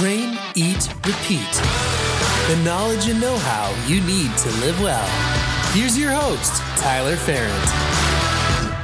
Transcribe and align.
Train, 0.00 0.38
eat, 0.54 0.88
repeat. 1.04 1.52
The 2.48 2.58
knowledge 2.64 3.06
and 3.10 3.20
know 3.20 3.36
how 3.36 3.70
you 3.86 4.00
need 4.00 4.34
to 4.38 4.48
live 4.60 4.80
well. 4.80 5.06
Here's 5.74 5.98
your 5.98 6.10
host, 6.10 6.62
Tyler 6.80 7.16
Ferrand. 7.16 7.68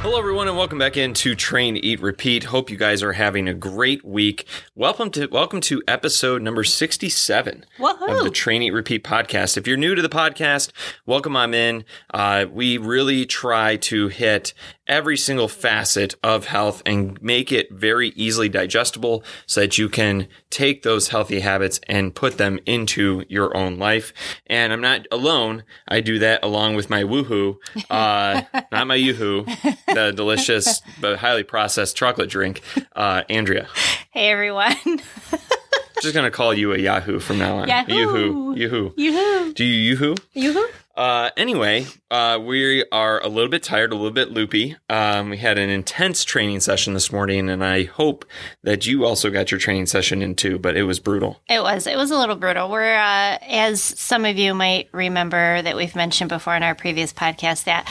Hello, 0.01 0.19
everyone, 0.19 0.47
and 0.47 0.55
welcome 0.55 0.77
back 0.77 0.95
into 0.95 1.33
Train, 1.33 1.75
Eat, 1.75 2.01
Repeat. 2.01 2.43
Hope 2.43 2.69
you 2.69 2.77
guys 2.77 3.01
are 3.01 3.13
having 3.13 3.49
a 3.49 3.55
great 3.55 4.05
week. 4.05 4.47
Welcome 4.75 5.09
to 5.11 5.25
welcome 5.25 5.59
to 5.61 5.81
episode 5.87 6.43
number 6.43 6.63
sixty-seven 6.63 7.65
Woohoo. 7.79 8.19
of 8.19 8.23
the 8.23 8.29
Train, 8.29 8.61
Eat, 8.61 8.71
Repeat 8.71 9.03
podcast. 9.03 9.57
If 9.57 9.65
you're 9.65 9.75
new 9.75 9.95
to 9.95 10.03
the 10.03 10.09
podcast, 10.09 10.71
welcome 11.07 11.35
on 11.35 11.55
in. 11.55 11.83
Uh, 12.13 12.45
we 12.49 12.77
really 12.77 13.25
try 13.25 13.75
to 13.77 14.07
hit 14.09 14.53
every 14.87 15.17
single 15.17 15.47
facet 15.47 16.15
of 16.23 16.45
health 16.45 16.81
and 16.85 17.21
make 17.21 17.51
it 17.51 17.71
very 17.71 18.09
easily 18.09 18.49
digestible 18.49 19.23
so 19.45 19.61
that 19.61 19.77
you 19.77 19.89
can 19.89 20.27
take 20.49 20.83
those 20.83 21.09
healthy 21.09 21.39
habits 21.39 21.79
and 21.87 22.15
put 22.15 22.37
them 22.37 22.59
into 22.65 23.23
your 23.27 23.55
own 23.55 23.77
life. 23.77 24.13
And 24.47 24.71
I'm 24.71 24.81
not 24.81 25.05
alone. 25.11 25.63
I 25.87 26.01
do 26.01 26.19
that 26.19 26.43
along 26.43 26.75
with 26.75 26.89
my 26.89 27.03
woohoo, 27.03 27.57
uh, 27.89 28.41
not 28.71 28.87
my 28.87 28.95
yoo-hoo, 28.95 29.45
the 29.87 30.13
delicious 30.15 30.81
but 31.01 31.19
highly 31.19 31.43
processed 31.43 31.95
chocolate 31.95 32.29
drink, 32.29 32.61
uh, 32.95 33.23
Andrea. 33.29 33.67
Hey 34.11 34.31
everyone. 34.31 34.75
Just 36.01 36.13
gonna 36.13 36.31
call 36.31 36.53
you 36.53 36.73
a 36.73 36.77
Yahoo 36.77 37.19
from 37.19 37.39
now 37.39 37.57
on. 37.57 37.67
Yahoo. 37.67 37.93
Yoo-hoo. 37.93 38.55
Yoo-hoo. 38.55 38.93
Yoo-hoo. 38.97 39.53
Do 39.53 39.63
you 39.63 39.91
yoo-hoo? 39.95 40.15
Yoo-hoo. 40.33 40.67
Uh, 40.97 41.29
anyway, 41.37 41.85
uh, 42.09 42.39
we 42.41 42.83
are 42.91 43.21
a 43.23 43.27
little 43.27 43.51
bit 43.51 43.61
tired, 43.61 43.91
a 43.91 43.95
little 43.95 44.09
bit 44.09 44.31
loopy. 44.31 44.75
Um, 44.89 45.29
we 45.29 45.37
had 45.37 45.59
an 45.59 45.69
intense 45.69 46.23
training 46.23 46.59
session 46.61 46.95
this 46.95 47.11
morning, 47.11 47.49
and 47.49 47.63
I 47.63 47.83
hope 47.83 48.25
that 48.63 48.87
you 48.87 49.05
also 49.05 49.29
got 49.29 49.51
your 49.51 49.59
training 49.59 49.85
session 49.85 50.23
in 50.23 50.33
too, 50.33 50.57
but 50.57 50.75
it 50.75 50.83
was 50.83 50.99
brutal. 50.99 51.39
It 51.47 51.61
was. 51.61 51.85
It 51.85 51.97
was 51.97 52.09
a 52.09 52.17
little 52.17 52.35
brutal. 52.35 52.69
We're, 52.69 52.95
uh, 52.95 53.37
as 53.41 53.83
some 53.83 54.25
of 54.25 54.39
you 54.39 54.55
might 54.55 54.89
remember 54.91 55.61
that 55.61 55.75
we've 55.75 55.95
mentioned 55.95 56.29
before 56.29 56.55
in 56.55 56.63
our 56.63 56.73
previous 56.73 57.13
podcast, 57.13 57.65
that 57.65 57.87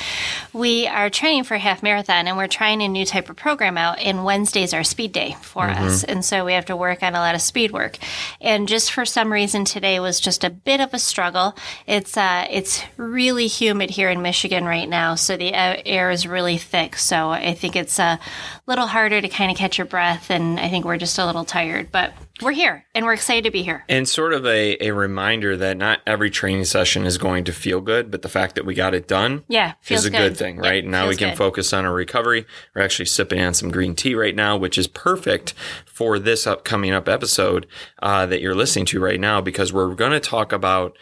we 0.53 0.89
are 0.89 1.09
training 1.09 1.45
for 1.45 1.55
a 1.55 1.61
half 1.61 1.85
marathon 1.85 2.27
and 2.27 2.37
we're 2.37 2.49
trying 2.49 2.83
a 2.83 2.89
new 2.89 3.07
type 3.07 3.31
of 3.31 3.37
program 3.37 3.79
out. 3.79 4.01
And 4.01 4.25
Wednesday's 4.25 4.75
our 4.75 4.83
speed 4.83 5.13
day 5.13 5.37
for 5.43 5.65
us. 5.69 6.03
And 6.03 6.25
so 6.25 6.45
we 6.45 6.55
have 6.55 6.67
to 6.67 6.77
work 6.77 7.05
on 7.05 7.15
a 7.15 7.19
lot 7.19 7.37
of 7.37 7.41
speed 7.41 7.71
work. 7.71 7.99
And 8.41 8.67
just 8.67 8.91
for 8.91 9.05
some 9.05 9.33
reason 9.33 9.65
today 9.65 10.01
was 10.01 10.19
just 10.19 10.43
a 10.43 10.51
bit 10.51 10.81
of 10.81 10.93
a 10.93 10.99
struggle. 10.99 11.55
It's, 11.87 12.17
uh, 12.17 12.47
it's 12.51 12.83
really 12.97 13.47
humid 13.47 13.91
here 13.91 14.11
in 14.11 14.23
Michigan 14.23 14.65
right 14.65 14.89
now. 14.89 15.15
So 15.15 15.37
the 15.37 15.55
air 15.55 16.11
is 16.11 16.27
really 16.27 16.59
thick. 16.59 16.97
So 16.97 17.31
I 17.31 17.55
think 17.55 17.77
it's 17.77 17.99
a 17.99 18.19
little 18.67 18.87
harder 18.87 19.21
to 19.21 19.29
kind 19.29 19.51
of 19.51 19.57
catch 19.57 19.79
your 19.79 19.87
breath. 19.87 20.31
And 20.31 20.59
I 20.59 20.69
think 20.69 20.85
we're 20.85 20.97
just 20.97 21.19
a 21.19 21.27
little 21.27 21.45
tired, 21.45 21.93
but 21.93 22.13
we're 22.43 22.53
here 22.53 22.85
and 22.95 23.07
we're 23.07 23.15
excited 23.15 23.45
to 23.45 23.51
be 23.51 23.63
here. 23.63 23.85
And 23.89 24.09
sort 24.09 24.33
of 24.35 24.45
a, 24.47 24.77
a 24.87 24.91
reminder 24.93 25.57
that 25.57 25.77
not 25.77 26.01
every 26.07 26.31
training 26.31 26.67
session 26.67 27.07
is 27.07 27.17
going 27.17 27.45
to 27.45 27.53
feel 27.53 27.81
good, 27.81 28.11
but 28.11 28.23
the 28.23 28.29
fact 28.29 28.57
that 28.57 28.67
we 28.67 28.75
got 28.75 28.95
it 28.95 29.09
done 29.09 29.45
Yeah, 29.49 29.73
feels 29.81 30.01
is 30.01 30.07
a 30.07 30.11
good, 30.11 30.19
good. 30.19 30.37
thing, 30.37 30.59
right? 30.59 30.85
now 30.85 31.09
we 31.09 31.17
can 31.17 31.31
good. 31.31 31.39
focus 31.39 31.73
on 31.73 31.87
our 31.87 31.95
recovery. 31.95 32.45
We're 32.75 32.83
actually 32.83 33.07
sipping 33.07 33.41
on 33.41 33.55
some 33.55 33.71
green 33.71 33.95
tea 33.95 34.15
right 34.15 34.35
now, 34.35 34.57
which 34.57 34.77
is 34.77 34.87
perfect 34.87 35.55
for 35.87 36.19
this 36.19 36.47
upcoming 36.47 36.93
up 36.93 37.09
episode 37.09 37.67
uh, 38.03 38.27
that 38.27 38.43
you're 38.43 38.55
listening 38.55 38.85
to 38.87 39.01
right 39.01 39.21
now, 39.21 39.41
because 39.41 39.73
we're 39.73 39.95
going 39.95 40.13
to 40.13 40.21
talk 40.21 40.53
about 40.53 40.97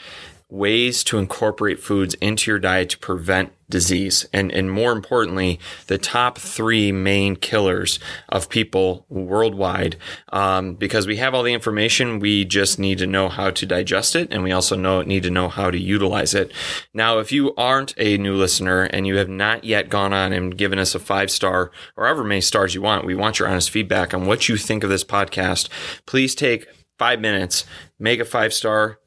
ways 0.49 1.03
to 1.05 1.19
incorporate 1.19 1.81
foods 1.81 2.15
into 2.15 2.51
your 2.51 2.59
diet 2.59 2.91
to 2.91 2.99
prevent 2.99 3.53
disease. 3.69 4.27
And 4.33 4.53
and 4.53 4.71
more 4.71 4.93
importantly 4.93 5.59
the 5.87 5.99
top 5.99 6.39
three 6.39 6.93
main 6.93 7.35
killers 7.35 7.99
of 8.29 8.49
people 8.49 9.07
worldwide. 9.09 9.97
Um, 10.33 10.75
because 10.75 11.07
we 11.07 11.17
have 11.17 11.35
all 11.35 11.43
the 11.43 11.55
information 11.55 12.21
we 12.21 12.45
just 12.45 12.79
need 12.79 12.99
to 12.99 13.07
know 13.07 13.29
how 13.29 13.51
to 13.51 13.67
digest 13.67 14.15
it 14.15 14.29
and 14.31 14.43
we 14.43 14.53
also 14.53 14.77
know 14.77 15.03
need 15.03 15.23
to 15.23 15.31
know 15.31 15.49
how 15.49 15.71
to 15.71 15.79
utilize 15.79 16.35
it. 16.35 16.53
Now 16.93 17.19
if 17.19 17.33
you 17.33 17.55
aren't 17.57 17.95
a 17.97 18.19
new 18.19 18.37
listener 18.37 18.83
and 18.83 19.07
you 19.07 19.17
have 19.17 19.31
not 19.31 19.65
yet 19.65 19.89
gone 19.89 20.13
on 20.13 20.33
and 20.33 20.57
given 20.57 20.79
us 20.79 20.95
a 20.95 21.01
five 21.01 21.31
star 21.31 21.71
or 21.97 22.05
however 22.05 22.23
many 22.23 22.43
stars 22.43 22.75
you 22.75 22.83
want 22.83 23.07
we 23.07 23.15
want 23.15 23.39
your 23.39 23.49
honest 23.49 23.71
feedback 23.71 24.13
on 24.13 24.27
what 24.27 24.49
you 24.49 24.57
think 24.57 24.85
of 24.85 24.91
this 24.91 25.05
podcast 25.05 25.69
please 26.07 26.35
take 26.35 26.67
five 26.99 27.21
minutes 27.21 27.65
make 27.99 28.21
a 28.21 28.25
five 28.25 28.53
star 28.53 28.99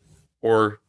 or 0.42 0.80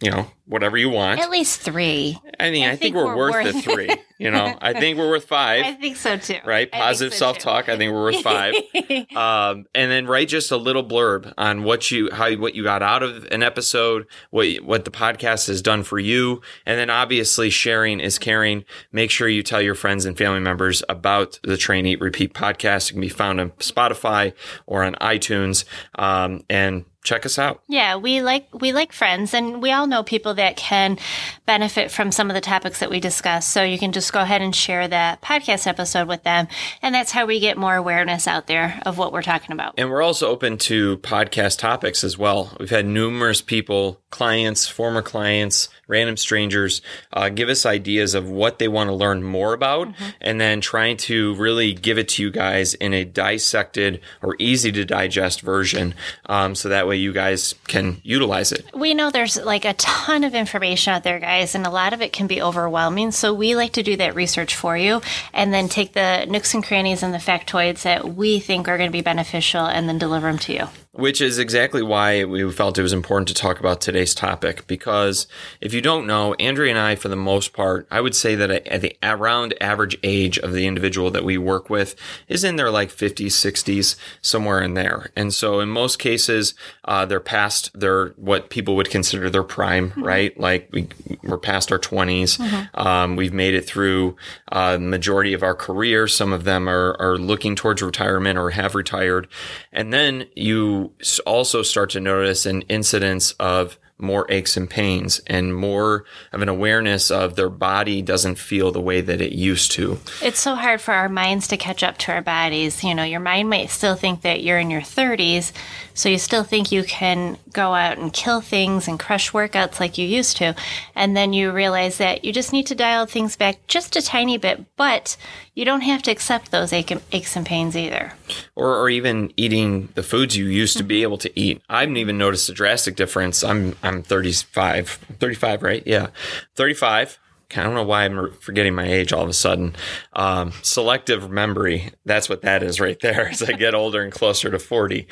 you 0.00 0.10
know 0.10 0.26
whatever 0.46 0.76
you 0.76 0.88
want 0.88 1.20
At 1.20 1.30
least 1.30 1.60
three. 1.60 2.18
I 2.38 2.50
mean, 2.50 2.68
I, 2.68 2.76
think, 2.76 2.94
we're, 2.94 3.16
worth, 3.16 3.44
the 3.44 3.60
three. 3.62 3.90
You 4.18 4.30
know, 4.30 4.56
I 4.60 4.72
think 4.72 4.96
we're 4.96 5.08
worth 5.08 5.24
five. 5.24 5.64
I 5.66 5.72
think 5.72 5.96
so 5.96 6.16
too. 6.18 6.38
Right? 6.44 6.70
Positive 6.70 7.12
so, 7.12 7.18
self 7.18 7.38
talk. 7.38 7.68
I 7.68 7.76
think 7.76 7.92
we're 7.92 8.02
worth 8.02 8.22
five. 8.22 8.54
um, 9.16 9.66
and 9.74 9.90
then 9.90 10.06
write 10.06 10.28
just 10.28 10.50
a 10.52 10.56
little 10.56 10.84
blurb 10.84 11.32
on 11.36 11.64
what 11.64 11.90
you 11.90 12.10
how 12.12 12.32
what 12.36 12.54
you 12.54 12.62
got 12.62 12.82
out 12.82 13.02
of 13.02 13.24
an 13.30 13.42
episode, 13.42 14.06
what 14.30 14.46
what 14.62 14.84
the 14.84 14.90
podcast 14.90 15.48
has 15.48 15.62
done 15.62 15.82
for 15.82 15.98
you, 15.98 16.42
and 16.64 16.78
then 16.78 16.90
obviously 16.90 17.50
sharing 17.50 17.98
is 17.98 18.18
caring. 18.18 18.64
Make 18.92 19.10
sure 19.10 19.28
you 19.28 19.42
tell 19.42 19.62
your 19.62 19.74
friends 19.74 20.04
and 20.04 20.16
family 20.16 20.40
members 20.40 20.82
about 20.88 21.40
the 21.42 21.56
Train 21.56 21.86
Eat 21.86 22.00
Repeat 22.00 22.34
podcast. 22.34 22.90
It 22.90 22.92
can 22.92 23.00
be 23.00 23.08
found 23.08 23.40
on 23.40 23.50
Spotify 23.52 24.34
or 24.66 24.84
on 24.84 24.94
iTunes, 24.96 25.64
um, 25.96 26.44
and 26.48 26.84
check 27.06 27.24
us 27.24 27.38
out. 27.38 27.62
Yeah, 27.68 27.96
we 27.96 28.20
like 28.20 28.48
we 28.52 28.72
like 28.72 28.92
friends, 28.92 29.32
and 29.32 29.62
we 29.62 29.72
all 29.72 29.86
know 29.86 30.02
people 30.02 30.34
that 30.34 30.56
can 30.56 30.98
benefit 31.46 31.90
from 31.90 32.12
some 32.12 32.28
of 32.28 32.34
the 32.34 32.40
topics 32.40 32.80
that 32.80 32.90
we 32.90 33.00
discuss. 33.00 33.46
So 33.46 33.62
you 33.62 33.78
can 33.78 33.92
just 33.92 34.12
go 34.12 34.20
ahead 34.20 34.42
and 34.42 34.54
share 34.54 34.86
that 34.88 35.22
podcast 35.22 35.66
episode 35.66 36.08
with 36.08 36.22
them, 36.24 36.48
and 36.82 36.94
that's 36.94 37.12
how 37.12 37.24
we 37.24 37.40
get 37.40 37.56
more 37.56 37.76
awareness 37.76 38.26
out 38.26 38.46
there 38.46 38.80
of 38.84 38.98
what 38.98 39.12
we're 39.12 39.22
talking 39.22 39.52
about. 39.52 39.74
And 39.78 39.88
we're 39.90 40.02
also 40.02 40.28
open 40.28 40.58
to 40.58 40.98
podcast 40.98 41.58
topics 41.58 42.04
as 42.04 42.18
well. 42.18 42.54
We've 42.58 42.70
had 42.70 42.86
numerous 42.86 43.40
people, 43.40 44.00
clients, 44.16 44.66
former 44.66 45.02
clients, 45.02 45.68
random 45.88 46.16
strangers, 46.16 46.80
uh, 47.12 47.28
give 47.28 47.50
us 47.50 47.66
ideas 47.66 48.14
of 48.14 48.28
what 48.28 48.58
they 48.58 48.66
want 48.66 48.88
to 48.88 48.94
learn 48.94 49.22
more 49.22 49.52
about, 49.52 49.88
and 50.22 50.40
then 50.40 50.58
trying 50.62 50.96
to 50.96 51.34
really 51.34 51.74
give 51.74 51.98
it 51.98 52.08
to 52.08 52.22
you 52.22 52.30
guys 52.30 52.72
in 52.72 52.94
a 52.94 53.04
dissected 53.04 54.00
or 54.22 54.34
easy 54.38 54.72
to 54.72 54.86
digest 54.86 55.42
version, 55.42 55.94
um, 56.26 56.54
so 56.54 56.70
that 56.70 56.88
way 56.88 56.96
you 56.96 57.12
guys 57.12 57.54
can 57.68 58.00
utilize 58.02 58.52
it. 58.52 58.64
We 58.74 58.94
know 58.94 59.10
there's 59.10 59.36
like 59.36 59.66
a 59.66 59.74
ton 59.74 60.24
of 60.24 60.34
information 60.34 60.94
out 60.94 61.04
there, 61.04 61.20
guys, 61.20 61.54
and 61.54 61.66
a 61.66 61.70
lot 61.70 61.92
of 61.92 62.00
it 62.00 62.14
can 62.14 62.26
be 62.26 62.40
overwhelming. 62.40 63.12
So 63.12 63.34
we 63.34 63.54
like 63.54 63.74
to 63.74 63.82
do 63.82 63.96
that 63.98 64.14
research 64.14 64.56
for 64.56 64.78
you 64.78 65.02
and 65.34 65.52
then 65.52 65.68
take 65.68 65.92
the 65.92 66.24
nooks 66.24 66.54
and 66.54 66.64
crannies 66.64 67.02
and 67.02 67.12
the 67.12 67.18
factoids 67.18 67.82
that 67.82 68.14
we 68.14 68.40
think 68.40 68.66
are 68.66 68.78
going 68.78 68.88
to 68.88 68.98
be 68.98 69.02
beneficial 69.02 69.66
and 69.66 69.86
then 69.86 69.98
deliver 69.98 70.26
them 70.26 70.38
to 70.38 70.52
you. 70.54 70.66
Which 70.96 71.20
is 71.20 71.38
exactly 71.38 71.82
why 71.82 72.24
we 72.24 72.50
felt 72.50 72.78
it 72.78 72.82
was 72.82 72.92
important 72.92 73.28
to 73.28 73.34
talk 73.34 73.60
about 73.60 73.80
today's 73.80 74.14
topic. 74.14 74.66
Because 74.66 75.26
if 75.60 75.74
you 75.74 75.80
don't 75.80 76.06
know, 76.06 76.34
Andrea 76.34 76.70
and 76.70 76.78
I, 76.78 76.94
for 76.94 77.08
the 77.08 77.16
most 77.16 77.52
part, 77.52 77.86
I 77.90 78.00
would 78.00 78.14
say 78.14 78.34
that 78.34 78.50
at 78.50 78.80
the 78.80 78.96
around 79.02 79.54
average 79.60 79.98
age 80.02 80.38
of 80.38 80.52
the 80.52 80.66
individual 80.66 81.10
that 81.10 81.24
we 81.24 81.36
work 81.36 81.68
with 81.68 81.96
is 82.28 82.44
in 82.44 82.56
their 82.56 82.70
like 82.70 82.88
50s, 82.88 83.26
60s, 83.26 83.96
somewhere 84.22 84.62
in 84.62 84.74
there. 84.74 85.10
And 85.14 85.34
so 85.34 85.60
in 85.60 85.68
most 85.68 85.98
cases, 85.98 86.54
uh, 86.84 87.04
they're 87.04 87.20
past 87.20 87.78
their, 87.78 88.08
what 88.10 88.48
people 88.50 88.76
would 88.76 88.90
consider 88.90 89.28
their 89.28 89.42
prime, 89.42 89.92
right? 89.96 90.38
Like 90.38 90.70
we, 90.72 90.88
we're 91.22 91.38
past 91.38 91.70
our 91.72 91.78
20s. 91.78 92.40
Um, 92.74 93.16
we've 93.16 93.32
made 93.34 93.54
it 93.54 93.66
through 93.66 94.16
uh, 94.50 94.72
the 94.74 94.78
majority 94.78 95.34
of 95.34 95.42
our 95.42 95.54
career. 95.54 96.08
Some 96.08 96.32
of 96.32 96.44
them 96.44 96.68
are, 96.68 96.96
are 96.98 97.18
looking 97.18 97.54
towards 97.54 97.82
retirement 97.82 98.38
or 98.38 98.50
have 98.50 98.74
retired. 98.74 99.28
And 99.72 99.92
then 99.92 100.26
you 100.34 100.85
also 101.24 101.62
start 101.62 101.90
to 101.90 102.00
notice 102.00 102.46
an 102.46 102.62
incidence 102.62 103.32
of 103.32 103.78
more 103.98 104.26
aches 104.30 104.56
and 104.56 104.68
pains 104.68 105.20
and 105.26 105.54
more 105.54 106.04
of 106.32 106.42
an 106.42 106.48
awareness 106.48 107.10
of 107.10 107.34
their 107.34 107.48
body 107.48 108.02
doesn't 108.02 108.34
feel 108.34 108.70
the 108.70 108.80
way 108.80 109.00
that 109.00 109.22
it 109.22 109.32
used 109.32 109.72
to. 109.72 109.98
It's 110.20 110.38
so 110.38 110.54
hard 110.54 110.82
for 110.82 110.92
our 110.92 111.08
minds 111.08 111.48
to 111.48 111.56
catch 111.56 111.82
up 111.82 111.96
to 111.98 112.12
our 112.12 112.20
bodies. 112.20 112.84
You 112.84 112.94
know, 112.94 113.04
your 113.04 113.20
mind 113.20 113.48
might 113.48 113.70
still 113.70 113.94
think 113.94 114.20
that 114.22 114.42
you're 114.42 114.58
in 114.58 114.70
your 114.70 114.82
30s, 114.82 115.52
so 115.94 116.10
you 116.10 116.18
still 116.18 116.44
think 116.44 116.70
you 116.70 116.84
can 116.84 117.38
go 117.52 117.74
out 117.74 117.96
and 117.96 118.12
kill 118.12 118.42
things 118.42 118.86
and 118.86 119.00
crush 119.00 119.32
workouts 119.32 119.80
like 119.80 119.96
you 119.96 120.06
used 120.06 120.36
to. 120.38 120.54
And 120.94 121.16
then 121.16 121.32
you 121.32 121.50
realize 121.50 121.96
that 121.96 122.22
you 122.22 122.34
just 122.34 122.52
need 122.52 122.66
to 122.66 122.74
dial 122.74 123.06
things 123.06 123.36
back 123.36 123.66
just 123.66 123.96
a 123.96 124.02
tiny 124.02 124.36
bit, 124.36 124.76
but 124.76 125.16
you 125.56 125.64
don't 125.64 125.80
have 125.80 126.02
to 126.02 126.10
accept 126.12 126.50
those 126.52 126.72
ache- 126.72 127.02
aches 127.10 127.34
and 127.34 127.44
pains 127.44 127.76
either. 127.76 128.12
or, 128.54 128.76
or 128.76 128.88
even 128.90 129.32
eating 129.36 129.88
the 129.94 130.02
foods 130.02 130.36
you 130.36 130.44
used 130.44 130.76
to 130.76 130.84
be 130.84 130.96
mm-hmm. 130.96 131.02
able 131.02 131.18
to 131.18 131.40
eat. 131.40 131.62
I 131.68 131.80
haven't 131.80 131.96
even 131.96 132.18
noticed 132.18 132.48
a 132.48 132.52
drastic 132.52 132.94
difference. 132.94 133.42
I'm 133.42 133.74
I'm 133.82 134.02
35, 134.02 134.90
35, 135.18 135.62
right? 135.62 135.82
Yeah, 135.86 136.08
35. 136.54 137.18
I 137.54 137.62
don't 137.62 137.74
know 137.74 137.84
why 137.84 138.04
I'm 138.04 138.32
forgetting 138.40 138.74
my 138.74 138.86
age 138.86 139.12
all 139.12 139.22
of 139.22 139.28
a 139.28 139.32
sudden. 139.32 139.76
Um, 140.14 140.52
selective 140.62 141.30
memory. 141.30 141.92
That's 142.04 142.28
what 142.28 142.42
that 142.42 142.62
is 142.62 142.80
right 142.80 142.98
there 143.00 143.28
as 143.30 143.42
I 143.42 143.52
get 143.52 143.74
older 143.74 144.02
and 144.02 144.12
closer 144.12 144.50
to 144.50 144.58
40. 144.58 145.06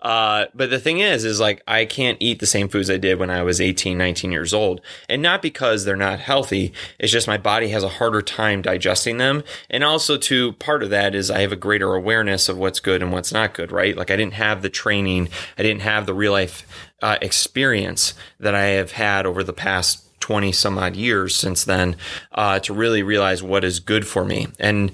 Uh, 0.00 0.46
but 0.54 0.70
the 0.70 0.78
thing 0.78 1.00
is, 1.00 1.24
is 1.24 1.40
like 1.40 1.62
I 1.66 1.84
can't 1.86 2.16
eat 2.20 2.38
the 2.38 2.46
same 2.46 2.68
foods 2.68 2.90
I 2.90 2.96
did 2.96 3.18
when 3.18 3.28
I 3.28 3.42
was 3.42 3.60
18, 3.60 3.98
19 3.98 4.30
years 4.30 4.54
old. 4.54 4.80
And 5.08 5.20
not 5.20 5.42
because 5.42 5.84
they're 5.84 5.96
not 5.96 6.20
healthy. 6.20 6.72
It's 6.98 7.12
just 7.12 7.26
my 7.26 7.38
body 7.38 7.68
has 7.68 7.82
a 7.82 7.88
harder 7.88 8.22
time 8.22 8.62
digesting 8.62 9.18
them. 9.18 9.42
And 9.68 9.82
also 9.82 10.16
to 10.16 10.52
part 10.54 10.84
of 10.84 10.90
that 10.90 11.14
is 11.14 11.30
I 11.30 11.40
have 11.40 11.52
a 11.52 11.56
greater 11.56 11.94
awareness 11.94 12.48
of 12.48 12.56
what's 12.56 12.80
good 12.80 13.02
and 13.02 13.12
what's 13.12 13.32
not 13.32 13.52
good, 13.52 13.72
right? 13.72 13.96
Like 13.96 14.12
I 14.12 14.16
didn't 14.16 14.34
have 14.34 14.62
the 14.62 14.70
training. 14.70 15.28
I 15.58 15.62
didn't 15.62 15.82
have 15.82 16.06
the 16.06 16.14
real 16.14 16.32
life 16.32 16.66
uh, 17.02 17.18
experience 17.20 18.14
that 18.38 18.54
I 18.54 18.66
have 18.66 18.92
had 18.92 19.26
over 19.26 19.42
the 19.42 19.52
past 19.52 20.04
20 20.20 20.52
some 20.52 20.78
odd 20.78 20.96
years 20.96 21.34
since 21.34 21.64
then 21.64 21.96
uh, 22.32 22.58
to 22.60 22.72
really 22.72 23.02
realize 23.02 23.42
what 23.42 23.64
is 23.64 23.80
good 23.80 24.06
for 24.06 24.24
me. 24.24 24.48
And 24.58 24.92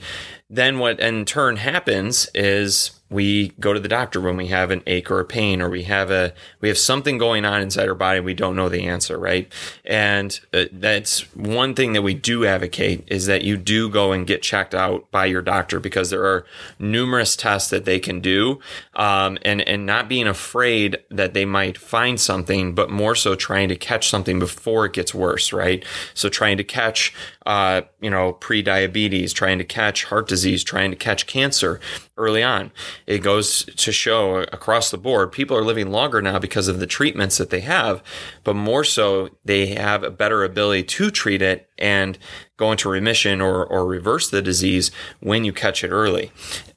then 0.48 0.78
what 0.78 1.00
in 1.00 1.24
turn 1.24 1.56
happens 1.56 2.28
is 2.34 2.92
we 3.08 3.48
go 3.60 3.72
to 3.72 3.78
the 3.78 3.88
doctor 3.88 4.20
when 4.20 4.36
we 4.36 4.48
have 4.48 4.70
an 4.70 4.82
ache 4.86 5.10
or 5.10 5.20
a 5.20 5.24
pain 5.24 5.62
or 5.62 5.70
we 5.70 5.84
have 5.84 6.10
a 6.10 6.32
we 6.60 6.68
have 6.68 6.78
something 6.78 7.18
going 7.18 7.44
on 7.44 7.62
inside 7.62 7.88
our 7.88 7.94
body 7.94 8.18
we 8.18 8.34
don't 8.34 8.56
know 8.56 8.68
the 8.68 8.86
answer 8.86 9.18
right? 9.18 9.52
And 9.84 10.38
uh, 10.52 10.64
that's 10.72 11.20
one 11.34 11.74
thing 11.74 11.92
that 11.92 12.02
we 12.02 12.14
do 12.14 12.44
advocate 12.44 13.04
is 13.06 13.26
that 13.26 13.42
you 13.44 13.56
do 13.56 13.88
go 13.88 14.12
and 14.12 14.26
get 14.26 14.42
checked 14.42 14.74
out 14.74 15.08
by 15.10 15.26
your 15.26 15.42
doctor 15.42 15.78
because 15.78 16.10
there 16.10 16.24
are 16.24 16.44
numerous 16.78 17.36
tests 17.36 17.70
that 17.70 17.84
they 17.84 18.00
can 18.00 18.20
do 18.20 18.58
um, 18.94 19.38
and 19.42 19.60
and 19.62 19.86
not 19.86 20.08
being 20.08 20.26
afraid 20.26 20.98
that 21.10 21.32
they 21.32 21.44
might 21.44 21.78
find 21.78 22.20
something 22.20 22.74
but 22.74 22.90
more 22.90 23.14
so 23.14 23.36
trying 23.36 23.68
to 23.68 23.76
catch 23.76 24.08
something 24.08 24.38
before 24.40 24.86
it 24.86 24.92
gets 24.92 25.14
worse 25.14 25.52
right? 25.52 25.84
So 26.14 26.28
trying 26.28 26.56
to 26.56 26.64
catch 26.64 27.14
uh, 27.46 27.82
you 28.00 28.10
know 28.10 28.32
pre-diabetes 28.32 29.32
trying 29.32 29.58
to 29.58 29.64
catch 29.64 30.04
heart 30.04 30.26
disease 30.26 30.64
trying 30.64 30.90
to 30.90 30.96
catch 30.96 31.26
cancer 31.26 31.80
early 32.16 32.42
on 32.42 32.70
it 33.06 33.18
goes 33.18 33.64
to 33.76 33.92
show 33.92 34.38
across 34.44 34.90
the 34.90 34.98
board 34.98 35.32
people 35.32 35.56
are 35.56 35.64
living 35.64 35.90
longer 35.90 36.22
now 36.22 36.38
because 36.38 36.68
of 36.68 36.80
the 36.80 36.86
treatments 36.86 37.38
that 37.38 37.50
they 37.50 37.60
have, 37.60 38.02
but 38.42 38.54
more 38.54 38.84
so 38.84 39.28
they 39.44 39.66
have 39.66 40.02
a 40.02 40.10
better 40.10 40.44
ability 40.44 40.82
to 40.82 41.10
treat 41.10 41.42
it 41.42 41.68
and 41.78 42.18
go 42.56 42.72
into 42.72 42.88
remission 42.88 43.40
or, 43.40 43.66
or 43.66 43.86
reverse 43.86 44.30
the 44.30 44.42
disease 44.42 44.90
when 45.20 45.44
you 45.44 45.52
catch 45.52 45.84
it 45.84 45.90
early. 45.90 46.32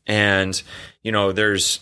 And, 0.06 0.62
you 1.04 1.12
know, 1.12 1.32
there's 1.32 1.80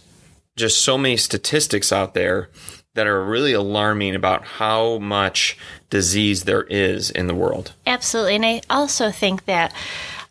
just 0.56 0.82
so 0.82 0.98
many 0.98 1.18
statistics 1.18 1.92
out 1.92 2.14
there 2.14 2.50
that 2.94 3.08
are 3.08 3.24
really 3.24 3.54
alarming 3.54 4.16
about 4.16 4.44
how 4.44 4.98
much 4.98 5.58
disease 5.90 6.44
there 6.44 6.64
is 6.64 7.12
in 7.12 7.28
the 7.28 7.36
world. 7.36 7.74
Absolutely. 7.86 8.36
And 8.36 8.46
I 8.46 8.62
also 8.70 9.12
think 9.12 9.46
that 9.46 9.74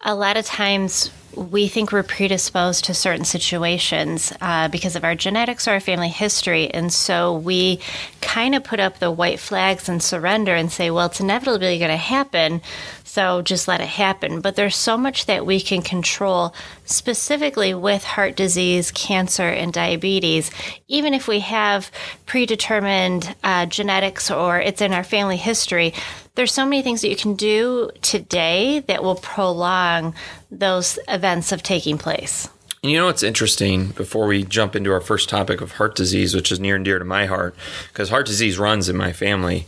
a 0.07 0.15
lot 0.15 0.37
of 0.37 0.45
times 0.45 1.11
we 1.35 1.67
think 1.67 1.91
we're 1.91 2.05
predisposed 2.05 2.85
to 2.85 2.95
certain 2.95 3.25
situations 3.25 4.33
uh, 4.41 4.69
because 4.69 4.95
of 4.95 5.05
our 5.05 5.17
genetics 5.17 5.67
or 5.67 5.73
our 5.73 5.81
family 5.81 6.09
history. 6.09 6.71
And 6.71 6.93
so 6.93 7.37
we 7.37 7.81
kind 8.23 8.55
of 8.55 8.65
put 8.65 8.81
up 8.81 9.01
the 9.01 9.11
white 9.11 9.41
flags 9.41 9.89
and 9.89 10.03
surrender 10.03 10.55
and 10.55 10.71
say, 10.71 10.91
well, 10.91 11.07
it's 11.07 11.21
inevitably 11.21 11.79
going 11.79 11.91
to 11.91 11.97
happen. 11.97 12.63
So 13.05 13.43
just 13.43 13.67
let 13.67 13.81
it 13.81 13.89
happen. 13.89 14.41
But 14.41 14.55
there's 14.55 14.77
so 14.77 14.97
much 14.97 15.27
that 15.27 15.45
we 15.45 15.61
can 15.61 15.83
control, 15.83 16.55
specifically 16.85 17.75
with 17.75 18.05
heart 18.05 18.37
disease, 18.37 18.93
cancer, 18.93 19.49
and 19.49 19.73
diabetes. 19.73 20.51
Even 20.87 21.15
if 21.15 21.27
we 21.27 21.41
have 21.41 21.91
predetermined 22.27 23.35
uh, 23.43 23.67
genetics 23.67 24.31
or 24.31 24.61
it's 24.61 24.81
in 24.81 24.93
our 24.93 25.05
family 25.05 25.37
history, 25.37 25.93
there's 26.37 26.53
so 26.53 26.65
many 26.65 26.83
things 26.83 27.01
that 27.01 27.09
you 27.09 27.17
can 27.17 27.35
do 27.35 27.91
today 28.03 28.81
that 28.81 29.03
will 29.03 29.17
prolong 29.17 30.15
those 30.51 30.99
events 31.09 31.51
of 31.51 31.63
taking 31.63 31.99
place. 31.99 32.49
And 32.83 32.93
you 32.93 32.99
know 32.99 33.07
what's 33.07 33.23
interesting 33.23 33.89
before 33.89 34.27
we 34.27 34.45
jump 34.45 34.77
into 34.77 34.93
our 34.93 35.01
first 35.01 35.29
topic 35.29 35.61
of 35.61 35.73
heart 35.73 35.97
disease, 35.97 36.35
which 36.35 36.53
is 36.53 36.61
near 36.61 36.77
and 36.77 36.85
dear 36.85 36.99
to 36.99 37.05
my 37.05 37.27
heart, 37.27 37.57
because 37.89 38.11
heart 38.11 38.27
disease 38.27 38.59
runs 38.59 38.89
in 38.89 38.97
my 38.97 39.13
family, 39.13 39.67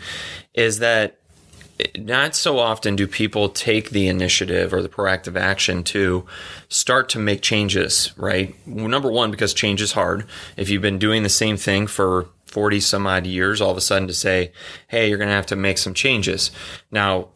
is 0.54 0.78
that 0.78 1.18
not 1.96 2.34
so 2.34 2.58
often 2.58 2.96
do 2.96 3.06
people 3.06 3.48
take 3.48 3.90
the 3.90 4.08
initiative 4.08 4.72
or 4.72 4.82
the 4.82 4.88
proactive 4.88 5.36
action 5.36 5.82
to 5.84 6.26
start 6.68 7.08
to 7.08 7.18
make 7.18 7.40
changes, 7.40 8.12
right? 8.16 8.54
Number 8.66 9.10
one, 9.10 9.30
because 9.30 9.54
change 9.54 9.80
is 9.80 9.92
hard. 9.92 10.26
If 10.56 10.68
you've 10.68 10.82
been 10.82 10.98
doing 10.98 11.22
the 11.22 11.28
same 11.28 11.56
thing 11.56 11.86
for 11.86 12.28
40 12.50 12.80
some 12.80 13.06
odd 13.06 13.26
years, 13.26 13.60
all 13.60 13.70
of 13.70 13.76
a 13.76 13.80
sudden 13.82 14.08
to 14.08 14.14
say, 14.14 14.52
hey, 14.88 15.08
you're 15.08 15.18
going 15.18 15.28
to 15.28 15.34
have 15.34 15.46
to 15.46 15.56
make 15.56 15.78
some 15.78 15.94
changes. 15.94 16.50
Now, 16.90 17.28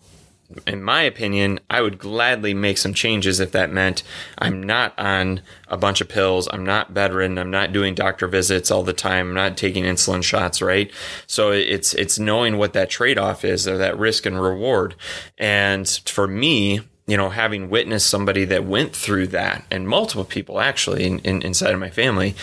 in 0.67 0.82
my 0.82 1.03
opinion, 1.03 1.61
I 1.70 1.81
would 1.81 1.99
gladly 1.99 2.55
make 2.55 2.79
some 2.79 2.94
changes 2.94 3.41
if 3.41 3.53
that 3.53 3.70
meant 3.70 4.03
I'm 4.38 4.62
not 4.62 4.99
on 4.99 5.43
a 5.69 5.76
bunch 5.76 6.00
of 6.00 6.09
pills, 6.09 6.49
I'm 6.53 6.64
not 6.64 6.93
bedridden, 6.93 7.38
I'm 7.38 7.50
not 7.50 7.73
doing 7.73 7.94
doctor 7.94 8.26
visits 8.26 8.70
all 8.70 8.82
the 8.82 8.93
time, 8.93 9.29
I'm 9.29 9.35
not 9.35 9.56
taking 9.56 9.85
insulin 9.85 10.23
shots, 10.23 10.61
right? 10.61 10.91
So 11.26 11.50
it's 11.53 11.94
it's 11.94 12.19
knowing 12.19 12.59
what 12.59 12.73
that 12.75 12.91
trade-off 12.91 13.44
is 13.44 13.67
or 13.67 13.79
that 13.79 13.99
risk 13.99 14.26
and 14.26 14.41
reward. 14.41 14.94
And 15.38 15.88
for 16.06 16.26
me, 16.26 16.81
you 17.06 17.17
know, 17.17 17.31
having 17.31 17.69
witnessed 17.69 18.09
somebody 18.09 18.44
that 18.47 18.64
went 18.64 18.94
through 18.94 19.29
that, 19.29 19.64
and 19.70 19.88
multiple 19.88 20.25
people 20.25 20.61
actually 20.61 21.05
in, 21.05 21.19
in, 21.20 21.43
inside 21.43 21.75
of 21.75 21.81
my 21.81 21.91
family, 21.91 22.35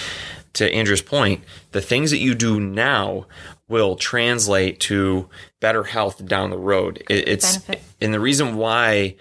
to 0.53 0.71
Andrea's 0.73 1.01
point, 1.01 1.43
the 1.71 1.81
things 1.81 2.11
that 2.11 2.17
you 2.17 2.35
do 2.35 2.59
now 2.59 3.25
will 3.67 3.95
translate 3.95 4.79
to 4.81 5.29
better 5.59 5.83
health 5.83 6.25
down 6.25 6.49
the 6.49 6.57
road. 6.57 7.03
It, 7.09 7.27
it's 7.27 7.57
Benefit. 7.57 7.83
and 8.01 8.13
the 8.13 8.19
reason 8.19 8.55
why 8.55 9.15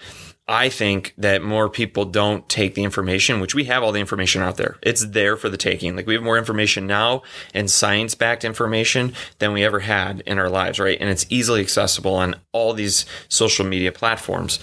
I 0.50 0.70
think 0.70 1.12
that 1.18 1.42
more 1.42 1.68
people 1.68 2.06
don't 2.06 2.48
take 2.48 2.74
the 2.74 2.82
information, 2.82 3.38
which 3.40 3.54
we 3.54 3.64
have 3.64 3.82
all 3.82 3.92
the 3.92 4.00
information 4.00 4.40
out 4.40 4.56
there. 4.56 4.78
It's 4.82 5.04
there 5.04 5.36
for 5.36 5.50
the 5.50 5.58
taking. 5.58 5.94
Like 5.94 6.06
we 6.06 6.14
have 6.14 6.22
more 6.22 6.38
information 6.38 6.86
now 6.86 7.22
and 7.52 7.70
science 7.70 8.14
backed 8.14 8.46
information 8.46 9.12
than 9.40 9.52
we 9.52 9.62
ever 9.62 9.80
had 9.80 10.20
in 10.20 10.38
our 10.38 10.48
lives, 10.48 10.80
right? 10.80 10.96
And 10.98 11.10
it's 11.10 11.26
easily 11.28 11.60
accessible 11.60 12.14
on 12.14 12.36
all 12.52 12.72
these 12.72 13.04
social 13.28 13.66
media 13.66 13.92
platforms. 13.92 14.58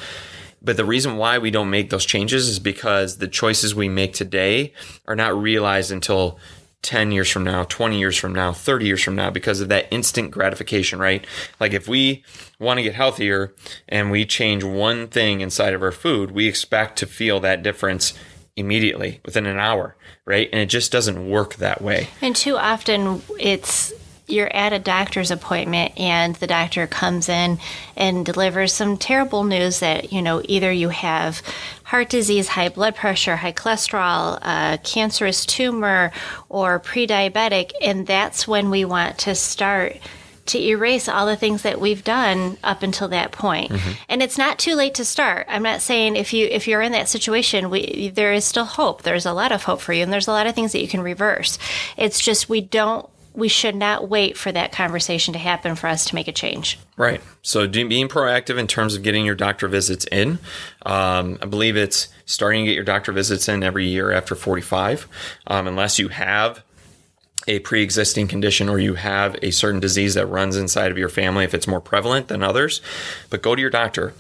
But 0.60 0.78
the 0.78 0.86
reason 0.86 1.18
why 1.18 1.38
we 1.38 1.52
don't 1.52 1.70
make 1.70 1.92
those 1.92 2.06
changes 2.06 2.48
is 2.48 2.58
because 2.58 3.18
the 3.20 3.28
choices 3.28 3.76
we 3.76 3.88
make 3.88 4.16
today 4.16 4.74
are 5.08 5.16
not 5.16 5.40
realized 5.40 5.92
until 5.92 6.40
10 6.86 7.12
years 7.12 7.32
from 7.32 7.44
now, 7.44 7.64
20 7.64 7.98
years 7.98 8.16
from 8.16 8.34
now, 8.34 8.54
30 8.54 8.86
years 8.86 9.02
from 9.02 9.16
now 9.16 9.32
because 9.32 9.60
of 9.60 9.70
that 9.70 9.88
instant 9.92 10.30
gratification, 10.30 11.00
right? 11.00 11.26
Like 11.60 11.74
if 11.74 11.88
we 11.88 12.24
want 12.60 12.78
to 12.78 12.84
get 12.84 12.94
healthier 12.94 13.54
and 13.90 14.12
we 14.12 14.24
change 14.24 14.64
one 14.64 15.08
thing 15.08 15.42
inside 15.42 15.74
of 15.74 15.82
our 15.82 15.92
food, 15.92 16.32
we 16.32 16.48
expect 16.48 17.00
to 17.00 17.08
feel 17.08 17.40
that 17.40 17.64
difference 17.64 18.14
immediately 18.56 19.20
within 19.26 19.48
an 19.48 19.58
hour, 19.58 19.98
right? 20.26 20.48
And 20.54 20.62
it 20.62 20.68
just 20.68 20.92
doesn't 20.92 21.28
work 21.28 21.56
that 21.56 21.82
way. 21.82 22.10
And 22.22 22.36
too 22.36 22.56
often 22.56 23.24
it's 23.40 23.92
you're 24.28 24.54
at 24.56 24.74
a 24.74 24.80
doctor's 24.80 25.32
appointment 25.32 25.98
and 26.00 26.36
the 26.38 26.48
doctor 26.48 26.88
comes 26.88 27.30
in 27.30 27.60
and 27.96 28.26
delivers 28.26 28.74
some 28.74 28.98
terrible 28.98 29.44
news 29.44 29.80
that 29.80 30.12
you 30.12 30.22
know 30.22 30.42
either 30.46 30.72
you 30.72 30.90
have 30.90 31.42
heart 31.84 32.10
disease 32.10 32.48
high 32.48 32.70
blood 32.70 32.96
pressure 32.96 33.36
high 33.36 33.54
cholesterol 33.54 34.40
a 34.42 34.78
cancerous 34.80 35.46
tumor 35.46 36.12
or 36.50 36.80
pre-diabetic 36.80 37.72
and 37.82 38.08
that's 38.08 38.48
when 38.48 38.70
we 38.70 38.84
want 38.84 39.18
to 39.18 39.36
start 39.36 39.98
to 40.48 40.60
erase 40.60 41.10
all 41.10 41.26
the 41.26 41.36
things 41.36 41.64
that 41.64 41.82
we've 41.82 42.04
done 42.04 42.58
up 42.64 42.84
until 42.84 43.08
that 43.08 43.32
point. 43.32 43.72
Mm-hmm. 43.72 43.92
And 44.08 44.22
it's 44.22 44.38
not 44.38 44.60
too 44.60 44.76
late 44.76 44.94
to 44.96 45.06
start. 45.06 45.48
I'm 45.50 45.64
not 45.64 45.82
saying 45.82 46.16
if 46.16 46.34
you 46.34 46.46
if 46.46 46.68
you're 46.68 46.84
in 46.84 46.92
that 46.92 47.10
situation, 47.10 47.70
we 47.70 48.10
there 48.10 48.32
is 48.32 48.46
still 48.46 48.66
hope. 48.66 49.02
There's 49.02 49.26
a 49.26 49.34
lot 49.34 49.52
of 49.52 49.64
hope 49.64 49.82
for 49.82 49.92
you 49.92 50.04
and 50.04 50.14
there's 50.14 50.28
a 50.28 50.32
lot 50.32 50.46
of 50.46 50.54
things 50.54 50.72
that 50.74 50.82
you 50.82 50.88
can 50.88 51.02
reverse. 51.02 51.58
It's 51.98 52.20
just 52.20 52.48
we 52.48 52.62
don't 52.62 53.10
we 53.36 53.48
should 53.48 53.76
not 53.76 54.10
wait 54.10 54.38
for 54.38 54.52
that 54.52 54.72
conversation 54.72 55.34
to 55.34 55.40
happen 55.40 55.76
for 55.76 55.88
us 55.88 56.06
to 56.06 56.16
make 56.16 56.28
a 56.28 56.32
change. 56.32 56.80
Right. 56.98 57.22
So 57.42 57.68
being 57.68 58.08
proactive 58.08 58.58
in 58.58 58.68
terms 58.68 58.96
of 58.96 59.04
getting 59.04 59.26
your 59.26 59.36
doctor 59.36 59.68
visits 59.68 60.06
in, 60.12 60.40
um, 60.86 61.38
I 61.42 61.46
believe 61.46 61.76
it's 61.76 62.08
starting 62.26 62.66
to 62.66 62.68
get 62.68 62.76
your 62.76 62.84
doctor 62.84 63.12
visits 63.12 63.48
in 63.50 63.64
every 63.64 63.88
year 63.88 64.12
after 64.12 64.36
45, 64.36 65.08
um, 65.48 65.68
unless 65.68 66.00
you 66.00 66.10
have 66.10 66.64
a 67.48 67.60
pre-existing 67.60 68.28
condition 68.28 68.70
or 68.70 68.80
you 68.80 68.96
have 68.96 69.36
a 69.42 69.52
certain 69.52 69.80
disease 69.80 70.16
that 70.16 70.26
runs 70.26 70.58
inside 70.58 70.92
of 70.92 70.98
your 70.98 71.10
family 71.10 71.44
if 71.44 71.54
it's 71.54 71.68
more 71.68 71.82
prevalent 71.82 72.28
than 72.28 72.42
others 72.42 72.82
but 73.30 73.44
go 73.44 73.54
to 73.54 73.62
your 73.62 73.70
doctor 73.70 74.14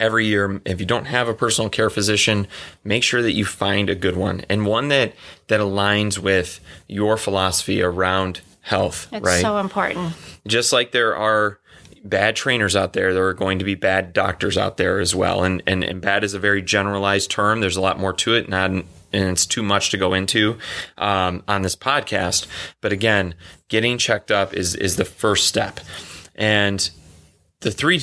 every 0.00 0.26
year 0.26 0.60
if 0.64 0.80
you 0.80 0.86
don't 0.86 1.04
have 1.04 1.28
a 1.28 1.34
personal 1.34 1.68
care 1.68 1.90
physician 1.90 2.48
make 2.82 3.02
sure 3.02 3.22
that 3.22 3.32
you 3.32 3.44
find 3.44 3.88
a 3.88 3.94
good 3.94 4.16
one. 4.16 4.42
And 4.48 4.66
one 4.66 4.88
that 4.88 5.14
that 5.48 5.60
aligns 5.60 6.18
with 6.18 6.60
your 6.88 7.16
philosophy 7.16 7.82
around 7.82 8.40
health 8.62 9.08
it's 9.12 9.24
right? 9.24 9.40
so 9.40 9.58
important. 9.58 10.14
Just 10.46 10.72
like 10.72 10.92
there 10.92 11.14
are 11.14 11.60
bad 12.02 12.34
trainers 12.34 12.74
out 12.74 12.94
there 12.94 13.12
there 13.12 13.26
are 13.26 13.34
going 13.34 13.58
to 13.58 13.64
be 13.64 13.74
bad 13.74 14.14
doctors 14.14 14.56
out 14.56 14.78
there 14.78 14.98
as 15.00 15.14
well. 15.14 15.44
And 15.44 15.62
and, 15.66 15.84
and 15.84 16.00
bad 16.00 16.24
is 16.24 16.34
a 16.34 16.38
very 16.38 16.62
generalized 16.62 17.30
term. 17.30 17.60
There's 17.60 17.76
a 17.76 17.80
lot 17.80 17.98
more 17.98 18.14
to 18.14 18.34
it 18.34 18.48
not 18.48 18.70
and 18.70 18.86
it's 19.12 19.44
too 19.44 19.62
much 19.62 19.90
to 19.90 19.98
go 19.98 20.14
into 20.14 20.56
um, 20.96 21.42
on 21.46 21.62
this 21.62 21.76
podcast. 21.76 22.46
But 22.80 22.92
again 22.92 23.34
getting 23.68 23.98
checked 23.98 24.30
up 24.30 24.54
is 24.54 24.74
is 24.74 24.96
the 24.96 25.04
first 25.04 25.46
step. 25.46 25.80
And 26.34 26.90
the 27.60 27.70
three 27.70 28.00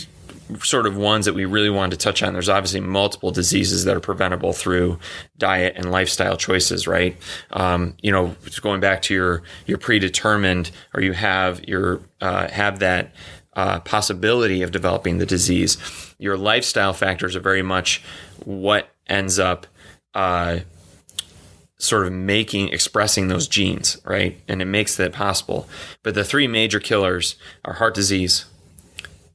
sort 0.63 0.85
of 0.85 0.97
ones 0.97 1.25
that 1.25 1.33
we 1.33 1.45
really 1.45 1.69
wanted 1.69 1.99
to 1.99 2.03
touch 2.03 2.23
on. 2.23 2.33
There's 2.33 2.49
obviously 2.49 2.79
multiple 2.79 3.31
diseases 3.31 3.85
that 3.85 3.95
are 3.95 3.99
preventable 3.99 4.53
through 4.53 4.99
diet 5.37 5.73
and 5.75 5.91
lifestyle 5.91 6.37
choices, 6.37 6.87
right? 6.87 7.17
Um, 7.51 7.95
you 8.01 8.11
know, 8.11 8.35
going 8.61 8.79
back 8.79 9.01
to 9.03 9.13
your 9.13 9.43
your 9.65 9.77
predetermined, 9.77 10.71
or 10.93 11.01
you 11.01 11.13
have 11.13 11.63
your 11.65 12.01
uh, 12.21 12.47
have 12.49 12.79
that 12.79 13.13
uh, 13.53 13.79
possibility 13.81 14.61
of 14.61 14.71
developing 14.71 15.17
the 15.17 15.25
disease. 15.25 15.77
Your 16.19 16.37
lifestyle 16.37 16.93
factors 16.93 17.35
are 17.35 17.41
very 17.41 17.63
much 17.63 18.03
what 18.45 18.89
ends 19.07 19.39
up. 19.39 19.67
Uh, 20.13 20.59
sort 21.79 22.07
of 22.07 22.13
making 22.13 22.69
expressing 22.69 23.27
those 23.27 23.47
genes, 23.47 23.99
right? 24.03 24.41
And 24.47 24.61
it 24.61 24.65
makes 24.65 24.95
that 24.97 25.13
possible. 25.13 25.69
But 26.01 26.15
the 26.15 26.23
three 26.23 26.47
major 26.47 26.79
killers 26.79 27.35
are 27.63 27.73
heart 27.73 27.93
disease, 27.93 28.45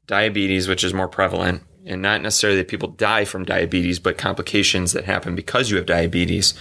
diabetes, 0.07 0.69
which 0.69 0.85
is 0.85 0.95
more 0.95 1.09
prevalent, 1.09 1.63
and 1.85 2.03
not 2.03 2.23
necessarily 2.23 2.59
that 2.59 2.69
people 2.69 2.89
die 2.89 3.25
from 3.25 3.45
diabetes, 3.45 3.99
but 3.99 4.19
complications 4.19 4.93
that 4.93 5.05
happen 5.05 5.35
because 5.35 5.71
you 5.71 5.77
have 5.77 5.87
diabetes, 5.87 6.55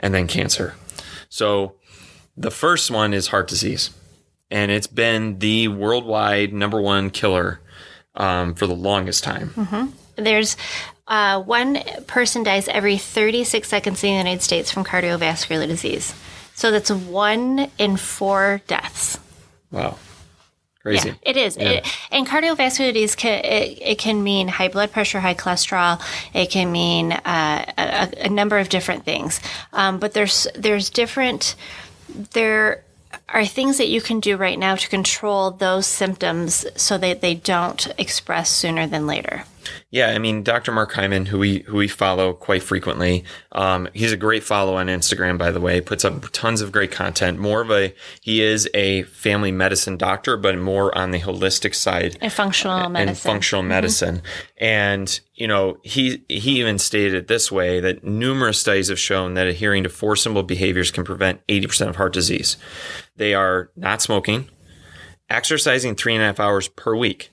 and 0.00 0.14
then 0.14 0.26
cancer. 0.26 0.74
So 1.28 1.74
the 2.36 2.50
first 2.50 2.90
one 2.90 3.14
is 3.14 3.28
heart 3.28 3.48
disease, 3.48 3.90
and 4.50 4.70
it's 4.70 4.86
been 4.86 5.38
the 5.38 5.68
worldwide 5.68 6.52
number 6.52 6.80
one 6.80 7.10
killer 7.10 7.60
um, 8.14 8.54
for 8.54 8.66
the 8.66 8.74
longest 8.74 9.24
time. 9.24 9.50
Mm-hmm. 9.50 10.22
There's 10.22 10.56
uh, 11.06 11.42
one 11.42 11.78
person 12.06 12.42
dies 12.42 12.68
every 12.68 12.98
36 12.98 13.66
seconds 13.66 14.04
in 14.04 14.10
the 14.10 14.16
United 14.16 14.42
States 14.42 14.70
from 14.70 14.84
cardiovascular 14.84 15.66
disease. 15.66 16.14
So 16.54 16.70
that's 16.70 16.90
one 16.90 17.70
in 17.78 17.96
four 17.96 18.60
deaths. 18.66 19.18
Wow. 19.70 19.96
Crazy. 20.88 21.08
Yeah, 21.08 21.14
it 21.22 21.36
is. 21.36 21.56
Yeah. 21.56 21.70
It, 21.70 21.98
and 22.10 22.26
cardiovascular 22.26 22.92
disease 22.92 23.14
can, 23.14 23.44
it, 23.44 23.78
it, 23.80 23.98
can 23.98 24.22
mean 24.22 24.48
high 24.48 24.68
blood 24.68 24.90
pressure, 24.92 25.20
high 25.20 25.34
cholesterol. 25.34 26.00
It 26.34 26.50
can 26.50 26.72
mean 26.72 27.12
uh, 27.12 27.72
a, 27.76 28.26
a, 28.26 28.28
number 28.28 28.58
of 28.58 28.68
different 28.68 29.04
things. 29.04 29.40
Um, 29.72 29.98
but 29.98 30.14
there's 30.14 30.46
there's 30.54 30.90
different 30.90 31.56
there 32.32 32.84
are 33.28 33.44
things 33.44 33.78
that 33.78 33.88
you 33.88 34.00
can 34.00 34.20
do 34.20 34.36
right 34.36 34.58
now 34.58 34.74
to 34.76 34.88
control 34.88 35.50
those 35.50 35.86
symptoms 35.86 36.64
so 36.76 36.96
that 36.98 37.20
they 37.20 37.34
don't 37.34 37.88
express 37.98 38.50
sooner 38.50 38.86
than 38.86 39.06
later. 39.06 39.44
Yeah, 39.90 40.08
I 40.10 40.18
mean, 40.18 40.42
Dr. 40.42 40.70
Mark 40.70 40.92
Hyman, 40.92 41.26
who 41.26 41.38
we 41.38 41.60
who 41.60 41.76
we 41.78 41.88
follow 41.88 42.34
quite 42.34 42.62
frequently, 42.62 43.24
um, 43.52 43.88
he's 43.94 44.12
a 44.12 44.16
great 44.16 44.44
follow 44.44 44.76
on 44.76 44.88
Instagram. 44.88 45.38
By 45.38 45.50
the 45.50 45.60
way, 45.60 45.80
puts 45.80 46.04
up 46.04 46.26
tons 46.32 46.60
of 46.60 46.72
great 46.72 46.92
content. 46.92 47.38
More 47.38 47.62
of 47.62 47.70
a 47.70 47.94
he 48.20 48.42
is 48.42 48.68
a 48.74 49.04
family 49.04 49.50
medicine 49.50 49.96
doctor, 49.96 50.36
but 50.36 50.58
more 50.58 50.96
on 50.96 51.10
the 51.10 51.20
holistic 51.20 51.74
side 51.74 52.18
and 52.20 52.32
functional 52.32 52.88
medicine. 52.88 53.08
And 53.08 53.18
functional 53.18 53.62
mm-hmm. 53.62 53.68
medicine, 53.68 54.22
and 54.58 55.20
you 55.34 55.48
know, 55.48 55.78
he 55.82 56.22
he 56.28 56.60
even 56.60 56.78
stated 56.78 57.14
it 57.14 57.28
this 57.28 57.50
way 57.50 57.80
that 57.80 58.04
numerous 58.04 58.60
studies 58.60 58.88
have 58.88 58.98
shown 58.98 59.34
that 59.34 59.46
adhering 59.46 59.84
to 59.84 59.88
four 59.88 60.16
simple 60.16 60.42
behaviors 60.42 60.90
can 60.90 61.04
prevent 61.04 61.40
eighty 61.48 61.66
percent 61.66 61.88
of 61.88 61.96
heart 61.96 62.12
disease. 62.12 62.56
They 63.16 63.32
are 63.32 63.70
not 63.74 64.02
smoking, 64.02 64.50
exercising 65.30 65.94
three 65.94 66.14
and 66.14 66.22
a 66.22 66.26
half 66.26 66.40
hours 66.40 66.68
per 66.68 66.94
week, 66.94 67.30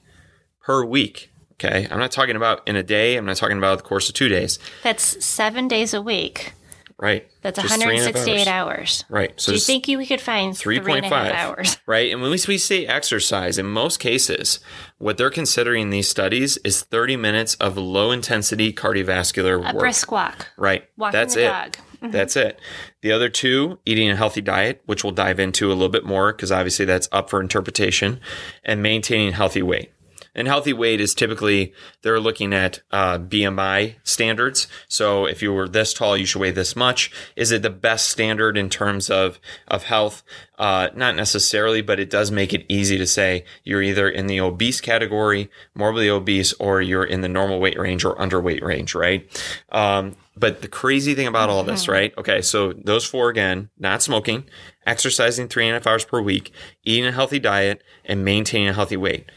per 0.61 0.85
week 0.85 1.31
Okay. 1.59 1.87
I'm 1.89 1.99
not 1.99 2.11
talking 2.11 2.35
about 2.35 2.67
in 2.67 2.75
a 2.75 2.83
day. 2.83 3.15
I'm 3.15 3.25
not 3.25 3.37
talking 3.37 3.57
about 3.57 3.77
the 3.77 3.83
course 3.83 4.09
of 4.09 4.15
two 4.15 4.27
days. 4.27 4.59
That's 4.83 5.23
seven 5.25 5.67
days 5.67 5.93
a 5.93 6.01
week. 6.01 6.53
Right. 6.97 7.27
That's 7.41 7.57
168 7.57 8.47
hours. 8.47 9.03
Right. 9.09 9.33
So 9.39 9.51
Do 9.51 9.55
you 9.55 9.61
think 9.61 9.87
you 9.89 10.05
could 10.05 10.21
find 10.21 10.53
3.5 10.53 11.11
hours? 11.11 11.77
Right. 11.87 12.11
And 12.11 12.21
when 12.21 12.31
we 12.31 12.37
say 12.37 12.85
exercise, 12.85 13.57
in 13.57 13.65
most 13.67 13.99
cases, 13.99 14.59
what 14.97 15.17
they're 15.17 15.29
considering 15.29 15.83
in 15.83 15.89
these 15.89 16.07
studies 16.07 16.57
is 16.63 16.81
30 16.83 17.17
minutes 17.17 17.55
of 17.55 17.77
low 17.77 18.11
intensity 18.11 18.73
cardiovascular 18.73 19.57
a 19.57 19.73
work. 19.73 19.79
brisk 19.79 20.11
walk. 20.11 20.47
Right. 20.57 20.85
Walking 20.97 21.11
That's 21.19 21.35
the 21.35 21.41
it. 21.45 21.49
dog. 21.49 21.71
Mm-hmm. 21.73 22.11
That's 22.11 22.35
it. 22.35 22.59
The 23.01 23.11
other 23.11 23.29
two, 23.29 23.79
eating 23.85 24.09
a 24.09 24.15
healthy 24.15 24.41
diet, 24.41 24.81
which 24.85 25.03
we'll 25.03 25.13
dive 25.13 25.39
into 25.39 25.67
a 25.67 25.73
little 25.73 25.89
bit 25.89 26.05
more 26.05 26.31
because 26.31 26.51
obviously 26.51 26.85
that's 26.85 27.09
up 27.11 27.29
for 27.29 27.41
interpretation, 27.41 28.19
and 28.63 28.81
maintaining 28.81 29.33
healthy 29.33 29.61
weight. 29.61 29.91
And 30.35 30.47
healthy 30.49 30.73
weight 30.73 30.99
is 30.99 31.15
typically 31.15 31.73
they're 32.01 32.19
looking 32.19 32.53
at 32.53 32.81
uh, 32.91 33.17
BMI 33.17 33.95
standards. 34.03 34.67
So 34.89 35.25
if 35.25 35.41
you 35.41 35.53
were 35.53 35.69
this 35.69 35.93
tall, 35.93 36.17
you 36.17 36.25
should 36.25 36.41
weigh 36.41 36.51
this 36.51 36.75
much. 36.75 37.11
Is 37.37 37.51
it 37.51 37.61
the 37.61 37.69
best 37.69 38.09
standard 38.09 38.57
in 38.57 38.69
terms 38.69 39.09
of 39.09 39.39
of 39.67 39.83
health? 39.83 40.23
Uh, 40.59 40.89
not 40.95 41.15
necessarily, 41.15 41.81
but 41.81 41.99
it 41.99 42.09
does 42.09 42.31
make 42.31 42.53
it 42.53 42.65
easy 42.67 42.97
to 42.97 43.07
say 43.07 43.45
you're 43.63 43.81
either 43.81 44.09
in 44.09 44.27
the 44.27 44.39
obese 44.39 44.81
category, 44.81 45.49
morbidly 45.73 46.09
obese, 46.09 46.53
or 46.53 46.81
you're 46.81 47.03
in 47.03 47.21
the 47.21 47.29
normal 47.29 47.59
weight 47.59 47.79
range 47.79 48.03
or 48.03 48.15
underweight 48.15 48.61
range, 48.61 48.93
right? 48.93 49.29
Um, 49.71 50.15
but 50.37 50.61
the 50.61 50.67
crazy 50.67 51.15
thing 51.15 51.27
about 51.27 51.49
all 51.49 51.63
this, 51.63 51.83
mm-hmm. 51.83 51.91
right? 51.93 52.17
Okay, 52.17 52.41
so 52.41 52.73
those 52.73 53.05
four 53.05 53.29
again: 53.29 53.69
not 53.79 54.01
smoking, 54.01 54.43
exercising 54.85 55.47
three 55.47 55.65
and 55.65 55.71
a 55.71 55.79
half 55.79 55.87
hours 55.87 56.03
per 56.03 56.21
week, 56.21 56.51
eating 56.83 57.05
a 57.05 57.11
healthy 57.13 57.39
diet, 57.39 57.81
and 58.03 58.25
maintaining 58.25 58.67
a 58.67 58.73
healthy 58.73 58.97
weight 58.97 59.29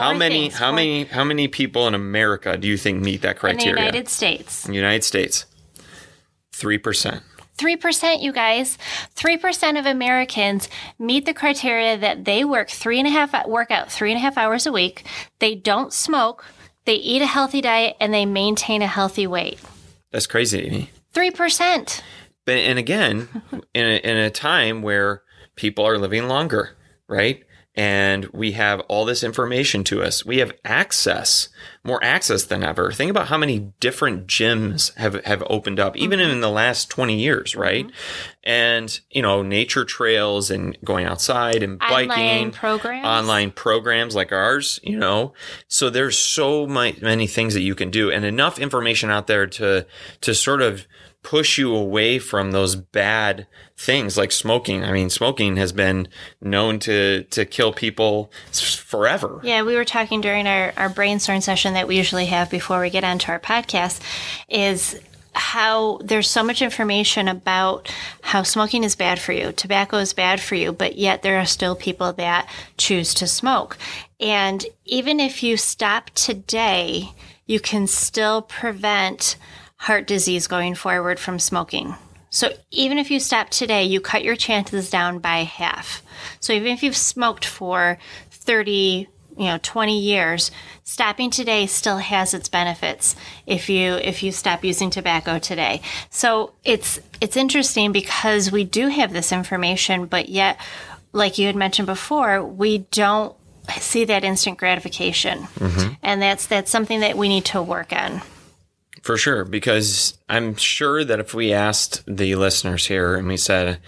how 0.00 0.14
many 0.14 0.48
things, 0.48 0.54
how 0.54 0.68
four- 0.68 0.76
many 0.76 1.04
how 1.04 1.24
many 1.24 1.48
people 1.48 1.86
in 1.86 1.94
America 1.94 2.56
do 2.56 2.66
you 2.66 2.76
think 2.76 3.02
meet 3.02 3.22
that 3.22 3.38
criteria? 3.38 3.70
in 3.70 3.74
the? 3.74 3.80
United 3.80 4.08
States. 4.08 4.64
In 4.64 4.72
the 4.72 4.76
United 4.76 5.04
States. 5.04 5.46
3%. 6.52 7.22
3%, 7.56 8.22
you 8.22 8.32
guys, 8.32 8.78
3% 9.16 9.78
of 9.78 9.84
Americans 9.84 10.68
meet 10.98 11.26
the 11.26 11.34
criteria 11.34 11.98
that 11.98 12.24
they 12.24 12.44
work 12.44 12.70
three 12.70 12.98
and 12.98 13.06
a 13.06 13.10
half, 13.10 13.46
work 13.46 13.70
out 13.70 13.92
three 13.92 14.10
and 14.10 14.16
a 14.16 14.20
half 14.20 14.38
hours 14.38 14.66
a 14.66 14.72
week. 14.72 15.04
They 15.40 15.54
don't 15.54 15.92
smoke. 15.92 16.44
They 16.86 16.94
eat 16.94 17.20
a 17.20 17.26
healthy 17.26 17.60
diet 17.60 17.96
and 18.00 18.14
they 18.14 18.24
maintain 18.24 18.80
a 18.80 18.86
healthy 18.86 19.26
weight. 19.26 19.58
That's 20.10 20.26
crazy 20.26 20.62
to 20.62 20.70
me. 20.70 20.90
3%. 21.12 22.00
But, 22.46 22.54
and 22.54 22.78
again, 22.78 23.28
in 23.74 23.86
a, 23.86 23.96
in 23.96 24.16
a 24.16 24.30
time 24.30 24.80
where 24.80 25.22
people 25.54 25.86
are 25.86 25.98
living 25.98 26.28
longer, 26.28 26.70
right? 27.08 27.44
And 27.80 28.26
we 28.26 28.52
have 28.52 28.80
all 28.88 29.06
this 29.06 29.24
information 29.24 29.84
to 29.84 30.02
us. 30.02 30.22
We 30.22 30.36
have 30.40 30.52
access, 30.66 31.48
more 31.82 31.98
access 32.04 32.44
than 32.44 32.62
ever. 32.62 32.92
Think 32.92 33.10
about 33.10 33.28
how 33.28 33.38
many 33.38 33.72
different 33.80 34.26
gyms 34.26 34.94
have, 34.98 35.24
have 35.24 35.42
opened 35.46 35.80
up, 35.80 35.96
even 35.96 36.18
mm-hmm. 36.18 36.30
in 36.30 36.40
the 36.42 36.50
last 36.50 36.90
20 36.90 37.18
years, 37.18 37.56
right? 37.56 37.86
Mm-hmm. 37.86 37.96
And, 38.44 39.00
you 39.08 39.22
know, 39.22 39.42
nature 39.42 39.86
trails 39.86 40.50
and 40.50 40.76
going 40.84 41.06
outside 41.06 41.62
and 41.62 41.78
biking. 41.78 42.10
Online 42.10 42.50
programs. 42.52 43.06
Online 43.06 43.50
programs 43.50 44.14
like 44.14 44.30
ours, 44.30 44.78
you 44.82 44.98
know. 44.98 45.32
So 45.66 45.88
there's 45.88 46.18
so 46.18 46.66
many 46.66 47.26
things 47.26 47.54
that 47.54 47.62
you 47.62 47.74
can 47.74 47.90
do 47.90 48.10
and 48.10 48.26
enough 48.26 48.58
information 48.58 49.08
out 49.08 49.26
there 49.26 49.46
to, 49.46 49.86
to 50.20 50.34
sort 50.34 50.60
of 50.60 50.86
push 51.22 51.58
you 51.58 51.74
away 51.74 52.18
from 52.18 52.50
those 52.50 52.76
bad 52.76 53.46
things 53.76 54.16
like 54.16 54.32
smoking. 54.32 54.84
I 54.84 54.92
mean, 54.92 55.10
smoking 55.10 55.56
has 55.56 55.72
been 55.72 56.08
known 56.40 56.78
to 56.80 57.24
to 57.24 57.44
kill 57.44 57.72
people 57.72 58.30
forever. 58.52 59.40
Yeah, 59.42 59.62
we 59.62 59.76
were 59.76 59.84
talking 59.84 60.20
during 60.20 60.46
our, 60.46 60.72
our 60.76 60.88
brainstorm 60.88 61.40
session 61.40 61.74
that 61.74 61.88
we 61.88 61.96
usually 61.96 62.26
have 62.26 62.50
before 62.50 62.80
we 62.80 62.90
get 62.90 63.04
onto 63.04 63.30
our 63.30 63.40
podcast 63.40 64.00
is 64.48 65.00
how 65.32 65.98
there's 66.02 66.28
so 66.28 66.42
much 66.42 66.60
information 66.60 67.28
about 67.28 67.92
how 68.22 68.42
smoking 68.42 68.82
is 68.82 68.96
bad 68.96 69.18
for 69.18 69.32
you, 69.32 69.52
tobacco 69.52 69.98
is 69.98 70.12
bad 70.12 70.40
for 70.40 70.56
you, 70.56 70.72
but 70.72 70.96
yet 70.96 71.22
there 71.22 71.38
are 71.38 71.46
still 71.46 71.76
people 71.76 72.12
that 72.14 72.48
choose 72.76 73.14
to 73.14 73.26
smoke. 73.26 73.78
And 74.18 74.64
even 74.84 75.20
if 75.20 75.42
you 75.42 75.56
stop 75.56 76.10
today, 76.10 77.12
you 77.46 77.60
can 77.60 77.86
still 77.86 78.42
prevent 78.42 79.36
heart 79.80 80.06
disease 80.06 80.46
going 80.46 80.74
forward 80.74 81.18
from 81.18 81.38
smoking. 81.38 81.94
So 82.28 82.52
even 82.70 82.98
if 82.98 83.10
you 83.10 83.18
stop 83.18 83.48
today, 83.48 83.84
you 83.84 83.98
cut 83.98 84.22
your 84.22 84.36
chances 84.36 84.90
down 84.90 85.20
by 85.20 85.38
half. 85.38 86.02
So 86.38 86.52
even 86.52 86.72
if 86.72 86.82
you've 86.82 86.96
smoked 86.96 87.46
for 87.46 87.98
30, 88.30 89.08
you 89.38 89.44
know, 89.46 89.58
20 89.62 89.98
years, 89.98 90.50
stopping 90.84 91.30
today 91.30 91.64
still 91.64 91.96
has 91.96 92.34
its 92.34 92.48
benefits 92.50 93.16
if 93.46 93.70
you 93.70 93.94
if 93.94 94.22
you 94.22 94.32
stop 94.32 94.64
using 94.64 94.90
tobacco 94.90 95.38
today. 95.38 95.80
So 96.10 96.52
it's 96.62 97.00
it's 97.22 97.38
interesting 97.38 97.90
because 97.90 98.52
we 98.52 98.64
do 98.64 98.88
have 98.88 99.14
this 99.14 99.32
information, 99.32 100.04
but 100.04 100.28
yet 100.28 100.60
like 101.12 101.38
you 101.38 101.46
had 101.46 101.56
mentioned 101.56 101.86
before, 101.86 102.44
we 102.44 102.78
don't 102.90 103.34
see 103.78 104.04
that 104.04 104.24
instant 104.24 104.58
gratification. 104.58 105.38
Mm-hmm. 105.38 105.94
And 106.02 106.20
that's 106.20 106.46
that's 106.46 106.70
something 106.70 107.00
that 107.00 107.16
we 107.16 107.28
need 107.28 107.46
to 107.46 107.62
work 107.62 107.94
on. 107.94 108.20
For 109.02 109.16
sure, 109.16 109.44
because 109.44 110.18
I'm 110.28 110.56
sure 110.56 111.04
that 111.04 111.20
if 111.20 111.32
we 111.32 111.52
asked 111.52 112.02
the 112.06 112.34
listeners 112.34 112.86
here 112.86 113.14
and 113.14 113.26
we 113.26 113.38
said, 113.38 113.80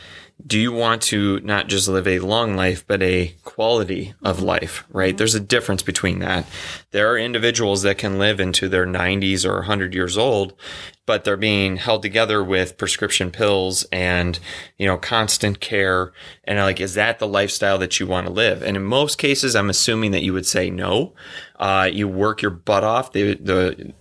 do 0.45 0.59
you 0.59 0.73
want 0.73 1.03
to 1.03 1.39
not 1.41 1.69
just 1.69 1.89
live 1.89 2.09
a 2.09 2.19
long 2.19 2.57
life, 2.57 2.85
but 2.87 3.03
a 3.03 3.35
quality 3.45 4.15
of 4.23 4.43
life, 4.43 4.85
right? 4.91 5.11
Mm-hmm. 5.11 5.19
There's 5.19 5.35
a 5.35 5.41
difference 5.41 5.83
between 5.83 6.19
that. 6.21 6.47
There 6.91 7.11
are 7.13 7.19
individuals 7.19 7.83
that 7.83 7.99
can 7.99 8.19
live 8.19 8.41
into 8.41 8.69
their 8.69 8.87
90s 8.87 9.45
or 9.45 9.57
100 9.57 9.95
years 9.95 10.19
old 10.19 10.55
but 11.05 11.25
they're 11.25 11.37
being 11.37 11.77
held 11.77 12.01
together 12.03 12.45
with 12.45 12.79
prescription 12.79 13.31
pills 13.31 13.85
and 13.91 14.39
you 14.79 14.87
know 14.87 14.97
constant 14.97 15.61
care 15.61 16.13
and 16.45 16.59
like 16.59 16.81
is 16.81 16.95
that 16.95 17.19
the 17.19 17.27
lifestyle 17.27 17.79
that 17.79 17.99
you 17.99 18.07
want 18.07 18.27
to 18.27 18.33
live 18.33 18.63
and 18.63 18.77
in 18.77 18.85
most 18.85 19.19
cases 19.19 19.57
i'm 19.57 19.71
assuming 19.71 20.13
that 20.13 20.23
you 20.23 20.33
would 20.33 20.47
say 20.47 20.71
no 20.71 21.13
uh, 21.63 21.85
you 21.85 22.09
work 22.09 22.43
your 22.43 22.51
butt 22.51 22.83
off 22.83 23.13
the 23.13 23.35
the 23.35 23.95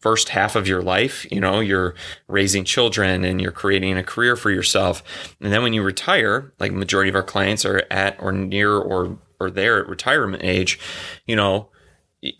first 0.00 0.28
half 0.28 0.54
of 0.54 0.68
your 0.68 0.82
life 0.82 1.26
you 1.32 1.40
know 1.40 1.60
you're 1.60 1.94
raising 2.28 2.62
children 2.62 3.24
and 3.24 3.40
you're 3.40 3.50
creating 3.50 3.96
a 3.96 4.02
career 4.02 4.36
for 4.36 4.50
yourself. 4.50 5.02
And 5.40 5.50
then 5.50 5.62
when 5.62 5.72
you 5.72 5.82
retire 5.82 6.52
like 6.60 6.72
majority 6.72 7.08
of 7.08 7.16
our 7.16 7.22
clients 7.22 7.64
are 7.64 7.82
at 7.90 8.16
or 8.20 8.32
near 8.32 8.76
or 8.76 9.18
or 9.40 9.50
there 9.50 9.80
at 9.80 9.88
retirement 9.88 10.42
age 10.44 10.78
you 11.26 11.36
know 11.36 11.70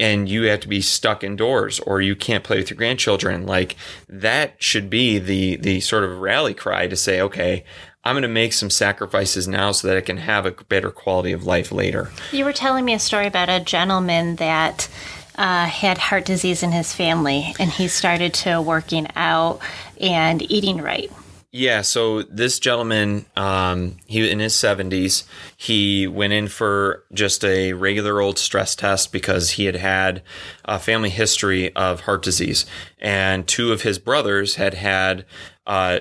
and 0.01 0.29
you 0.29 0.43
have 0.45 0.61
to 0.61 0.69
be 0.69 0.81
stuck 0.81 1.23
indoors 1.23 1.81
or 1.81 2.01
you 2.01 2.17
can't 2.17 2.45
play 2.45 2.59
with 2.59 2.71
your 2.71 2.77
grandchildren 2.77 3.47
like 3.47 3.77
that 4.09 4.63
should 4.63 4.91
be 4.91 5.19
the 5.19 5.57
the 5.57 5.81
sort 5.81 6.05
of 6.05 6.19
rally 6.19 6.55
cry 6.55 6.87
to 6.87 6.97
say 6.97 7.21
okay 7.21 7.65
i'm 8.07 8.15
going 8.15 8.23
to 8.23 8.29
make 8.29 8.53
some 8.53 8.71
sacrifices 8.71 9.47
now 9.47 9.73
so 9.73 9.89
that 9.89 9.97
i 9.97 10.01
can 10.01 10.17
have 10.17 10.47
a 10.47 10.51
better 10.51 10.91
quality 10.91 11.33
of 11.33 11.45
life 11.45 11.71
later 11.73 12.11
You 12.33 12.45
were 12.45 12.53
telling 12.53 12.85
me 12.85 12.95
a 12.95 12.99
story 12.99 13.27
about 13.27 13.49
a 13.49 13.61
gentleman 13.61 14.37
that 14.37 14.89
uh, 15.37 15.67
had 15.67 15.99
heart 15.99 16.25
disease 16.25 16.63
in 16.63 16.73
his 16.73 16.95
family, 16.95 17.55
and 17.59 17.71
he 17.71 17.89
started 17.89 18.33
to 18.33 18.61
working 18.61 19.07
out 19.17 19.61
and 20.01 20.43
eating 20.51 20.79
right. 20.79 21.11
Yeah, 21.53 21.83
so 21.83 22.23
this 22.23 22.59
gentleman, 22.59 23.25
um, 23.37 23.97
he 24.07 24.31
in 24.31 24.41
his 24.41 24.55
seventies, 24.55 25.25
he 25.57 26.07
went 26.07 26.33
in 26.33 26.49
for 26.49 27.05
just 27.15 27.45
a 27.45 27.73
regular 27.73 28.21
old 28.21 28.39
stress 28.39 28.75
test 28.75 29.11
because 29.11 29.53
he 29.53 29.65
had 29.65 29.77
had 29.77 30.23
a 30.67 30.79
family 30.79 31.09
history 31.09 31.75
of 31.75 32.01
heart 32.01 32.23
disease, 32.23 32.67
and 32.99 33.47
two 33.47 33.73
of 33.73 33.83
his 33.83 33.99
brothers 33.99 34.57
had 34.57 34.75
had 34.75 35.25
uh, 35.67 36.01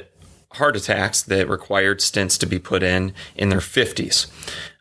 heart 0.56 0.76
attacks 0.76 1.22
that 1.24 1.50
required 1.50 2.00
stents 2.00 2.40
to 2.40 2.46
be 2.46 2.60
put 2.60 2.84
in 2.84 3.14
in 3.36 3.50
their 3.50 3.62
fifties. 3.62 4.28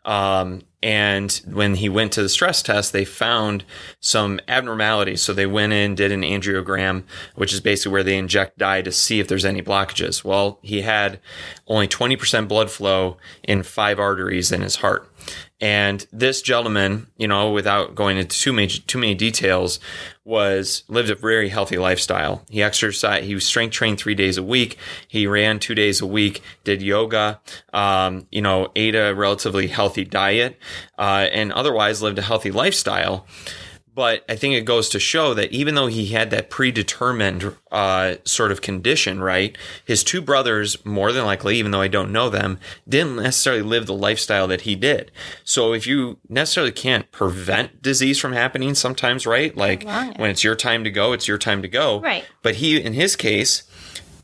Um, 0.03 0.61
and 0.85 1.41
when 1.47 1.75
he 1.75 1.89
went 1.89 2.11
to 2.11 2.21
the 2.21 2.29
stress 2.29 2.61
test, 2.61 2.93
they 2.93 3.05
found 3.05 3.63
some 3.99 4.39
abnormalities. 4.47 5.23
So 5.23 5.33
they 5.33 5.47
went 5.47 5.73
in, 5.73 5.95
did 5.95 6.11
an 6.11 6.21
angiogram, 6.21 7.05
which 7.33 7.53
is 7.53 7.59
basically 7.59 7.91
where 7.91 8.03
they 8.03 8.19
inject 8.19 8.59
dye 8.59 8.83
to 8.83 8.91
see 8.91 9.19
if 9.19 9.27
there's 9.27 9.45
any 9.45 9.63
blockages. 9.63 10.23
Well, 10.23 10.59
he 10.61 10.81
had 10.81 11.19
only 11.65 11.87
20% 11.87 12.47
blood 12.47 12.69
flow 12.69 13.17
in 13.41 13.63
five 13.63 13.99
arteries 13.99 14.51
in 14.51 14.61
his 14.61 14.75
heart. 14.75 15.11
And 15.61 16.05
this 16.11 16.41
gentleman, 16.41 17.07
you 17.15 17.29
know, 17.29 17.51
without 17.51 17.95
going 17.95 18.17
into 18.17 18.37
too 18.37 18.51
many 18.51 18.67
too 18.67 18.97
many 18.97 19.15
details, 19.15 19.79
was 20.25 20.83
lived 20.89 21.09
a 21.09 21.15
very 21.15 21.47
healthy 21.47 21.77
lifestyle. 21.77 22.43
He 22.49 22.61
exercised. 22.61 23.23
He 23.25 23.33
was 23.33 23.45
strength 23.45 23.71
trained 23.71 23.97
three 23.97 24.15
days 24.15 24.37
a 24.37 24.43
week. 24.43 24.77
He 25.07 25.27
ran 25.27 25.59
two 25.59 25.73
days 25.73 26.01
a 26.01 26.05
week. 26.05 26.41
Did 26.65 26.81
yoga. 26.81 27.39
Um, 27.71 28.27
you 28.31 28.41
know, 28.41 28.69
ate 28.75 28.95
a 28.95 29.13
relatively 29.13 29.67
healthy 29.67 30.03
diet, 30.03 30.59
uh, 30.97 31.27
and 31.31 31.53
otherwise 31.53 32.01
lived 32.01 32.19
a 32.19 32.23
healthy 32.23 32.51
lifestyle. 32.51 33.25
But 33.95 34.25
I 34.27 34.35
think 34.35 34.55
it 34.55 34.65
goes 34.65 34.89
to 34.89 34.99
show 34.99 35.33
that 35.35 35.53
even 35.53 35.75
though 35.75 35.87
he 35.87 36.07
had 36.07 36.29
that 36.31 36.49
predetermined 36.49 37.55
uh, 37.71 38.15
sort 38.25 38.51
of 38.51 38.61
condition, 38.61 39.21
right, 39.21 39.57
his 39.85 40.03
two 40.03 40.21
brothers, 40.21 40.83
more 40.85 41.13
than 41.13 41.23
likely, 41.23 41.55
even 41.55 41.71
though 41.71 41.79
I 41.79 41.87
don't 41.87 42.11
know 42.11 42.29
them, 42.29 42.59
didn't 42.87 43.15
necessarily 43.15 43.61
live 43.61 43.85
the 43.85 43.93
lifestyle 43.93 44.47
that 44.49 44.61
he 44.61 44.75
did. 44.75 45.11
So 45.45 45.73
if 45.73 45.87
you 45.87 46.17
necessarily 46.27 46.73
can't 46.73 47.09
prevent 47.11 47.81
disease 47.81 48.19
from 48.19 48.33
happening 48.33 48.75
sometimes, 48.75 49.25
right? 49.25 49.55
Like 49.55 49.85
when 50.17 50.29
it's 50.29 50.43
your 50.43 50.55
time 50.55 50.83
to 50.83 50.91
go, 50.91 51.13
it's 51.13 51.27
your 51.27 51.37
time 51.37 51.61
to 51.61 51.69
go. 51.69 52.01
Right. 52.01 52.25
But 52.41 52.55
he, 52.55 52.81
in 52.81 52.93
his 52.93 53.15
case, 53.15 53.63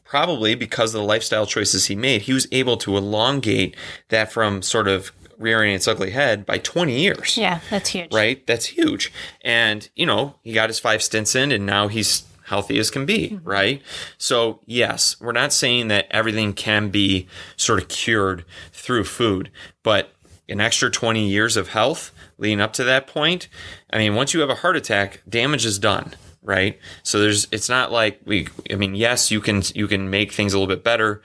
probably 0.03 0.53
because 0.53 0.93
of 0.93 0.99
the 0.99 1.07
lifestyle 1.07 1.45
choices 1.45 1.85
he 1.85 1.95
made, 1.95 2.23
he 2.23 2.33
was 2.33 2.45
able 2.51 2.75
to 2.75 2.97
elongate 2.97 3.77
that 4.09 4.29
from 4.29 4.61
sort 4.61 4.89
of 4.89 5.13
rearing 5.37 5.73
its 5.73 5.87
ugly 5.87 6.11
head 6.11 6.45
by 6.45 6.57
20 6.57 6.99
years 6.99 7.37
Yeah, 7.37 7.59
that's 7.69 7.89
huge. 7.89 8.13
right? 8.13 8.45
That's 8.47 8.65
huge. 8.67 9.11
And, 9.41 9.89
you 9.95 10.05
know, 10.05 10.35
he 10.43 10.53
got 10.53 10.69
his 10.69 10.79
five 10.79 11.01
stents 11.01 11.35
in 11.35 11.51
and 11.51 11.65
now 11.65 11.87
he's 11.87 12.23
healthy 12.51 12.77
as 12.79 12.91
can 12.91 13.05
be, 13.05 13.29
mm-hmm. 13.29 13.47
right? 13.47 13.81
So, 14.17 14.59
yes, 14.65 15.15
we're 15.21 15.31
not 15.31 15.53
saying 15.53 15.87
that 15.87 16.07
everything 16.11 16.53
can 16.53 16.89
be 16.89 17.27
sort 17.55 17.81
of 17.81 17.87
cured 17.87 18.43
through 18.73 19.05
food, 19.05 19.49
but 19.83 20.13
an 20.49 20.59
extra 20.59 20.91
20 20.91 21.27
years 21.27 21.55
of 21.55 21.69
health 21.69 22.11
leading 22.37 22.59
up 22.59 22.73
to 22.73 22.83
that 22.83 23.07
point, 23.07 23.47
I 23.91 23.99
mean, 23.99 24.15
once 24.15 24.33
you 24.33 24.41
have 24.41 24.49
a 24.49 24.55
heart 24.55 24.75
attack, 24.75 25.21
damage 25.29 25.65
is 25.65 25.79
done. 25.79 26.13
Right. 26.43 26.79
So 27.03 27.19
there's, 27.19 27.47
it's 27.51 27.69
not 27.69 27.91
like 27.91 28.19
we, 28.25 28.47
I 28.71 28.75
mean, 28.75 28.95
yes, 28.95 29.29
you 29.29 29.39
can, 29.41 29.61
you 29.75 29.87
can 29.87 30.09
make 30.09 30.31
things 30.31 30.53
a 30.53 30.59
little 30.59 30.75
bit 30.75 30.83
better. 30.83 31.21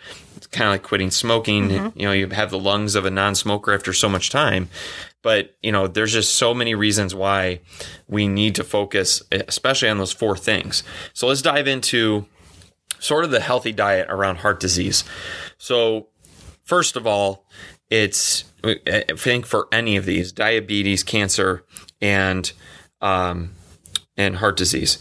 It's 0.47 0.57
kind 0.57 0.69
of 0.69 0.75
like 0.75 0.85
quitting 0.85 1.11
smoking. 1.11 1.71
You 1.97 2.07
know, 2.07 2.13
you 2.13 2.29
have 2.29 2.51
the 2.51 2.59
lungs 2.59 2.95
of 2.95 3.05
a 3.05 3.11
non 3.11 3.35
smoker 3.35 3.75
after 3.75 3.93
so 3.93 4.09
much 4.09 4.31
time. 4.31 4.69
But, 5.23 5.57
you 5.61 5.73
know, 5.73 5.89
there's 5.89 6.13
just 6.13 6.35
so 6.35 6.55
many 6.55 6.77
reasons 6.77 7.15
why 7.15 7.61
we 8.07 8.29
need 8.29 8.55
to 8.57 8.65
focus, 8.65 9.23
especially 9.33 9.89
on 9.89 9.99
those 9.99 10.13
four 10.13 10.37
things. 10.37 10.85
So 11.15 11.27
let's 11.27 11.43
dive 11.43 11.67
into 11.67 12.27
sort 13.01 13.25
of 13.25 13.33
the 13.33 13.41
healthy 13.41 13.73
diet 13.73 14.07
around 14.09 14.37
heart 14.37 14.61
disease. 14.61 15.03
So, 15.59 16.09
first 16.63 16.95
of 16.95 17.09
all, 17.09 17.45
it's, 17.91 18.45
I 18.65 19.05
think 19.17 19.47
for 19.47 19.67
any 19.73 19.97
of 19.97 20.05
these 20.05 20.31
diabetes, 20.31 21.03
cancer, 21.03 21.65
and, 22.01 22.53
um, 23.01 23.55
and 24.17 24.37
heart 24.37 24.57
disease, 24.57 24.99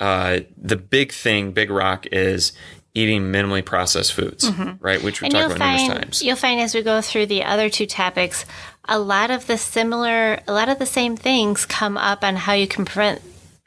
uh, 0.00 0.40
the 0.56 0.76
big 0.76 1.12
thing, 1.12 1.52
big 1.52 1.70
rock 1.70 2.06
is 2.10 2.52
eating 2.94 3.22
minimally 3.32 3.64
processed 3.64 4.12
foods, 4.12 4.50
right? 4.80 5.02
Which 5.02 5.20
we 5.22 5.26
And 5.26 5.34
talked 5.34 5.56
about 5.56 5.58
numerous 5.78 5.88
times. 5.88 6.22
you'll 6.22 6.36
find 6.36 6.60
as 6.60 6.74
we 6.74 6.82
go 6.82 7.00
through 7.00 7.26
the 7.26 7.42
other 7.44 7.68
two 7.70 7.86
topics, 7.86 8.44
a 8.86 8.98
lot 8.98 9.30
of 9.30 9.46
the 9.46 9.56
similar, 9.56 10.40
a 10.46 10.52
lot 10.52 10.68
of 10.68 10.78
the 10.78 10.86
same 10.86 11.16
things 11.16 11.64
come 11.64 11.96
up 11.96 12.22
on 12.22 12.36
how 12.36 12.52
you 12.52 12.66
can 12.68 12.84
prevent 12.84 13.22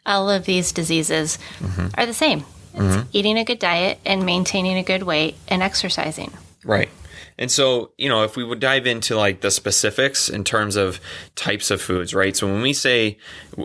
all 0.05 0.29
of 0.29 0.45
these 0.45 0.71
diseases 0.71 1.39
Mm-hmm. 1.59 1.87
are 1.99 2.05
the 2.05 2.13
same. 2.13 2.45
It's 2.77 3.07
eating 3.13 3.37
a 3.37 3.45
good 3.45 3.59
diet 3.59 3.99
and 4.05 4.25
maintaining 4.25 4.77
a 4.77 4.83
good 4.83 5.03
weight 5.03 5.35
and 5.47 5.63
exercising. 5.63 6.33
Right. 6.65 6.89
And 7.37 7.51
so, 7.51 7.91
you 7.97 8.07
know, 8.07 8.23
if 8.23 8.37
we 8.37 8.43
would 8.43 8.59
dive 8.59 8.87
into 8.87 9.15
like 9.15 9.41
the 9.41 9.51
specifics 9.51 10.29
in 10.29 10.43
terms 10.43 10.75
of 10.75 11.01
types 11.35 11.69
of 11.69 11.81
foods, 11.81 12.13
right? 12.13 12.35
So 12.35 12.47
when 12.47 12.61
we 12.61 12.71
say, 12.71 13.17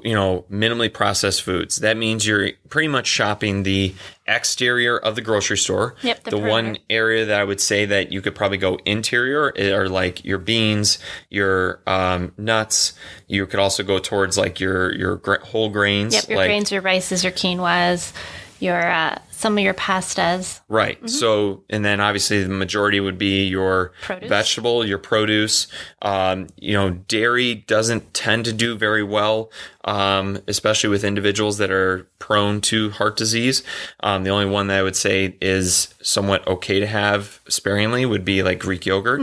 you 0.02 0.14
know, 0.14 0.44
minimally 0.50 0.92
processed 0.92 1.42
foods, 1.42 1.76
that 1.76 1.96
means 1.96 2.26
you're 2.26 2.50
pretty 2.68 2.88
much 2.88 3.06
shopping 3.06 3.62
the 3.62 3.94
exterior 4.26 4.96
of 4.96 5.14
the 5.14 5.20
grocery 5.20 5.56
store. 5.56 5.94
Yep, 6.02 6.24
the 6.24 6.30
the 6.30 6.38
one 6.38 6.78
area 6.88 7.24
that 7.26 7.40
I 7.40 7.44
would 7.44 7.60
say 7.60 7.84
that 7.86 8.10
you 8.12 8.20
could 8.20 8.34
probably 8.34 8.58
go 8.58 8.78
interior 8.84 9.52
are 9.56 9.88
like 9.88 10.24
your 10.24 10.38
beans, 10.38 10.98
your 11.28 11.80
um, 11.86 12.32
nuts. 12.36 12.94
You 13.28 13.46
could 13.46 13.60
also 13.60 13.82
go 13.82 13.98
towards 13.98 14.36
like 14.36 14.58
your 14.58 14.92
your 14.94 15.20
whole 15.44 15.68
grains. 15.68 16.14
Yep, 16.14 16.28
your 16.28 16.38
like, 16.38 16.48
grains, 16.48 16.72
your 16.72 16.82
rices, 16.82 17.22
your 17.22 17.32
quinoas, 17.32 18.12
your 18.58 18.90
uh, 18.90 19.18
some 19.40 19.56
of 19.56 19.64
your 19.64 19.74
pastas. 19.74 20.60
Right. 20.68 20.98
So, 21.08 21.64
and 21.70 21.84
then 21.84 22.00
obviously 22.00 22.42
the 22.42 22.50
majority 22.50 23.00
would 23.00 23.18
be 23.18 23.46
your 23.46 23.92
Produce. 24.02 24.28
vegetable, 24.28 24.86
your 24.86 24.98
produce. 24.98 25.66
Um, 26.02 26.48
you 26.56 26.74
know, 26.74 26.90
dairy 26.90 27.54
doesn't 27.54 28.12
tend 28.12 28.44
to 28.44 28.52
do 28.52 28.76
very 28.76 29.02
well, 29.02 29.50
um, 29.84 30.38
especially 30.46 30.90
with 30.90 31.04
individuals 31.04 31.58
that 31.58 31.70
are 31.70 32.06
prone 32.18 32.60
to 32.62 32.90
heart 32.90 33.16
disease. 33.16 33.62
Um, 34.00 34.24
the 34.24 34.30
only 34.30 34.46
one 34.46 34.66
that 34.66 34.78
I 34.78 34.82
would 34.82 34.96
say 34.96 35.36
is 35.40 35.94
somewhat 36.02 36.46
okay 36.46 36.78
to 36.78 36.86
have 36.86 37.40
sparingly 37.48 38.04
would 38.04 38.24
be 38.24 38.42
like 38.42 38.58
Greek 38.58 38.84
yogurt 38.84 39.22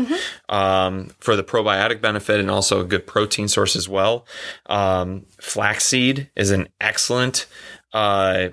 um, 0.49 1.11
for 1.19 1.35
the 1.35 1.43
probiotic 1.43 2.01
benefit 2.01 2.39
and 2.39 2.49
also 2.49 2.81
a 2.81 2.83
good 2.83 3.05
protein 3.05 3.47
source 3.47 3.75
as 3.75 3.87
well. 3.87 4.25
Um, 4.65 5.25
flaxseed 5.39 6.29
is 6.35 6.49
an 6.49 6.69
excellent. 6.81 7.45
Uh, 7.93 8.49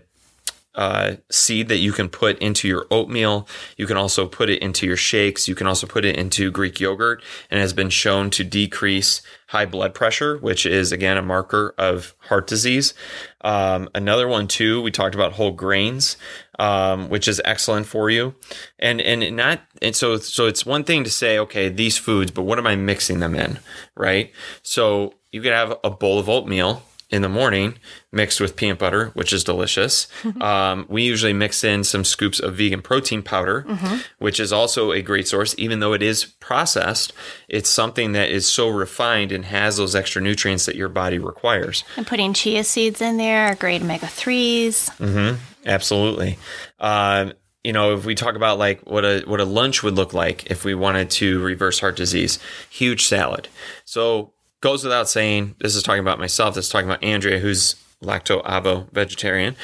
uh, 0.74 1.16
seed 1.30 1.68
that 1.68 1.78
you 1.78 1.92
can 1.92 2.08
put 2.08 2.38
into 2.38 2.66
your 2.66 2.86
oatmeal. 2.90 3.46
You 3.76 3.86
can 3.86 3.96
also 3.96 4.26
put 4.26 4.50
it 4.50 4.60
into 4.60 4.86
your 4.86 4.96
shakes. 4.96 5.46
You 5.46 5.54
can 5.54 5.66
also 5.66 5.86
put 5.86 6.04
it 6.04 6.16
into 6.16 6.50
Greek 6.50 6.80
yogurt 6.80 7.22
and 7.50 7.60
has 7.60 7.72
been 7.72 7.90
shown 7.90 8.30
to 8.30 8.44
decrease 8.44 9.22
high 9.48 9.66
blood 9.66 9.94
pressure, 9.94 10.36
which 10.38 10.66
is 10.66 10.90
again 10.90 11.16
a 11.16 11.22
marker 11.22 11.74
of 11.78 12.14
heart 12.18 12.46
disease. 12.46 12.94
Um, 13.42 13.88
another 13.94 14.26
one 14.26 14.48
too, 14.48 14.82
we 14.82 14.90
talked 14.90 15.14
about 15.14 15.32
whole 15.32 15.52
grains, 15.52 16.16
um, 16.58 17.08
which 17.08 17.28
is 17.28 17.40
excellent 17.44 17.86
for 17.86 18.10
you. 18.10 18.34
And, 18.78 19.00
and 19.00 19.36
not, 19.36 19.60
and 19.82 19.94
so, 19.94 20.16
so 20.16 20.46
it's 20.46 20.64
one 20.66 20.82
thing 20.82 21.04
to 21.04 21.10
say, 21.10 21.38
okay, 21.38 21.68
these 21.68 21.98
foods, 21.98 22.30
but 22.30 22.42
what 22.42 22.58
am 22.58 22.66
I 22.66 22.74
mixing 22.74 23.20
them 23.20 23.34
in? 23.34 23.58
Right. 23.94 24.32
So 24.62 25.14
you 25.30 25.42
could 25.42 25.52
have 25.52 25.78
a 25.84 25.90
bowl 25.90 26.18
of 26.18 26.28
oatmeal 26.28 26.82
in 27.10 27.22
the 27.22 27.28
morning 27.28 27.78
mixed 28.12 28.40
with 28.40 28.56
peanut 28.56 28.78
butter, 28.78 29.10
which 29.14 29.32
is 29.32 29.44
delicious. 29.44 30.08
Um, 30.40 30.84
we 30.88 31.02
usually 31.02 31.32
mix 31.32 31.64
in 31.64 31.84
some 31.84 32.04
scoops 32.04 32.38
of 32.38 32.56
vegan 32.56 32.82
protein 32.82 33.22
powder, 33.22 33.66
which 34.18 34.38
is 34.38 34.52
also 34.52 34.92
a 34.92 35.00
great 35.00 35.26
source. 35.26 35.54
Even 35.56 35.80
though 35.80 35.92
it 35.94 36.02
is 36.02 36.24
processed, 36.24 37.12
it's 37.48 37.70
something 37.70 38.12
that 38.12 38.30
is 38.30 38.46
so 38.46 38.68
refined 38.68 39.32
and 39.32 39.44
has 39.46 39.76
those 39.76 39.94
extra 39.94 40.20
nutrients 40.20 40.66
that 40.66 40.76
your 40.76 40.88
body 40.88 41.18
requires. 41.18 41.84
And 41.96 42.06
putting 42.06 42.34
chia 42.34 42.64
seeds 42.64 43.00
in 43.00 43.16
there 43.16 43.46
are 43.46 43.54
great 43.54 43.80
omega 43.80 44.06
3s. 44.06 45.38
Absolutely. 45.66 46.38
Um, 46.78 47.32
you 47.62 47.72
know, 47.72 47.94
if 47.96 48.04
we 48.04 48.14
talk 48.14 48.36
about 48.36 48.58
like 48.58 48.82
what 48.82 49.04
a 49.04 49.22
what 49.26 49.40
a 49.40 49.44
lunch 49.46 49.82
would 49.82 49.94
look 49.94 50.12
like 50.12 50.50
if 50.50 50.64
we 50.64 50.74
wanted 50.74 51.08
to 51.12 51.40
reverse 51.42 51.80
heart 51.80 51.96
disease, 51.96 52.38
huge 52.68 53.06
salad. 53.06 53.48
So 53.86 54.33
goes 54.64 54.82
without 54.82 55.08
saying. 55.10 55.54
This 55.60 55.76
is 55.76 55.82
talking 55.82 56.00
about 56.00 56.18
myself. 56.18 56.54
This 56.54 56.64
is 56.66 56.70
talking 56.72 56.88
about 56.88 57.04
Andrea, 57.04 57.38
who's 57.38 57.76
lacto 58.02 58.40
ovo 58.44 58.88
vegetarian. 58.92 59.56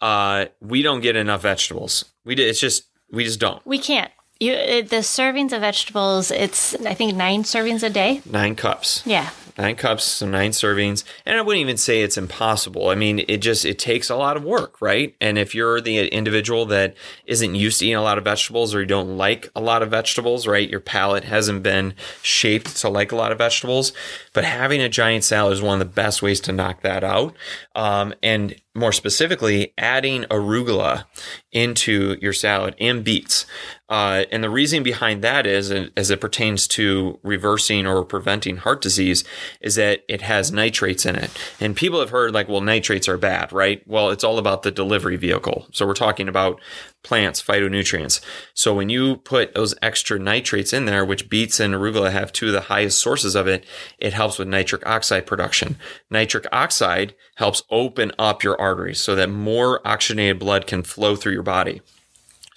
Uh, 0.00 0.46
we 0.60 0.82
don't 0.82 1.00
get 1.00 1.14
enough 1.16 1.42
vegetables. 1.42 2.04
We 2.24 2.34
d- 2.34 2.42
it's 2.42 2.60
just 2.60 2.82
we 3.12 3.24
just 3.24 3.38
don't. 3.38 3.64
We 3.64 3.78
can't. 3.78 4.10
You 4.40 4.82
the 4.82 5.02
servings 5.02 5.52
of 5.52 5.60
vegetables. 5.60 6.30
It's 6.32 6.74
I 6.84 6.94
think 6.94 7.14
nine 7.14 7.44
servings 7.44 7.82
a 7.84 7.90
day. 7.90 8.20
Nine 8.26 8.56
cups. 8.56 9.02
Yeah. 9.06 9.30
Nine 9.58 9.76
cups 9.76 10.04
so 10.04 10.26
nine 10.26 10.52
servings 10.52 11.04
and 11.26 11.36
i 11.36 11.42
wouldn't 11.42 11.60
even 11.60 11.76
say 11.76 12.02
it's 12.02 12.16
impossible. 12.16 12.88
I 12.88 12.94
mean 12.94 13.24
it 13.28 13.38
just 13.38 13.64
it 13.64 13.78
takes 13.78 14.08
a 14.08 14.16
lot 14.16 14.36
of 14.36 14.44
work 14.44 14.80
right? 14.80 15.14
And 15.20 15.38
if 15.38 15.54
you're 15.54 15.80
the 15.80 16.08
individual 16.08 16.66
that 16.66 16.94
isn't 17.26 17.54
used 17.54 17.80
to 17.80 17.86
eating 17.86 17.96
a 17.96 18.02
lot 18.02 18.18
of 18.18 18.24
vegetables 18.24 18.74
or 18.74 18.80
you 18.80 18.86
don't 18.86 19.16
like 19.16 19.50
a 19.54 19.60
lot 19.60 19.82
of 19.82 19.90
vegetables 19.90 20.46
right 20.46 20.68
your 20.68 20.80
palate 20.80 21.24
hasn't 21.24 21.62
been 21.62 21.94
shaped 22.22 22.76
to 22.76 22.88
like 22.88 23.12
a 23.12 23.16
lot 23.16 23.32
of 23.32 23.38
vegetables 23.38 23.92
but 24.32 24.44
having 24.44 24.80
a 24.80 24.88
giant 24.88 25.24
salad 25.24 25.52
is 25.52 25.62
one 25.62 25.80
of 25.80 25.86
the 25.86 25.94
best 25.94 26.22
ways 26.22 26.40
to 26.40 26.52
knock 26.52 26.82
that 26.82 27.04
out. 27.04 27.34
Um, 27.74 28.14
and 28.22 28.54
more 28.74 28.92
specifically, 28.92 29.72
adding 29.76 30.22
arugula 30.24 31.04
into 31.52 32.16
your 32.20 32.32
salad 32.32 32.74
and 32.78 33.02
beets. 33.02 33.46
Uh, 33.88 34.24
and 34.30 34.44
the 34.44 34.50
reason 34.50 34.82
behind 34.82 35.22
that 35.22 35.46
is, 35.46 35.70
as 35.70 36.10
it 36.10 36.20
pertains 36.20 36.68
to 36.68 37.18
reversing 37.22 37.86
or 37.86 38.04
preventing 38.04 38.58
heart 38.58 38.82
disease, 38.82 39.24
is 39.60 39.76
that 39.76 40.04
it 40.08 40.20
has 40.22 40.52
nitrates 40.52 41.06
in 41.06 41.16
it. 41.16 41.30
And 41.58 41.74
people 41.74 42.00
have 42.00 42.10
heard 42.10 42.34
like, 42.34 42.48
well, 42.48 42.60
nitrates 42.60 43.08
are 43.08 43.16
bad, 43.16 43.52
right? 43.52 43.82
Well, 43.86 44.10
it's 44.10 44.24
all 44.24 44.38
about 44.38 44.62
the 44.62 44.70
delivery 44.70 45.16
vehicle. 45.16 45.68
So 45.72 45.86
we're 45.86 45.94
talking 45.94 46.28
about 46.28 46.60
plants, 47.02 47.42
phytonutrients. 47.42 48.20
So 48.52 48.74
when 48.74 48.90
you 48.90 49.16
put 49.16 49.54
those 49.54 49.74
extra 49.80 50.18
nitrates 50.18 50.72
in 50.72 50.84
there, 50.84 51.04
which 51.04 51.30
beets 51.30 51.58
and 51.58 51.74
arugula 51.74 52.12
have 52.12 52.32
two 52.32 52.48
of 52.48 52.52
the 52.52 52.62
highest 52.62 52.98
sources 52.98 53.34
of 53.34 53.46
it, 53.46 53.64
it 53.98 54.12
helps 54.12 54.38
with 54.38 54.48
nitric 54.48 54.86
oxide 54.86 55.24
production. 55.24 55.76
Nitric 56.10 56.46
oxide 56.52 57.14
helps 57.36 57.62
open 57.70 58.12
up 58.18 58.42
your 58.42 58.60
arteries 58.60 59.00
so 59.00 59.14
that 59.14 59.30
more 59.30 59.80
oxygenated 59.86 60.38
blood 60.38 60.66
can 60.66 60.82
flow 60.82 61.16
through 61.16 61.32
your 61.32 61.42
body. 61.42 61.80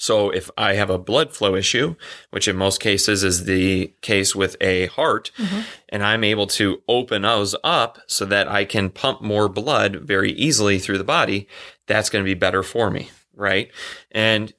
So 0.02 0.32
if 0.32 0.50
I 0.58 0.74
have 0.74 0.90
a 0.90 0.98
blood 0.98 1.32
flow 1.32 1.54
issue, 1.54 1.96
which 2.32 2.48
in 2.48 2.58
most 2.58 2.80
cases 2.80 3.24
is 3.24 3.44
the 3.44 3.94
case 4.02 4.36
with 4.36 4.58
a 4.60 4.88
heart, 4.88 5.30
mm-hmm. 5.38 5.62
and 5.90 6.04
I'm 6.04 6.24
able 6.24 6.48
to 6.48 6.82
open 6.88 7.22
those 7.22 7.56
up 7.64 8.00
so 8.08 8.26
that 8.26 8.48
I 8.48 8.66
can 8.66 8.90
pump 8.90 9.22
more 9.22 9.48
blood 9.48 9.98
very 9.98 10.32
easily 10.32 10.80
through 10.80 10.98
the 10.98 11.04
body, 11.04 11.48
that's 11.86 12.10
going 12.10 12.26
to 12.26 12.28
be 12.28 12.34
better 12.34 12.64
for 12.64 12.90
me, 12.90 13.12
right? 13.36 13.70
And 14.10 14.52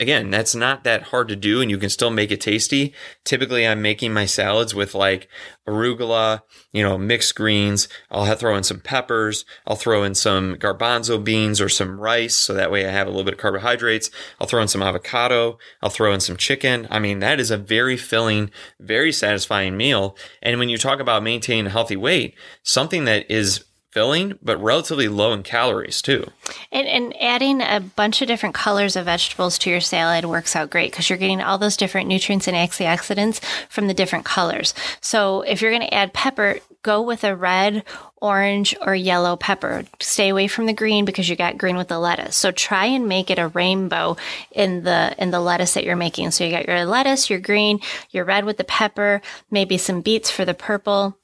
again, 0.00 0.30
that's 0.30 0.54
not 0.54 0.84
that 0.84 1.04
hard 1.04 1.28
to 1.28 1.36
do 1.36 1.60
and 1.60 1.70
you 1.70 1.78
can 1.78 1.90
still 1.90 2.10
make 2.10 2.30
it 2.30 2.40
tasty. 2.40 2.92
Typically, 3.24 3.66
I'm 3.66 3.82
making 3.82 4.12
my 4.12 4.26
salads 4.26 4.74
with 4.74 4.94
like 4.94 5.28
arugula, 5.66 6.42
you 6.72 6.82
know, 6.82 6.98
mixed 6.98 7.34
greens. 7.34 7.88
I'll 8.10 8.32
throw 8.34 8.56
in 8.56 8.64
some 8.64 8.80
peppers. 8.80 9.44
I'll 9.66 9.76
throw 9.76 10.02
in 10.02 10.14
some 10.14 10.56
garbanzo 10.56 11.22
beans 11.22 11.60
or 11.60 11.68
some 11.68 12.00
rice. 12.00 12.34
So 12.34 12.54
that 12.54 12.70
way 12.70 12.86
I 12.86 12.90
have 12.90 13.06
a 13.06 13.10
little 13.10 13.24
bit 13.24 13.34
of 13.34 13.40
carbohydrates. 13.40 14.10
I'll 14.40 14.46
throw 14.46 14.62
in 14.62 14.68
some 14.68 14.82
avocado. 14.82 15.58
I'll 15.80 15.90
throw 15.90 16.12
in 16.12 16.20
some 16.20 16.36
chicken. 16.36 16.86
I 16.90 16.98
mean, 16.98 17.20
that 17.20 17.40
is 17.40 17.50
a 17.50 17.56
very 17.56 17.96
filling, 17.96 18.50
very 18.80 19.12
satisfying 19.12 19.76
meal. 19.76 20.16
And 20.42 20.58
when 20.58 20.68
you 20.68 20.78
talk 20.78 21.00
about 21.00 21.22
maintaining 21.22 21.66
a 21.66 21.70
healthy 21.70 21.96
weight, 21.96 22.34
something 22.62 23.04
that 23.04 23.30
is 23.30 23.64
filling, 23.94 24.36
but 24.42 24.60
relatively 24.60 25.06
low 25.06 25.32
in 25.32 25.44
calories 25.44 26.02
too. 26.02 26.26
And, 26.74 26.88
and 26.88 27.14
adding 27.22 27.62
a 27.62 27.78
bunch 27.78 28.20
of 28.20 28.26
different 28.26 28.54
colors 28.54 28.96
of 28.96 29.04
vegetables 29.04 29.58
to 29.58 29.70
your 29.70 29.80
salad 29.80 30.24
works 30.24 30.56
out 30.56 30.70
great 30.70 30.90
because 30.90 31.08
you're 31.08 31.18
getting 31.18 31.40
all 31.40 31.56
those 31.56 31.76
different 31.76 32.08
nutrients 32.08 32.48
and 32.48 32.56
antioxidants 32.56 33.42
from 33.68 33.86
the 33.86 33.94
different 33.94 34.24
colors. 34.24 34.74
So 35.00 35.42
if 35.42 35.62
you're 35.62 35.70
going 35.70 35.88
to 35.88 35.94
add 35.94 36.12
pepper, 36.12 36.58
go 36.82 37.00
with 37.00 37.24
a 37.24 37.34
red, 37.34 37.84
orange, 38.16 38.76
or 38.80 38.94
yellow 38.94 39.36
pepper. 39.36 39.84
Stay 40.00 40.28
away 40.28 40.48
from 40.48 40.66
the 40.66 40.72
green 40.72 41.04
because 41.04 41.28
you 41.28 41.36
got 41.36 41.58
green 41.58 41.76
with 41.76 41.88
the 41.88 41.98
lettuce. 41.98 42.36
So 42.36 42.50
try 42.50 42.86
and 42.86 43.08
make 43.08 43.30
it 43.30 43.38
a 43.38 43.48
rainbow 43.48 44.16
in 44.50 44.82
the 44.82 45.14
in 45.18 45.30
the 45.30 45.40
lettuce 45.40 45.74
that 45.74 45.84
you're 45.84 45.96
making. 45.96 46.32
So 46.32 46.44
you 46.44 46.50
got 46.50 46.66
your 46.66 46.84
lettuce, 46.86 47.30
your 47.30 47.40
green, 47.40 47.80
your 48.10 48.24
red 48.24 48.44
with 48.44 48.56
the 48.56 48.64
pepper, 48.64 49.22
maybe 49.50 49.78
some 49.78 50.00
beets 50.00 50.30
for 50.30 50.44
the 50.44 50.54
purple 50.54 51.16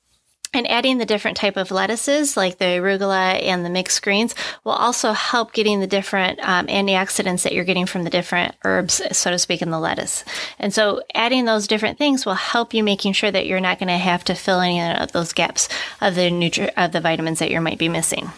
and 0.52 0.68
adding 0.68 0.98
the 0.98 1.06
different 1.06 1.36
type 1.36 1.56
of 1.56 1.70
lettuces 1.70 2.36
like 2.36 2.58
the 2.58 2.64
arugula 2.64 3.42
and 3.42 3.64
the 3.64 3.70
mixed 3.70 4.02
greens 4.02 4.34
will 4.64 4.72
also 4.72 5.12
help 5.12 5.52
getting 5.52 5.80
the 5.80 5.86
different 5.86 6.38
um, 6.40 6.66
antioxidants 6.66 7.42
that 7.42 7.52
you're 7.52 7.64
getting 7.64 7.86
from 7.86 8.04
the 8.04 8.10
different 8.10 8.54
herbs 8.64 9.00
so 9.16 9.30
to 9.30 9.38
speak 9.38 9.62
in 9.62 9.70
the 9.70 9.78
lettuce 9.80 10.24
and 10.58 10.74
so 10.74 11.02
adding 11.14 11.44
those 11.44 11.66
different 11.66 11.98
things 11.98 12.26
will 12.26 12.34
help 12.34 12.74
you 12.74 12.82
making 12.82 13.12
sure 13.12 13.30
that 13.30 13.46
you're 13.46 13.60
not 13.60 13.78
going 13.78 13.88
to 13.88 13.96
have 13.96 14.24
to 14.24 14.34
fill 14.34 14.60
any 14.60 14.80
of 14.80 15.12
those 15.12 15.32
gaps 15.32 15.68
of 16.00 16.14
the 16.14 16.30
nutri- 16.30 16.72
of 16.76 16.92
the 16.92 17.00
vitamins 17.00 17.38
that 17.38 17.50
you 17.50 17.60
might 17.60 17.78
be 17.78 17.88
missing 17.88 18.30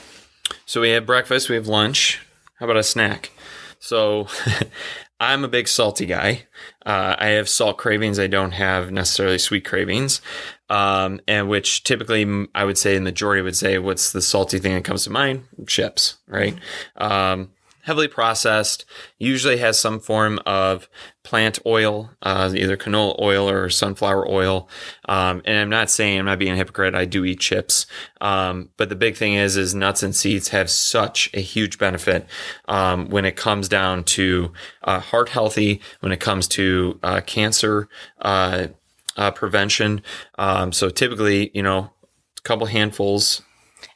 So 0.66 0.80
we 0.80 0.90
have 0.90 1.06
breakfast, 1.06 1.48
we 1.48 1.56
have 1.56 1.66
lunch. 1.66 2.20
How 2.58 2.66
about 2.66 2.76
a 2.76 2.82
snack? 2.82 3.30
So 3.78 4.28
I'm 5.22 5.44
a 5.44 5.48
big 5.48 5.68
salty 5.68 6.04
guy. 6.04 6.46
Uh, 6.84 7.14
I 7.16 7.28
have 7.28 7.48
salt 7.48 7.78
cravings. 7.78 8.18
I 8.18 8.26
don't 8.26 8.50
have 8.50 8.90
necessarily 8.90 9.38
sweet 9.38 9.64
cravings. 9.64 10.20
Um, 10.68 11.20
and 11.28 11.48
which 11.48 11.84
typically 11.84 12.48
I 12.56 12.64
would 12.64 12.76
say, 12.76 12.94
the 12.96 13.00
majority 13.00 13.40
would 13.40 13.56
say, 13.56 13.78
what's 13.78 14.10
the 14.10 14.20
salty 14.20 14.58
thing 14.58 14.74
that 14.74 14.84
comes 14.84 15.04
to 15.04 15.10
mind? 15.10 15.44
Chips, 15.68 16.16
right? 16.26 16.56
Um, 16.96 17.50
heavily 17.82 18.08
processed, 18.08 18.84
usually 19.18 19.58
has 19.58 19.78
some 19.78 20.00
form 20.00 20.38
of 20.46 20.88
plant 21.22 21.58
oil, 21.66 22.10
uh, 22.22 22.52
either 22.54 22.76
canola 22.76 23.20
oil 23.20 23.48
or 23.48 23.68
sunflower 23.68 24.28
oil. 24.28 24.68
Um, 25.08 25.42
and 25.44 25.58
I'm 25.58 25.68
not 25.68 25.90
saying 25.90 26.18
I'm 26.18 26.26
not 26.26 26.38
being 26.38 26.52
a 26.52 26.56
hypocrite. 26.56 26.94
I 26.94 27.04
do 27.04 27.24
eat 27.24 27.40
chips. 27.40 27.86
Um, 28.20 28.70
but 28.76 28.88
the 28.88 28.96
big 28.96 29.16
thing 29.16 29.34
is, 29.34 29.56
is 29.56 29.74
nuts 29.74 30.02
and 30.02 30.14
seeds 30.14 30.48
have 30.48 30.70
such 30.70 31.30
a 31.34 31.40
huge 31.40 31.78
benefit, 31.78 32.26
um, 32.66 33.08
when 33.08 33.24
it 33.24 33.36
comes 33.36 33.68
down 33.68 34.04
to, 34.04 34.52
uh, 34.84 35.00
heart 35.00 35.28
healthy, 35.28 35.80
when 36.00 36.12
it 36.12 36.20
comes 36.20 36.48
to, 36.48 36.98
uh, 37.02 37.20
cancer, 37.20 37.88
uh, 38.20 38.68
uh, 39.16 39.30
prevention. 39.30 40.02
Um, 40.38 40.72
so 40.72 40.88
typically, 40.88 41.50
you 41.52 41.62
know, 41.62 41.90
a 42.38 42.42
couple 42.42 42.66
handfuls 42.66 43.42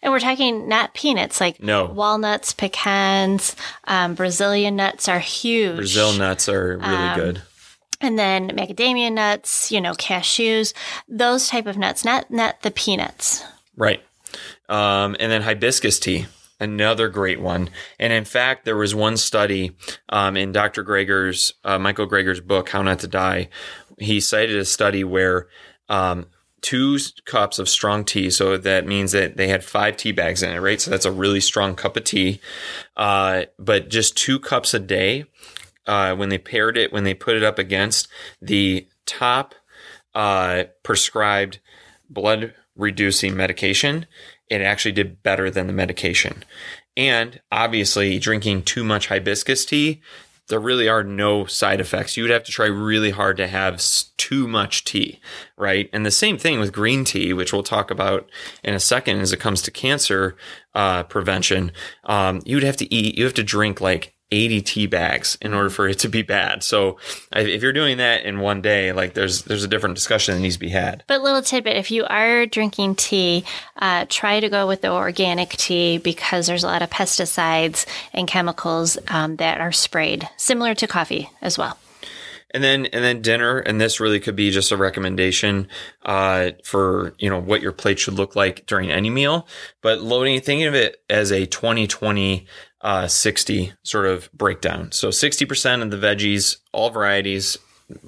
and 0.02 0.12
we're 0.12 0.20
talking 0.20 0.68
not 0.68 0.94
peanuts 0.94 1.40
like 1.40 1.62
No. 1.62 1.86
walnuts 1.86 2.52
pecans 2.52 3.56
um, 3.84 4.14
brazilian 4.14 4.76
nuts 4.76 5.08
are 5.08 5.18
huge 5.18 5.76
Brazil 5.76 6.12
nuts 6.14 6.48
are 6.48 6.78
really 6.78 7.14
good. 7.14 7.42
and 8.00 8.18
then 8.18 8.50
macadamia 8.50 9.12
nuts 9.12 9.70
you 9.72 9.80
know 9.80 9.92
cashews 9.92 10.72
those 11.08 11.48
type 11.48 11.66
of 11.66 11.76
nuts 11.76 12.04
not 12.04 12.30
not 12.30 12.62
the 12.62 12.70
peanuts 12.70 13.42
Right. 13.78 14.02
Um, 14.70 15.16
and 15.20 15.30
then 15.30 15.42
hibiscus 15.42 15.98
tea, 15.98 16.24
another 16.58 17.08
great 17.08 17.40
one. 17.40 17.68
And 18.00 18.10
in 18.10 18.24
fact, 18.24 18.64
there 18.64 18.76
was 18.76 18.94
one 18.94 19.18
study 19.18 19.72
um, 20.08 20.34
in 20.36 20.50
Dr. 20.50 20.82
Greger's, 20.82 21.52
uh, 21.62 21.78
Michael 21.78 22.06
Greger's 22.08 22.40
book, 22.40 22.70
How 22.70 22.80
Not 22.80 23.00
to 23.00 23.06
Die. 23.06 23.48
He 23.98 24.18
cited 24.20 24.56
a 24.56 24.64
study 24.64 25.04
where 25.04 25.48
um, 25.90 26.24
two 26.66 26.98
cups 27.26 27.60
of 27.60 27.68
strong 27.68 28.04
tea, 28.04 28.28
so 28.28 28.56
that 28.56 28.88
means 28.88 29.12
that 29.12 29.36
they 29.36 29.46
had 29.46 29.62
five 29.62 29.96
tea 29.96 30.10
bags 30.10 30.42
in 30.42 30.50
it, 30.50 30.58
right? 30.58 30.80
So 30.80 30.90
that's 30.90 31.04
a 31.04 31.12
really 31.12 31.40
strong 31.40 31.76
cup 31.76 31.96
of 31.96 32.02
tea. 32.02 32.40
Uh, 32.96 33.44
but 33.56 33.88
just 33.88 34.16
two 34.16 34.40
cups 34.40 34.74
a 34.74 34.80
day, 34.80 35.26
uh, 35.86 36.16
when 36.16 36.28
they 36.28 36.38
paired 36.38 36.76
it, 36.76 36.92
when 36.92 37.04
they 37.04 37.14
put 37.14 37.36
it 37.36 37.44
up 37.44 37.60
against 37.60 38.08
the 38.42 38.88
top 39.06 39.54
uh, 40.16 40.64
prescribed 40.82 41.60
blood 42.10 42.52
reducing 42.74 43.36
medication, 43.36 44.06
it 44.50 44.60
actually 44.60 44.90
did 44.90 45.22
better 45.22 45.52
than 45.52 45.68
the 45.68 45.72
medication. 45.72 46.44
And 46.96 47.40
obviously, 47.52 48.18
drinking 48.18 48.64
too 48.64 48.82
much 48.82 49.06
hibiscus 49.06 49.64
tea, 49.64 50.02
there 50.48 50.60
really 50.60 50.88
are 50.88 51.02
no 51.02 51.44
side 51.46 51.80
effects. 51.80 52.16
You 52.16 52.24
would 52.24 52.30
have 52.30 52.44
to 52.44 52.52
try 52.52 52.66
really 52.66 53.10
hard 53.10 53.36
to 53.38 53.46
have 53.46 53.82
too 54.16 54.46
much 54.46 54.84
tea, 54.84 55.20
right? 55.56 55.90
And 55.92 56.06
the 56.06 56.10
same 56.10 56.38
thing 56.38 56.60
with 56.60 56.72
green 56.72 57.04
tea, 57.04 57.32
which 57.32 57.52
we'll 57.52 57.62
talk 57.62 57.90
about 57.90 58.28
in 58.62 58.74
a 58.74 58.80
second 58.80 59.20
as 59.20 59.32
it 59.32 59.40
comes 59.40 59.62
to 59.62 59.70
cancer 59.70 60.36
uh, 60.74 61.02
prevention. 61.04 61.72
Um, 62.04 62.42
you 62.44 62.56
would 62.56 62.64
have 62.64 62.76
to 62.78 62.94
eat, 62.94 63.16
you 63.16 63.24
have 63.24 63.34
to 63.34 63.42
drink 63.42 63.80
like 63.80 64.14
80 64.32 64.62
tea 64.62 64.86
bags 64.86 65.38
in 65.40 65.54
order 65.54 65.70
for 65.70 65.88
it 65.88 66.00
to 66.00 66.08
be 66.08 66.22
bad. 66.22 66.62
So 66.62 66.98
if 67.32 67.62
you're 67.62 67.72
doing 67.72 67.98
that 67.98 68.24
in 68.24 68.40
one 68.40 68.60
day, 68.60 68.92
like 68.92 69.14
there's 69.14 69.42
there's 69.42 69.64
a 69.64 69.68
different 69.68 69.94
discussion 69.94 70.34
that 70.34 70.40
needs 70.40 70.56
to 70.56 70.60
be 70.60 70.68
had. 70.68 71.04
But 71.06 71.22
little 71.22 71.42
tidbit: 71.42 71.76
if 71.76 71.90
you 71.90 72.04
are 72.06 72.46
drinking 72.46 72.96
tea, 72.96 73.44
uh, 73.76 74.06
try 74.08 74.40
to 74.40 74.48
go 74.48 74.66
with 74.66 74.80
the 74.80 74.92
organic 74.92 75.50
tea 75.50 75.98
because 75.98 76.46
there's 76.46 76.64
a 76.64 76.68
lot 76.68 76.82
of 76.82 76.90
pesticides 76.90 77.86
and 78.12 78.26
chemicals 78.26 78.98
um, 79.08 79.36
that 79.36 79.60
are 79.60 79.72
sprayed, 79.72 80.28
similar 80.36 80.74
to 80.74 80.86
coffee 80.86 81.30
as 81.40 81.56
well. 81.56 81.78
and 82.52 82.64
then 82.64 82.86
and 82.86 83.04
then 83.04 83.22
dinner, 83.22 83.58
and 83.58 83.80
this 83.80 84.00
really 84.00 84.18
could 84.18 84.36
be 84.36 84.50
just 84.50 84.72
a 84.72 84.76
recommendation 84.76 85.68
uh, 86.04 86.52
for 86.64 87.14
you 87.18 87.28
know 87.28 87.38
what 87.40 87.60
your 87.60 87.72
plate 87.72 87.98
should 87.98 88.14
look 88.14 88.34
like 88.34 88.66
during 88.66 88.90
any 88.90 89.10
meal. 89.10 89.46
But 89.82 90.00
loading, 90.00 90.40
thinking 90.40 90.66
of 90.66 90.74
it 90.74 91.02
as 91.10 91.30
a 91.30 91.46
20-20 91.46 92.46
uh, 92.86 93.08
60 93.08 93.72
sort 93.82 94.06
of 94.06 94.30
breakdown. 94.32 94.92
So 94.92 95.08
60% 95.08 95.82
of 95.82 95.90
the 95.90 95.96
veggies, 95.96 96.58
all 96.72 96.90
varieties, 96.90 97.58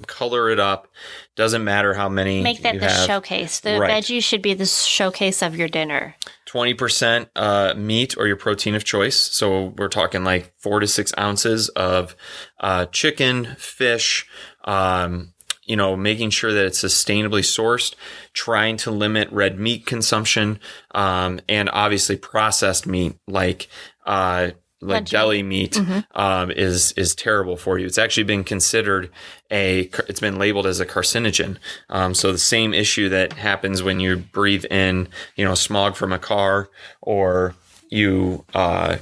color 0.07 0.49
it 0.49 0.59
up. 0.59 0.87
Doesn't 1.35 1.63
matter 1.65 1.93
how 1.93 2.07
many. 2.07 2.41
Make 2.41 2.61
that 2.63 2.79
the 2.79 2.89
have. 2.89 3.05
showcase. 3.05 3.59
The 3.59 3.77
Right. 3.77 3.91
veggies 3.91 4.23
should 4.23 4.41
be 4.41 4.53
the 4.53 4.65
showcase 4.65 5.41
of 5.41 5.55
your 5.57 5.67
dinner. 5.67 6.15
20% 6.47 7.27
uh, 7.35 7.73
meat 7.75 8.15
or 8.17 8.25
your 8.27 8.37
protein 8.37 8.73
of 8.73 8.83
choice. 8.85 9.17
So 9.17 9.73
we're 9.77 9.89
talking 9.89 10.23
like 10.23 10.53
four 10.57 10.79
to 10.79 10.87
six 10.87 11.13
ounces 11.17 11.67
of 11.69 12.15
uh, 12.59 12.85
chicken, 12.87 13.55
fish, 13.57 14.25
um, 14.63 15.33
you 15.63 15.75
know, 15.75 15.95
making 15.95 16.29
sure 16.31 16.51
that 16.53 16.65
it's 16.65 16.81
sustainably 16.81 17.41
sourced, 17.43 17.95
trying 18.33 18.77
to 18.77 18.91
limit 18.91 19.29
red 19.31 19.59
meat 19.59 19.85
consumption, 19.85 20.59
um, 20.95 21.39
and 21.49 21.69
obviously 21.71 22.15
processed 22.15 22.87
meat 22.87 23.15
like, 23.27 23.67
uh, 24.05 24.51
like 24.81 25.03
Veggie. 25.05 25.09
deli 25.09 25.43
meat 25.43 25.79
um, 26.13 26.51
is 26.51 26.93
is 26.93 27.13
terrible 27.15 27.57
for 27.57 27.77
you. 27.77 27.85
It's 27.85 27.97
actually 27.97 28.23
been 28.23 28.43
considered 28.43 29.09
a 29.51 29.89
it's 30.07 30.19
been 30.19 30.39
labeled 30.39 30.65
as 30.65 30.79
a 30.79 30.85
carcinogen. 30.85 31.57
Um, 31.89 32.13
so 32.13 32.31
the 32.31 32.37
same 32.37 32.73
issue 32.73 33.09
that 33.09 33.33
happens 33.33 33.83
when 33.83 33.99
you 33.99 34.17
breathe 34.17 34.65
in 34.65 35.07
you 35.35 35.45
know 35.45 35.55
smog 35.55 35.95
from 35.95 36.13
a 36.13 36.19
car 36.19 36.69
or 37.01 37.55
you 37.89 38.45
uh, 38.53 38.97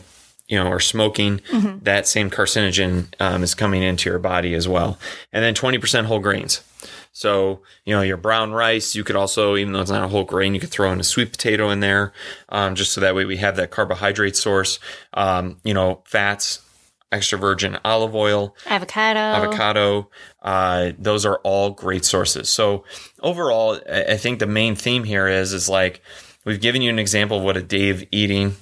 you 0.48 0.58
know 0.58 0.68
or 0.68 0.80
smoking, 0.80 1.42
that 1.84 2.08
same 2.08 2.30
carcinogen 2.30 3.08
um, 3.20 3.44
is 3.44 3.56
coming 3.56 3.84
into 3.84 4.10
your 4.10 4.20
body 4.20 4.54
as 4.54 4.68
well. 4.68 4.98
And 5.32 5.44
then 5.44 5.54
twenty 5.54 5.78
percent 5.78 6.08
whole 6.08 6.20
grains. 6.20 6.62
So, 7.12 7.62
you 7.84 7.96
know, 7.96 8.04
your 8.04 8.18
brown 8.18 8.52
rice, 8.52 8.94
you 8.94 9.04
could 9.04 9.16
also, 9.16 9.56
even 9.56 9.74
though 9.74 9.82
it's 9.82 9.90
not 9.90 10.04
a 10.04 10.08
whole 10.08 10.24
grain, 10.24 10.54
you 10.54 10.60
could 10.60 10.70
throw 10.70 10.92
in 10.92 11.00
a 11.00 11.04
sweet 11.04 11.32
potato 11.32 11.72
in 11.72 11.80
there, 11.80 12.14
um, 12.50 12.76
just 12.76 12.92
so 12.92 13.02
that 13.02 13.16
way 13.16 13.26
we 13.26 13.38
have 13.38 13.56
that 13.56 13.72
carbohydrate 13.72 14.36
source. 14.36 14.78
Um, 15.16 15.58
you 15.64 15.74
know, 15.74 16.04
fats, 16.06 16.62
extra 17.12 17.40
virgin 17.40 17.80
olive 17.84 18.14
oil, 18.14 18.56
Avocado. 18.68 19.20
avocado. 19.20 20.10
Uh, 20.44 20.92
those 21.00 21.26
are 21.26 21.38
all 21.38 21.72
great 21.72 22.06
sources. 22.06 22.50
So 22.50 22.84
overall, 23.20 23.80
I 23.92 24.04
I 24.14 24.18
think 24.18 24.38
the 24.38 24.46
main 24.46 24.76
theme 24.76 25.04
here 25.04 25.28
is 25.28 25.54
is 25.54 25.68
like 25.68 26.04
we've 26.46 26.62
given 26.62 26.84
you 26.84 26.92
an 26.92 27.00
example 27.00 27.38
of 27.38 27.44
what 27.44 27.58
a 27.58 27.64
day 27.64 27.90
of 27.90 28.04
eating 28.12 28.56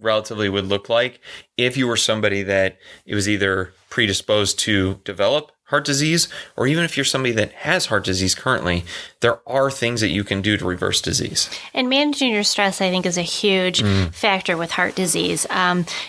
relatively 0.00 0.48
would 0.48 0.66
look 0.66 0.88
like 0.88 1.20
if 1.56 1.76
you 1.76 1.86
were 1.86 1.96
somebody 1.96 2.42
that 2.42 2.78
it 3.06 3.14
was 3.14 3.28
either 3.28 3.72
predisposed 3.90 4.58
to 4.58 5.00
develop 5.04 5.52
heart 5.68 5.84
disease 5.84 6.28
or 6.56 6.66
even 6.66 6.84
if 6.84 6.96
you're 6.96 7.04
somebody 7.04 7.32
that 7.32 7.52
has 7.52 7.86
heart 7.86 8.04
disease 8.04 8.34
currently 8.34 8.84
there 9.20 9.38
are 9.46 9.70
things 9.70 10.00
that 10.00 10.08
you 10.10 10.24
can 10.24 10.40
do 10.42 10.56
to 10.56 10.64
reverse 10.64 11.00
disease 11.00 11.48
And 11.74 11.88
managing 11.88 12.32
your 12.32 12.42
stress, 12.44 12.80
I 12.80 12.90
think, 12.90 13.04
is 13.06 13.18
a 13.18 13.22
huge 13.22 13.82
Mm. 13.82 14.14
factor 14.14 14.56
with 14.56 14.70
heart 14.72 14.94
disease. 14.94 15.46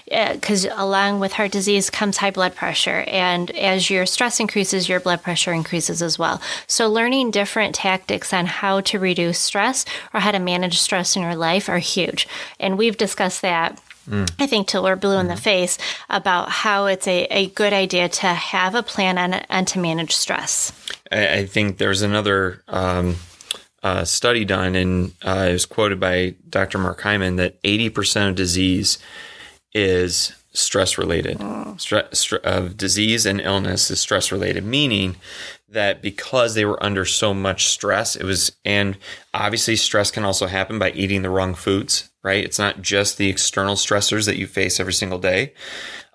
Because 0.08 0.66
along 0.72 1.20
with 1.20 1.34
heart 1.34 1.52
disease 1.52 1.90
comes 1.90 2.18
high 2.18 2.32
blood 2.32 2.56
pressure. 2.56 3.04
And 3.08 3.52
as 3.52 3.90
your 3.90 4.06
stress 4.06 4.40
increases, 4.40 4.88
your 4.90 5.00
blood 5.00 5.22
pressure 5.22 5.54
increases 5.54 6.02
as 6.02 6.18
well. 6.18 6.42
So, 6.68 6.88
learning 6.90 7.32
different 7.32 7.76
tactics 7.76 8.34
on 8.34 8.46
how 8.46 8.82
to 8.82 9.00
reduce 9.00 9.40
stress 9.40 9.86
or 10.14 10.20
how 10.22 10.32
to 10.32 10.40
manage 10.40 10.80
stress 10.80 11.16
in 11.16 11.22
your 11.22 11.36
life 11.36 11.70
are 11.70 11.80
huge. 11.80 12.28
And 12.60 12.78
we've 12.78 12.98
discussed 12.98 13.42
that. 13.42 13.80
I 14.40 14.48
think 14.48 14.68
till 14.68 14.84
we're 14.84 14.96
blue 14.96 15.18
in 15.18 15.28
the 15.28 15.36
face 15.36 15.78
about 16.10 16.50
how 16.50 16.86
it's 16.86 17.08
a, 17.08 17.26
a 17.26 17.48
good 17.50 17.74
idea 17.74 18.10
to 18.10 18.28
have 18.28 18.76
a 18.76 18.84
plan 18.84 19.18
and, 19.18 19.46
on 19.50 19.66
to 19.66 19.80
manage 19.80 20.16
stress. 20.16 20.72
I, 21.12 21.40
I 21.40 21.46
think 21.46 21.78
there's 21.78 22.02
another 22.02 22.64
um, 22.68 23.16
uh, 23.84 24.06
study 24.06 24.46
done, 24.46 24.76
and 24.76 25.14
uh, 25.22 25.48
it 25.50 25.54
was 25.54 25.66
quoted 25.66 26.00
by 26.00 26.36
Dr. 26.50 26.78
Mark 26.78 27.02
Hyman 27.02 27.38
that 27.38 27.62
80% 27.64 28.30
of 28.30 28.36
disease 28.36 28.98
is 29.74 30.36
stress 30.52 30.98
related. 30.98 31.38
Stre- 31.38 32.10
stre- 32.12 32.42
of 32.42 32.78
disease 32.78 33.26
and 33.26 33.40
illness 33.40 33.90
is 33.92 34.00
stress 34.00 34.32
related, 34.32 34.66
meaning 34.66 35.16
that 35.70 36.02
because 36.02 36.56
they 36.56 36.66
were 36.66 36.82
under 36.84 37.06
so 37.06 37.34
much 37.34 37.68
stress, 37.68 38.16
it 38.16 38.24
was, 38.24 38.52
and 38.66 38.98
obviously 39.34 39.76
stress 39.76 40.10
can 40.10 40.24
also 40.26 40.48
happen 40.48 40.80
by 40.80 40.92
eating 40.92 41.22
the 41.22 41.30
wrong 41.30 41.54
foods, 41.54 42.10
right? 42.24 42.44
It's 42.44 42.58
not 42.58 42.82
just 42.82 43.18
the 43.18 43.30
external 43.30 43.76
stressors 43.76 44.26
that 44.26 44.38
you 44.38 44.48
face 44.48 44.80
every 44.80 44.94
single 44.94 45.20
day. 45.20 45.54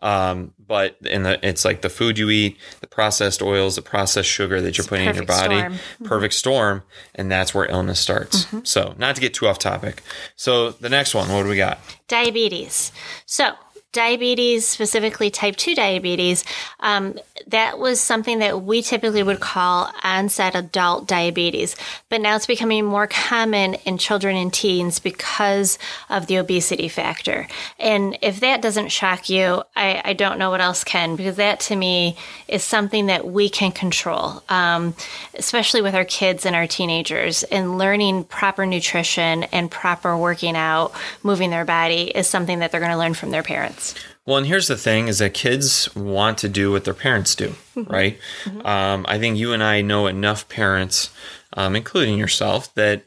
Um, 0.02 0.52
but 0.58 0.98
in 1.02 1.22
the, 1.22 1.38
it's 1.46 1.64
like 1.64 1.80
the 1.80 1.88
food 1.88 2.18
you 2.18 2.28
eat, 2.28 2.58
the 2.80 2.86
processed 2.86 3.40
oils, 3.40 3.76
the 3.76 3.82
processed 3.82 4.28
sugar 4.28 4.60
that 4.60 4.76
you're 4.76 4.86
putting 4.86 5.08
in 5.08 5.14
your 5.14 5.24
body, 5.24 5.58
storm. 5.60 5.78
perfect 6.04 6.34
storm, 6.34 6.82
and 7.14 7.30
that's 7.30 7.54
where 7.54 7.64
illness 7.64 8.00
starts. 8.00 8.46
So, 8.64 8.94
not 8.98 9.14
to 9.14 9.22
get 9.22 9.32
too 9.32 9.46
off 9.48 9.58
topic. 9.58 10.02
So, 10.36 10.72
the 10.72 10.90
next 10.90 11.14
one, 11.14 11.32
what 11.32 11.44
do 11.44 11.48
we 11.48 11.56
got? 11.56 11.78
diabetes. 12.06 12.92
So, 13.26 13.54
diabetes, 13.94 14.68
specifically 14.68 15.30
type 15.30 15.56
2 15.56 15.74
diabetes, 15.74 16.44
um, 16.80 17.18
that 17.46 17.78
was 17.78 18.00
something 18.00 18.40
that 18.40 18.62
we 18.62 18.82
typically 18.82 19.22
would 19.22 19.40
call 19.40 19.90
onset 20.02 20.54
adult 20.54 21.06
diabetes. 21.06 21.76
But 22.08 22.20
now 22.20 22.36
it's 22.36 22.46
becoming 22.46 22.84
more 22.84 23.06
common 23.06 23.74
in 23.86 23.98
children 23.98 24.36
and 24.36 24.52
teens 24.52 24.98
because 24.98 25.78
of 26.10 26.26
the 26.26 26.36
obesity 26.36 26.88
factor. 26.88 27.46
And 27.78 28.18
if 28.22 28.40
that 28.40 28.62
doesn't 28.62 28.90
shock 28.90 29.28
you, 29.28 29.62
I, 29.76 30.02
I 30.04 30.12
don't 30.12 30.38
know 30.38 30.50
what 30.50 30.60
else 30.60 30.84
can, 30.84 31.16
because 31.16 31.36
that 31.36 31.60
to 31.60 31.76
me 31.76 32.16
is 32.48 32.64
something 32.64 33.06
that 33.06 33.26
we 33.26 33.48
can 33.48 33.72
control, 33.72 34.42
um, 34.48 34.94
especially 35.34 35.82
with 35.82 35.94
our 35.94 36.04
kids 36.04 36.46
and 36.46 36.56
our 36.56 36.66
teenagers. 36.66 37.42
And 37.44 37.78
learning 37.78 38.24
proper 38.24 38.66
nutrition 38.66 39.44
and 39.44 39.70
proper 39.70 40.16
working 40.16 40.56
out, 40.56 40.92
moving 41.22 41.50
their 41.50 41.64
body 41.64 42.04
is 42.04 42.26
something 42.26 42.58
that 42.58 42.72
they're 42.72 42.80
going 42.80 42.92
to 42.92 42.98
learn 42.98 43.14
from 43.14 43.30
their 43.30 43.42
parents. 43.42 43.83
Well, 44.26 44.38
and 44.38 44.46
here's 44.46 44.68
the 44.68 44.76
thing: 44.76 45.08
is 45.08 45.18
that 45.18 45.34
kids 45.34 45.94
want 45.94 46.38
to 46.38 46.48
do 46.48 46.72
what 46.72 46.84
their 46.84 46.94
parents 46.94 47.34
do, 47.34 47.54
right? 47.76 48.18
Um, 48.64 49.04
I 49.08 49.18
think 49.18 49.36
you 49.36 49.52
and 49.52 49.62
I 49.62 49.82
know 49.82 50.06
enough 50.06 50.48
parents, 50.48 51.10
um, 51.52 51.76
including 51.76 52.18
yourself, 52.18 52.72
that 52.74 53.02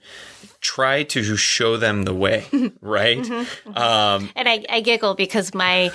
try 0.60 1.04
to 1.04 1.36
show 1.38 1.78
them 1.78 2.04
the 2.04 2.14
way, 2.14 2.46
right? 2.82 3.20
Um, 3.76 4.30
And 4.36 4.50
I, 4.50 4.66
I 4.70 4.82
giggle 4.82 5.14
because 5.14 5.54
my 5.54 5.92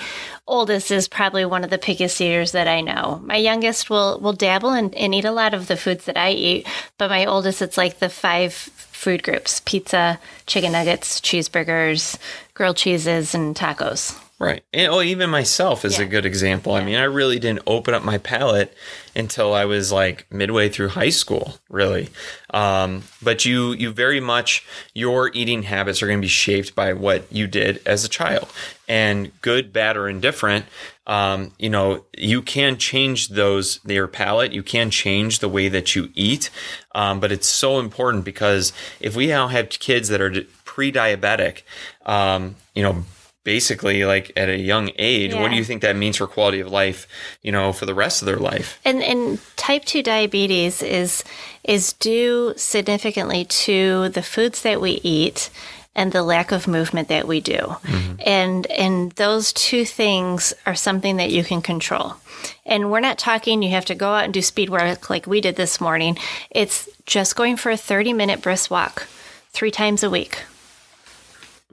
oldest 0.47 0.89
is 0.89 1.07
probably 1.07 1.45
one 1.45 1.63
of 1.63 1.69
the 1.69 1.77
pickiest 1.77 2.19
eaters 2.21 2.53
that 2.53 2.67
I 2.67 2.81
know. 2.81 3.21
My 3.23 3.35
youngest 3.35 3.89
will, 3.89 4.19
will 4.19 4.33
dabble 4.33 4.71
and, 4.71 4.95
and 4.95 5.13
eat 5.13 5.25
a 5.25 5.31
lot 5.31 5.53
of 5.53 5.67
the 5.67 5.77
foods 5.77 6.05
that 6.05 6.17
I 6.17 6.31
eat, 6.31 6.67
but 6.97 7.09
my 7.09 7.25
oldest, 7.25 7.61
it's 7.61 7.77
like 7.77 7.99
the 7.99 8.09
five 8.09 8.53
food 8.53 9.21
groups 9.21 9.59
pizza, 9.65 10.19
chicken 10.47 10.71
nuggets, 10.71 11.19
cheeseburgers, 11.19 12.17
grilled 12.53 12.77
cheeses, 12.77 13.35
and 13.35 13.55
tacos. 13.55 14.17
Right. 14.43 14.61
And 14.73 14.91
oh, 14.91 15.01
even 15.01 15.29
myself 15.29 15.85
is 15.85 15.99
a 15.99 16.05
good 16.05 16.25
example. 16.25 16.73
I 16.73 16.83
mean, 16.83 16.97
I 16.97 17.05
really 17.05 17.39
didn't 17.39 17.61
open 17.65 17.93
up 17.93 18.03
my 18.03 18.17
palate 18.17 18.75
until 19.15 19.53
I 19.53 19.63
was 19.63 19.89
like 19.89 20.29
midway 20.29 20.67
through 20.67 20.89
high 20.89 21.11
school, 21.11 21.59
really. 21.69 22.09
Um, 22.53 23.03
but 23.21 23.45
you, 23.45 23.71
you 23.71 23.93
very 23.93 24.19
much, 24.19 24.65
your 24.93 25.31
eating 25.33 25.63
habits 25.63 26.03
are 26.03 26.07
going 26.07 26.19
to 26.19 26.25
be 26.25 26.27
shaped 26.27 26.75
by 26.75 26.91
what 26.91 27.31
you 27.31 27.47
did 27.47 27.81
as 27.85 28.03
a 28.03 28.09
child. 28.09 28.51
And 28.85 29.31
good, 29.41 29.71
bad, 29.71 29.95
or 29.95 30.09
indifferent, 30.09 30.65
um, 31.07 31.53
you 31.57 31.69
know, 31.69 32.03
you 32.17 32.41
can 32.41 32.77
change 32.77 33.29
those, 33.29 33.79
your 33.85 34.09
palate. 34.09 34.51
You 34.51 34.61
can 34.61 34.89
change 34.89 35.39
the 35.39 35.47
way 35.47 35.69
that 35.69 35.95
you 35.95 36.09
eat. 36.15 36.49
Um, 36.93 37.21
but 37.21 37.31
it's 37.31 37.47
so 37.47 37.79
important 37.79 38.25
because 38.25 38.73
if 38.99 39.15
we 39.15 39.27
now 39.27 39.47
have 39.47 39.69
kids 39.69 40.09
that 40.09 40.19
are 40.19 40.33
pre 40.65 40.91
diabetic, 40.91 41.61
um, 42.05 42.57
you 42.75 42.83
know, 42.83 43.05
basically 43.43 44.05
like 44.05 44.31
at 44.37 44.49
a 44.49 44.57
young 44.57 44.89
age 44.97 45.33
what 45.33 45.51
do 45.51 45.57
you 45.57 45.63
think 45.63 45.81
that 45.81 45.95
means 45.95 46.17
for 46.17 46.27
quality 46.27 46.59
of 46.59 46.71
life 46.71 47.07
you 47.41 47.51
know 47.51 47.73
for 47.73 47.85
the 47.85 47.93
rest 47.93 48.21
of 48.21 48.25
their 48.25 48.37
life 48.37 48.79
And, 48.85 49.03
and 49.03 49.39
type 49.55 49.85
2 49.85 50.03
diabetes 50.03 50.81
is 50.81 51.23
is 51.63 51.93
due 51.93 52.53
significantly 52.57 53.45
to 53.45 54.09
the 54.09 54.21
foods 54.21 54.61
that 54.61 54.81
we 54.81 54.99
eat 55.03 55.49
and 55.95 56.11
the 56.11 56.23
lack 56.23 56.51
of 56.51 56.67
movement 56.67 57.07
that 57.09 57.27
we 57.27 57.39
do. 57.39 57.57
Mm-hmm. 57.57 58.15
And 58.25 58.65
and 58.67 59.11
those 59.13 59.53
two 59.53 59.85
things 59.85 60.53
are 60.65 60.75
something 60.75 61.17
that 61.17 61.29
you 61.31 61.43
can 61.43 61.61
control. 61.61 62.15
And 62.65 62.91
we're 62.91 62.99
not 62.99 63.19
talking 63.19 63.61
you 63.61 63.69
have 63.71 63.85
to 63.85 63.95
go 63.95 64.09
out 64.13 64.25
and 64.25 64.33
do 64.33 64.41
speed 64.41 64.69
work 64.69 65.09
like 65.09 65.27
we 65.27 65.39
did 65.39 65.55
this 65.55 65.79
morning. 65.79 66.17
It's 66.49 66.89
just 67.05 67.35
going 67.35 67.57
for 67.57 67.71
a 67.71 67.77
30 67.77 68.13
minute 68.13 68.41
brisk 68.41 68.71
walk 68.71 69.07
3 69.51 69.71
times 69.71 70.03
a 70.03 70.09
week. 70.09 70.39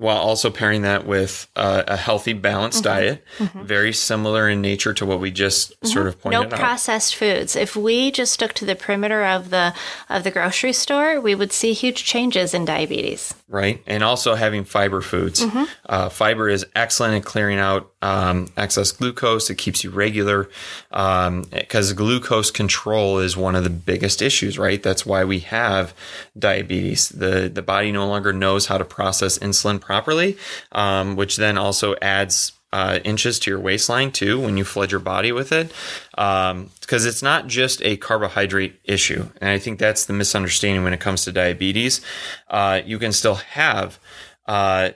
While 0.00 0.16
also 0.16 0.50
pairing 0.50 0.82
that 0.82 1.06
with 1.06 1.46
uh, 1.56 1.82
a 1.86 1.96
healthy, 1.96 2.32
balanced 2.32 2.84
Mm-hmm. 2.84 3.00
diet, 3.00 3.24
very 3.66 3.92
similar 3.92 4.48
in 4.48 4.60
nature 4.62 4.94
to 4.94 5.04
what 5.04 5.20
we 5.20 5.30
just 5.30 5.74
sort 5.86 6.06
of 6.06 6.14
no 6.16 6.20
pointed 6.22 6.38
out. 6.46 6.50
No 6.52 6.56
processed 6.56 7.14
foods. 7.16 7.54
If 7.56 7.76
we 7.76 8.10
just 8.10 8.32
stuck 8.32 8.52
to 8.54 8.64
the 8.64 8.74
perimeter 8.74 9.22
of 9.24 9.50
the 9.50 9.74
of 10.08 10.24
the 10.24 10.30
grocery 10.30 10.72
store, 10.72 11.20
we 11.20 11.34
would 11.34 11.52
see 11.52 11.72
huge 11.74 12.04
changes 12.04 12.54
in 12.54 12.64
diabetes. 12.64 13.34
right? 13.48 13.82
And 13.86 14.02
also 14.02 14.34
having 14.36 14.64
fiber 14.64 15.00
foods. 15.02 15.44
Mm-hmm. 15.44 15.64
Uh, 15.86 16.08
fiber 16.08 16.48
is 16.48 16.64
excellent 16.74 17.14
at 17.16 17.24
clearing 17.24 17.58
out 17.58 17.92
um, 18.00 18.48
excess 18.56 18.92
glucose. 18.92 19.50
It 19.50 19.56
keeps 19.56 19.84
you 19.84 19.90
regular 19.90 20.48
because 20.90 21.92
glucose 21.92 22.50
control 22.50 23.18
is 23.18 23.36
one 23.36 23.54
of 23.56 23.64
the 23.64 23.70
biggest 23.70 24.22
issues, 24.22 24.58
right? 24.58 24.82
That's 24.82 25.04
why 25.04 25.24
we 25.24 25.40
have 25.40 25.92
diabetes. 26.38 27.08
The 27.10 27.50
the 27.52 27.62
body 27.62 27.92
no 27.92 28.06
longer 28.06 28.32
knows 28.32 28.66
how 28.66 28.78
to 28.78 28.84
process 28.84 29.38
insulin 29.38 29.80
properly, 29.90 30.36
um, 30.70 31.16
which 31.16 31.36
then 31.36 31.58
also 31.58 31.96
adds 32.00 32.52
uh, 32.72 33.00
inches 33.02 33.40
to 33.40 33.50
your 33.50 33.58
waistline 33.58 34.12
too 34.12 34.40
when 34.40 34.56
you 34.56 34.62
flood 34.62 34.92
your 34.92 35.00
body 35.00 35.32
with 35.32 35.50
it. 35.50 35.72
Because 36.12 37.04
it's 37.04 37.24
not 37.24 37.48
just 37.48 37.82
a 37.82 37.96
carbohydrate 37.96 38.78
issue 38.84 39.28
and 39.40 39.50
i 39.50 39.58
think 39.58 39.78
that's 39.78 40.04
the 40.04 40.12
misunderstanding 40.12 40.84
when 40.84 40.92
it 40.92 41.00
comes 41.00 41.24
to 41.24 41.32
diabetes. 41.32 42.00
Uh, 42.48 42.80
you 42.86 43.00
can 43.00 43.10
still 43.10 43.34
have 43.34 43.98
uh, 44.46 44.90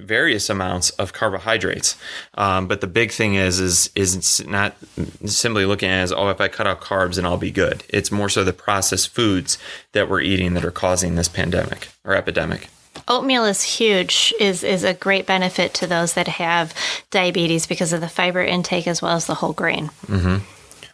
various 0.00 0.48
amounts 0.48 0.90
of 0.90 1.12
carbohydrates. 1.12 1.96
Um, 2.34 2.68
but 2.68 2.80
the 2.80 2.86
big 2.86 3.10
thing 3.10 3.34
is 3.34 3.58
is 3.58 3.90
is 3.96 4.14
it's 4.14 4.46
not 4.46 4.76
simply 5.24 5.64
looking 5.64 5.90
at 5.90 6.02
as 6.02 6.12
oh 6.12 6.28
if 6.28 6.40
i 6.40 6.48
cut 6.48 6.66
out 6.68 6.80
carbs 6.80 7.16
then 7.16 7.26
i'll 7.26 7.36
be 7.36 7.50
good. 7.50 7.82
It's 7.88 8.12
more 8.12 8.28
so 8.28 8.44
the 8.44 8.52
processed 8.52 9.08
foods 9.08 9.58
that 9.90 10.08
we're 10.08 10.20
eating 10.20 10.54
that 10.54 10.64
are 10.64 10.70
causing 10.70 11.16
this 11.16 11.28
pandemic 11.28 11.88
or 12.04 12.14
epidemic 12.14 12.68
Oatmeal 13.08 13.44
is 13.44 13.62
huge, 13.62 14.34
is 14.40 14.62
is 14.64 14.84
a 14.84 14.94
great 14.94 15.26
benefit 15.26 15.74
to 15.74 15.86
those 15.86 16.14
that 16.14 16.28
have 16.28 16.74
diabetes 17.10 17.66
because 17.66 17.92
of 17.92 18.00
the 18.00 18.08
fiber 18.08 18.42
intake 18.42 18.86
as 18.86 19.00
well 19.02 19.16
as 19.16 19.26
the 19.26 19.34
whole 19.34 19.52
grain. 19.52 19.90
Mm-hmm. 20.06 20.36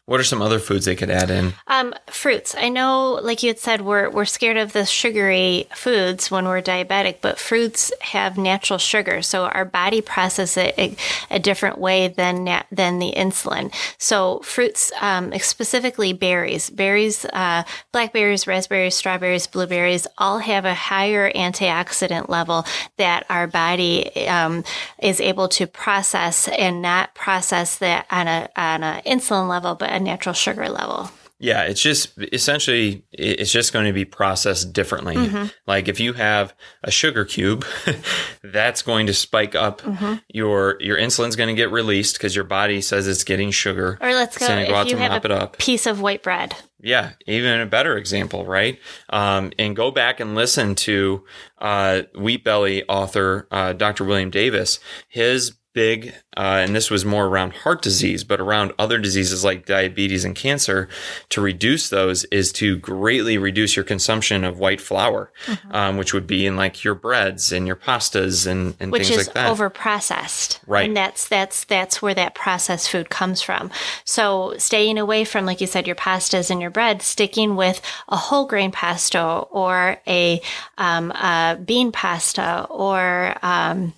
What 0.07 0.19
are 0.19 0.25
some 0.25 0.43
other 0.43 0.59
foods 0.59 0.85
they 0.85 0.97
could 0.97 1.11
add 1.11 1.31
in 1.31 1.55
Um, 1.69 1.95
fruits. 2.07 2.55
I 2.59 2.69
know, 2.69 3.21
like 3.23 3.43
you 3.43 3.49
had 3.49 3.59
said, 3.59 3.81
we're 3.83 4.11
we're 4.11 4.25
scared 4.25 4.57
of 4.57 4.73
the 4.73 4.85
sugary 4.85 5.69
foods 5.75 6.31
when 6.31 6.45
we're 6.45 6.61
diabetic, 6.61 7.17
but 7.21 7.39
fruits 7.39 7.93
have 8.01 8.37
natural 8.37 8.79
sugar, 8.79 9.23
so 9.23 9.45
our 9.45 9.65
body 9.65 10.01
processes 10.01 10.57
it 10.57 10.75
a, 10.79 10.97
a 11.31 11.39
different 11.39 11.79
way 11.79 12.09
than 12.09 12.45
than 12.71 12.99
the 12.99 13.13
insulin. 13.17 13.73
So 13.99 14.41
fruits, 14.41 14.91
um, 15.01 15.33
specifically 15.39 16.13
berries, 16.13 16.69
berries, 16.71 17.25
uh, 17.27 17.63
blackberries, 17.93 18.47
raspberries, 18.47 18.95
strawberries, 18.95 19.47
blueberries, 19.47 20.07
all 20.19 20.39
have 20.39 20.65
a 20.65 20.75
higher 20.75 21.31
antioxidant 21.33 22.29
level 22.29 22.65
that 22.97 23.25
our 23.31 23.47
body 23.47 24.27
um, 24.27 24.65
is 25.01 25.21
able 25.21 25.49
to 25.49 25.67
process 25.67 26.49
and 26.49 26.83
not 26.83 27.15
process 27.15 27.79
that 27.79 28.07
on 28.11 28.27
a 28.27 28.49
on 28.57 28.83
a 28.83 29.01
insulin 29.07 29.49
level, 29.49 29.75
but 29.75 29.92
a 29.93 30.01
natural 30.01 30.33
sugar 30.33 30.69
level. 30.69 31.11
Yeah, 31.39 31.63
it's 31.65 31.83
just 31.83 32.13
essentially 32.33 33.05
it's 33.11 33.51
just 33.51 33.73
going 33.73 33.87
to 33.87 33.93
be 33.93 34.05
processed 34.05 34.73
differently. 34.73 35.17
Mm-hmm. 35.17 35.47
Like 35.67 35.89
if 35.89 35.99
you 35.99 36.13
have 36.13 36.55
a 36.85 36.93
sugar 36.93 37.25
cube, 37.25 37.65
that's 38.45 38.83
going 38.83 39.09
to 39.09 39.15
spike 39.15 39.57
up 39.57 39.81
Mm-hmm. 39.83 40.15
your 40.29 40.77
your 40.81 40.97
insulin's 40.97 41.35
going 41.35 41.49
to 41.49 41.55
get 41.61 41.73
released 41.73 42.15
because 42.17 42.37
your 42.37 42.45
body 42.45 42.81
says 42.81 43.09
it's 43.09 43.25
getting 43.25 43.51
sugar. 43.51 43.99
Or 44.01 44.13
let's 44.13 44.39
go 44.39 44.47
go 44.47 44.53
out 44.53 44.87
if 44.87 44.93
you 44.93 44.97
to 44.99 45.03
have 45.03 45.25
a 45.25 45.27
it 45.27 45.33
up. 45.33 45.59
piece 45.59 45.87
of 45.87 46.01
white 46.01 46.23
bread. 46.23 46.55
Yeah, 46.81 47.11
even 47.27 47.61
a 47.61 47.67
better 47.67 47.97
example, 47.97 48.45
right? 48.47 48.79
Um, 49.11 49.51
and 49.59 49.75
go 49.75 49.91
back 49.91 50.21
and 50.21 50.37
listen 50.37 50.77
to 50.77 51.25
uh, 51.59 52.03
Wheat 52.17 52.45
Belly 52.45 52.85
author 52.89 53.49
uh, 53.51 53.73
Dr. 53.73 54.05
William 54.05 54.31
Davis. 54.31 54.79
His 55.09 55.55
big, 55.73 56.15
uh, 56.37 56.61
and 56.65 56.75
this 56.75 56.91
was 56.91 57.05
more 57.05 57.27
around 57.27 57.53
heart 57.53 57.83
disease, 57.83 58.25
but 58.25 58.41
around 58.41 58.73
other 58.79 58.99
diseases 58.99 59.45
like 59.45 59.67
diabetes 59.67 60.25
and 60.25 60.35
cancer. 60.35 60.89
To 61.31 61.41
reduce 61.41 61.89
those 61.89 62.25
is 62.27 62.53
to 62.53 62.77
greatly 62.79 63.39
reduce 63.39 63.77
your 63.77 63.85
consumption 63.85 64.45
of 64.45 64.59
white 64.59 64.81
flour, 64.81 65.31
Mm-hmm. 65.47 65.75
um, 65.75 65.97
which 65.97 66.15
would 66.15 66.27
be 66.27 66.47
in 66.47 66.57
like 66.57 66.85
your 66.85 66.95
breads 66.95 67.53
and 67.53 67.67
your 67.67 67.77
pastas 67.77 68.47
and, 68.47 68.75
and 68.81 68.93
which 68.93 69.09
things 69.09 69.21
is 69.21 69.27
like 69.27 69.35
that. 69.35 69.45
Which 69.47 69.53
over 69.53 69.71
processed 69.71 70.61
Right. 70.67 70.87
and 70.87 70.97
that's 70.97 71.27
that's 71.29 71.65
that's 71.65 72.01
where 72.01 72.15
that 72.15 72.35
processed 72.35 72.91
food 72.91 73.11
comes 73.11 73.43
from 73.43 73.71
so 74.05 74.55
staying 74.59 74.99
away 74.99 75.25
from 75.25 75.47
like 75.47 75.61
you 75.61 75.67
said 75.67 75.87
your 75.87 75.97
pastas 75.97 76.51
and 76.51 76.61
your 76.61 76.71
bread 76.71 77.03
sticking 77.03 77.57
with 77.57 77.81
a 78.09 78.17
whole 78.17 78.47
grain 78.47 78.71
pasta 78.73 79.21
or 79.23 79.99
a, 80.07 80.41
um, 80.79 81.11
a 81.13 81.59
bean 81.65 81.93
pasta 81.93 82.67
or 82.71 83.35
um, 83.43 83.93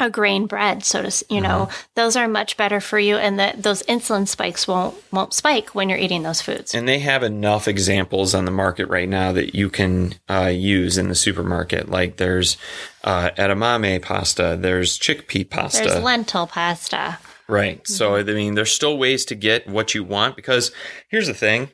a 0.00 0.08
grain 0.08 0.46
bread 0.46 0.84
so 0.84 1.02
to 1.02 1.24
you 1.28 1.40
know 1.40 1.66
Mm-hmm. 1.68 1.86
those 1.96 2.14
are 2.14 2.28
much 2.28 2.56
better 2.56 2.80
for 2.80 2.98
you 3.00 3.16
and 3.16 3.38
that 3.40 3.62
those 3.62 3.82
insulin 3.84 4.28
spikes 4.28 4.68
won't 4.68 4.94
won't 5.12 5.34
spike 5.34 5.74
when 5.74 5.88
you're 5.88 5.98
eating 5.98 6.22
those 6.22 6.40
foods 6.40 6.72
And 6.74 6.86
they 6.86 7.00
have 7.00 7.22
enough 7.24 7.66
examples 7.66 8.34
on 8.34 8.44
the 8.44 8.52
market 8.52 8.86
right 8.88 9.08
now 9.08 9.32
that 9.32 9.56
you 9.56 9.68
can 9.70 10.14
uh, 10.28 10.52
use 10.54 10.98
in 10.98 11.08
the 11.08 11.14
supermarket. 11.16 11.88
Like 11.88 12.16
there's 12.16 12.56
uh, 13.02 13.30
edamame 13.36 14.00
pasta, 14.00 14.56
there's 14.60 14.98
chickpea 14.98 15.50
pasta. 15.50 15.82
there's 15.88 16.02
lentil 16.02 16.46
pasta 16.46 17.18
right. 17.48 17.84
So, 17.88 18.14
I 18.16 18.22
mean, 18.22 18.54
there's 18.54 18.70
still 18.70 18.98
ways 18.98 19.24
to 19.24 19.34
get 19.34 19.66
what 19.66 19.94
you 19.94 20.04
want 20.04 20.36
because 20.36 20.70
here's 21.08 21.26
the 21.26 21.34
thing 21.34 21.70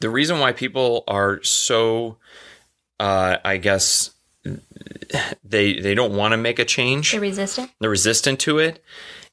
the 0.00 0.10
reason 0.10 0.38
why 0.40 0.52
people 0.52 1.04
are 1.06 1.42
so, 1.42 2.16
uh, 3.00 3.36
I 3.44 3.56
guess, 3.58 4.10
they 5.44 5.80
they 5.80 5.94
don't 5.94 6.16
want 6.16 6.32
to 6.32 6.36
make 6.36 6.58
a 6.58 6.64
change 6.64 7.12
They're 7.12 7.20
resistant 7.20 7.70
they're 7.80 7.90
resistant 7.90 8.40
to 8.40 8.58
it 8.58 8.82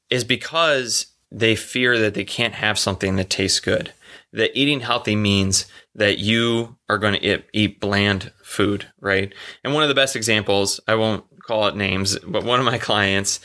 is 0.10 0.24
because 0.24 1.08
they 1.32 1.56
fear 1.56 1.98
that 2.00 2.14
they 2.14 2.24
can't 2.24 2.54
have 2.56 2.80
something 2.80 3.16
that 3.16 3.30
tastes 3.30 3.60
good. 3.60 3.92
That 4.32 4.58
eating 4.58 4.82
healthy 4.82 5.16
means 5.16 5.66
that 5.94 6.20
you 6.20 6.78
are 6.90 6.98
going 6.98 7.14
to 7.14 7.26
eat, 7.26 7.46
eat 7.54 7.80
bland 7.80 8.32
food, 8.44 8.88
right? 9.00 9.34
And 9.64 9.74
one 9.74 9.84
of 9.84 9.90
the 9.90 9.96
best 9.96 10.16
examples, 10.16 10.80
I 10.88 10.96
won't 10.96 11.26
call 11.42 11.68
it 11.68 11.76
names, 11.76 12.18
but 12.20 12.44
one 12.44 12.60
of 12.60 12.66
my 12.66 12.78
clients, 12.78 13.40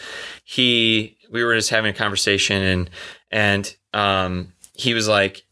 he, 0.44 1.16
we 1.30 1.44
were 1.44 1.54
just 1.54 1.70
having 1.70 1.90
a 1.90 1.96
conversation 1.96 2.62
and, 2.62 2.90
and, 3.30 3.76
um, 3.92 4.52
he 4.74 4.94
was 4.94 5.08
like, 5.08 5.44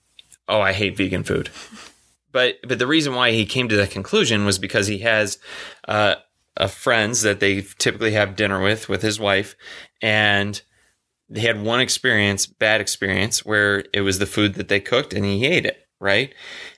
Oh, 0.51 0.62
I 0.62 0.73
hate 0.73 0.97
vegan 0.97 1.25
food. 1.25 1.51
But, 2.38 2.68
but 2.68 2.79
the 2.79 2.87
reason 2.87 3.16
why 3.16 3.33
he 3.33 3.44
came 3.44 3.68
to 3.68 3.77
that 3.79 3.90
conclusion 3.90 4.44
was 4.44 4.61
because 4.61 4.87
he 4.87 4.98
has, 4.98 5.38
uh, 5.88 6.14
uh, 6.57 6.68
friends 6.68 7.22
that 7.22 7.40
they 7.40 7.62
typically 7.79 8.12
have 8.12 8.37
dinner 8.37 8.62
with 8.62 8.88
with 8.88 9.03
his 9.03 9.18
wife 9.18 9.57
and 10.01 10.62
they 11.29 11.40
had 11.40 11.61
one 11.61 11.81
experience 11.81 12.46
bad 12.46 12.81
experience 12.81 13.44
where 13.44 13.85
it 13.92 14.03
was 14.03 14.20
the 14.20 14.27
food 14.27 14.55
that 14.55 14.68
they 14.68 14.79
cooked 14.79 15.12
and 15.12 15.24
he 15.24 15.44
ate 15.46 15.66
it 15.66 15.88
right? 16.00 16.32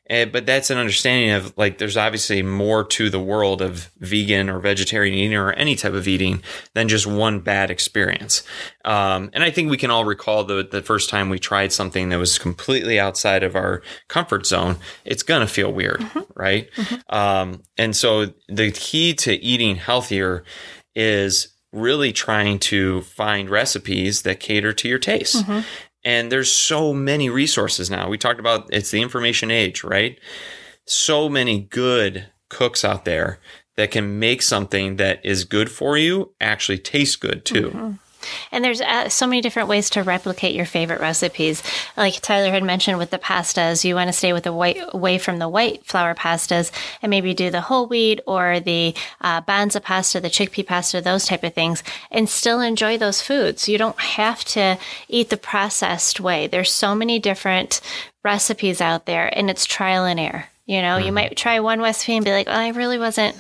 And, 0.07 0.33
but 0.33 0.47
that's 0.47 0.71
an 0.71 0.79
understanding 0.79 1.31
of 1.31 1.57
like 1.57 1.79
there's 1.79 1.97
obviously 1.97 2.43
more 2.43 2.85
to 2.85 3.11
the 3.11 3.21
world 3.21 3.63
of 3.63 3.91
vegan 3.99 4.49
or 4.49 4.59
vegetarian 4.59 5.15
eating 5.15 5.37
or 5.37 5.53
any 5.53 5.77
type 5.77 5.93
of 5.93 6.09
eating 6.09 6.43
than 6.75 6.89
just 6.89 7.07
one 7.07 7.41
bad 7.41 7.71
experience. 7.71 8.43
Um, 8.85 9.31
and 9.35 9.45
i 9.45 9.51
think 9.51 9.71
we 9.71 9.77
can 9.77 9.91
all 9.91 10.07
recall 10.07 10.43
the, 10.43 10.67
the 10.69 10.81
first 10.83 11.11
time 11.11 11.29
we 11.29 11.39
tried 11.39 11.71
something 11.71 12.09
that 12.09 12.19
was 12.19 12.39
completely 12.39 12.99
outside 12.99 13.43
of 13.43 13.55
our 13.55 13.83
comfort 14.09 14.47
zone 14.47 14.77
it's 15.05 15.23
going 15.23 15.43
to 15.43 15.47
feel 15.47 15.71
weird 15.71 16.03
right? 16.35 16.71
Um, 17.09 17.63
and 17.77 17.95
so 17.95 18.33
the 18.49 18.71
key 18.73 19.13
to 19.15 19.35
eating 19.35 19.77
healthier 19.77 20.45
is 20.95 21.55
really 21.73 22.13
trying 22.13 22.59
to 22.59 23.03
find 23.03 23.49
recipes 23.51 24.23
that 24.23 24.41
cater 24.41 24.73
to 24.73 24.89
your 24.89 24.99
taste. 24.99 25.45
And 26.05 26.33
there's 26.33 26.51
so 26.51 26.93
many 26.95 27.29
resources 27.29 27.91
now. 27.91 28.09
We 28.09 28.19
talked 28.19 28.41
about 28.41 28.73
it's 28.73 28.91
the 28.91 29.03
information 29.03 29.51
age, 29.51 29.85
right? 29.85 30.19
So 30.87 31.29
many 31.29 31.61
good 31.61 32.27
cooks 32.49 32.85
out 32.85 33.05
there 33.05 33.39
that 33.77 33.91
can 33.91 34.19
make 34.19 34.43
something 34.43 34.97
that 34.97 35.25
is 35.25 35.45
good 35.45 35.71
for 35.71 35.97
you 35.97 36.35
actually 36.41 36.79
taste 36.79 37.21
good 37.21 37.45
too. 37.45 37.71
Mm-hmm. 37.71 37.93
And 38.53 38.65
there's 38.65 38.81
uh, 38.81 39.09
so 39.09 39.27
many 39.27 39.41
different 39.41 39.69
ways 39.69 39.91
to 39.91 40.03
replicate 40.03 40.55
your 40.55 40.67
favorite 40.67 41.01
recipes. 41.01 41.63
Like 41.97 42.21
Tyler 42.21 42.51
had 42.51 42.63
mentioned 42.63 42.99
with 42.99 43.11
the 43.11 43.19
pastas, 43.19 43.85
you 43.85 43.95
want 43.95 44.09
to 44.09 44.13
stay 44.13 44.33
with 44.33 44.45
the 44.45 44.53
white 44.53 44.79
away 44.89 45.19
from 45.19 45.39
the 45.39 45.49
white 45.49 45.85
flour 45.85 46.15
pastas 46.15 46.71
and 47.03 47.11
maybe 47.11 47.35
do 47.35 47.51
the 47.51 47.63
whole 47.63 47.87
wheat 47.87 48.21
or 48.27 48.61
the 48.61 48.95
uh, 49.21 49.41
banza 49.43 49.83
pasta, 49.83 50.21
the 50.21 50.29
chickpea 50.29 50.67
pasta, 50.67 51.01
those 51.01 51.27
type 51.27 51.45
of 51.45 51.55
things, 51.55 51.83
and 52.11 52.29
still 52.29 52.61
enjoy 52.61 52.97
those 52.99 53.21
foods. 53.21 53.69
You 53.69 53.79
don't 53.79 54.01
have 54.01 54.45
to 54.47 54.79
eat 55.09 55.31
the 55.31 55.37
processed 55.37 56.21
way. 56.21 56.47
There's 56.47 56.73
so 56.73 56.95
many 56.95 57.19
different 57.19 57.81
recipes 58.23 58.81
out 58.81 59.07
there, 59.07 59.31
and 59.37 59.51
it's 59.51 59.65
trial 59.65 60.05
and 60.05 60.21
error. 60.21 60.47
You 60.67 60.83
know, 60.83 60.99
you 60.99 61.11
might 61.11 61.37
try 61.37 61.59
one 61.59 61.81
recipe 61.81 62.15
and 62.15 62.25
be 62.25 62.31
like, 62.31 62.47
"Oh, 62.49 62.53
I 62.53 62.69
really 62.69 62.99
wasn't." 62.99 63.37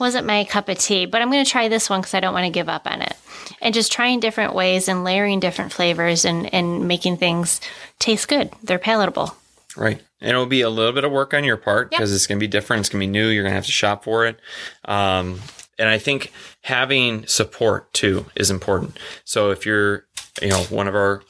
Wasn't 0.00 0.26
my 0.26 0.44
cup 0.44 0.68
of 0.68 0.78
tea, 0.78 1.06
but 1.06 1.22
I'm 1.22 1.30
going 1.30 1.44
to 1.44 1.50
try 1.50 1.68
this 1.68 1.88
one 1.88 2.00
because 2.00 2.14
I 2.14 2.20
don't 2.20 2.34
want 2.34 2.46
to 2.46 2.50
give 2.50 2.68
up 2.68 2.86
on 2.86 3.02
it. 3.02 3.14
And 3.60 3.74
just 3.74 3.92
trying 3.92 4.20
different 4.20 4.54
ways 4.54 4.88
and 4.88 5.04
layering 5.04 5.38
different 5.38 5.72
flavors 5.72 6.24
and, 6.24 6.52
and 6.52 6.88
making 6.88 7.18
things 7.18 7.60
taste 7.98 8.26
good. 8.26 8.50
They're 8.62 8.78
palatable. 8.78 9.36
Right. 9.76 10.00
And 10.20 10.30
it'll 10.30 10.46
be 10.46 10.62
a 10.62 10.70
little 10.70 10.92
bit 10.92 11.04
of 11.04 11.12
work 11.12 11.34
on 11.34 11.44
your 11.44 11.56
part 11.56 11.90
because 11.90 12.12
it's 12.12 12.26
going 12.26 12.38
to 12.38 12.44
be 12.44 12.48
different. 12.48 12.80
It's 12.80 12.88
going 12.88 13.00
to 13.00 13.06
be 13.06 13.10
new. 13.10 13.28
You're 13.28 13.44
going 13.44 13.52
to 13.52 13.56
have 13.56 13.66
to 13.66 13.72
shop 13.72 14.04
for 14.04 14.26
it. 14.26 14.40
Um, 14.84 15.40
and 15.78 15.88
I 15.88 15.98
think 15.98 16.32
having 16.62 17.26
support 17.26 17.92
too 17.92 18.26
is 18.34 18.50
important. 18.50 18.98
So 19.24 19.50
if 19.50 19.64
you're, 19.64 20.06
you 20.42 20.48
know, 20.48 20.62
one 20.64 20.88
of 20.88 20.94
our 20.94 21.22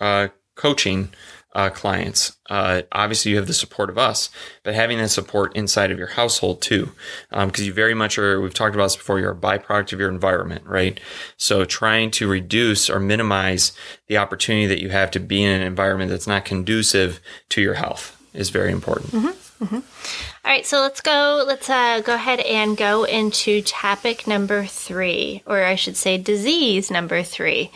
uh, 0.00 0.28
coaching 0.54 1.10
uh, 1.52 1.68
clients, 1.70 2.36
uh, 2.48 2.82
obviously 2.92 3.32
you 3.32 3.36
have 3.36 3.46
the 3.46 3.52
support 3.52 3.90
of 3.90 3.98
us, 3.98 4.30
but 4.62 4.74
having 4.74 4.98
that 4.98 5.08
support 5.08 5.54
inside 5.56 5.90
of 5.90 5.98
your 5.98 6.08
household 6.08 6.62
too, 6.62 6.92
because 7.30 7.60
um, 7.60 7.64
you 7.64 7.72
very 7.72 7.94
much 7.94 8.18
are. 8.18 8.40
We've 8.40 8.54
talked 8.54 8.74
about 8.74 8.86
this 8.86 8.96
before. 8.96 9.18
You're 9.18 9.32
a 9.32 9.36
byproduct 9.36 9.92
of 9.92 10.00
your 10.00 10.10
environment, 10.10 10.64
right? 10.66 11.00
So 11.36 11.64
trying 11.64 12.12
to 12.12 12.28
reduce 12.28 12.88
or 12.88 13.00
minimize 13.00 13.72
the 14.06 14.18
opportunity 14.18 14.66
that 14.66 14.80
you 14.80 14.90
have 14.90 15.10
to 15.12 15.20
be 15.20 15.42
in 15.42 15.50
an 15.50 15.66
environment 15.66 16.10
that's 16.10 16.26
not 16.26 16.44
conducive 16.44 17.20
to 17.50 17.60
your 17.60 17.74
health 17.74 18.16
is 18.32 18.50
very 18.50 18.70
important. 18.70 19.10
Mm-hmm. 19.10 19.64
Mm-hmm. 19.64 19.76
All 19.76 20.50
right, 20.50 20.64
so 20.64 20.80
let's 20.80 21.02
go. 21.02 21.44
Let's 21.46 21.68
uh, 21.68 22.00
go 22.00 22.14
ahead 22.14 22.40
and 22.40 22.76
go 22.76 23.04
into 23.04 23.60
topic 23.60 24.26
number 24.26 24.64
three, 24.64 25.42
or 25.46 25.64
I 25.64 25.74
should 25.74 25.96
say, 25.96 26.16
disease 26.16 26.90
number 26.90 27.22
three, 27.22 27.70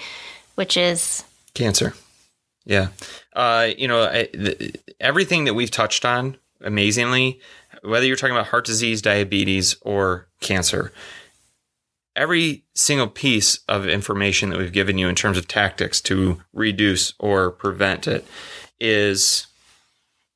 which 0.55 0.77
is 0.77 1.25
cancer. 1.53 1.95
Yeah, 2.65 2.89
uh, 3.35 3.71
you 3.77 3.89
know, 3.89 4.05
I, 4.05 4.29
the, 4.33 4.75
everything 5.01 5.45
that 5.45 5.55
we've 5.55 5.71
touched 5.71 6.05
on, 6.05 6.39
amazingly, 6.61 7.41
whether 7.83 8.07
you're 8.07 8.17
talking 8.17 8.35
about 8.35 8.49
heart 8.49 8.65
disease, 8.65 9.03
diabetes, 9.03 9.77
or 9.83 10.29
cancer, 10.41 10.93
every 12.17 12.65
single 12.75 13.09
piece 13.09 13.59
of 13.69 13.87
information 13.87 14.51
that 14.51 14.59
we've 14.59 14.73
given 14.73 14.99
you 14.99 15.09
in 15.09 15.15
terms 15.15 15.37
of 15.37 15.49
tactics 15.49 16.01
to 16.01 16.41
reduce 16.53 17.13
or 17.19 17.51
prevent 17.51 18.07
it 18.07 18.25
is 18.81 19.47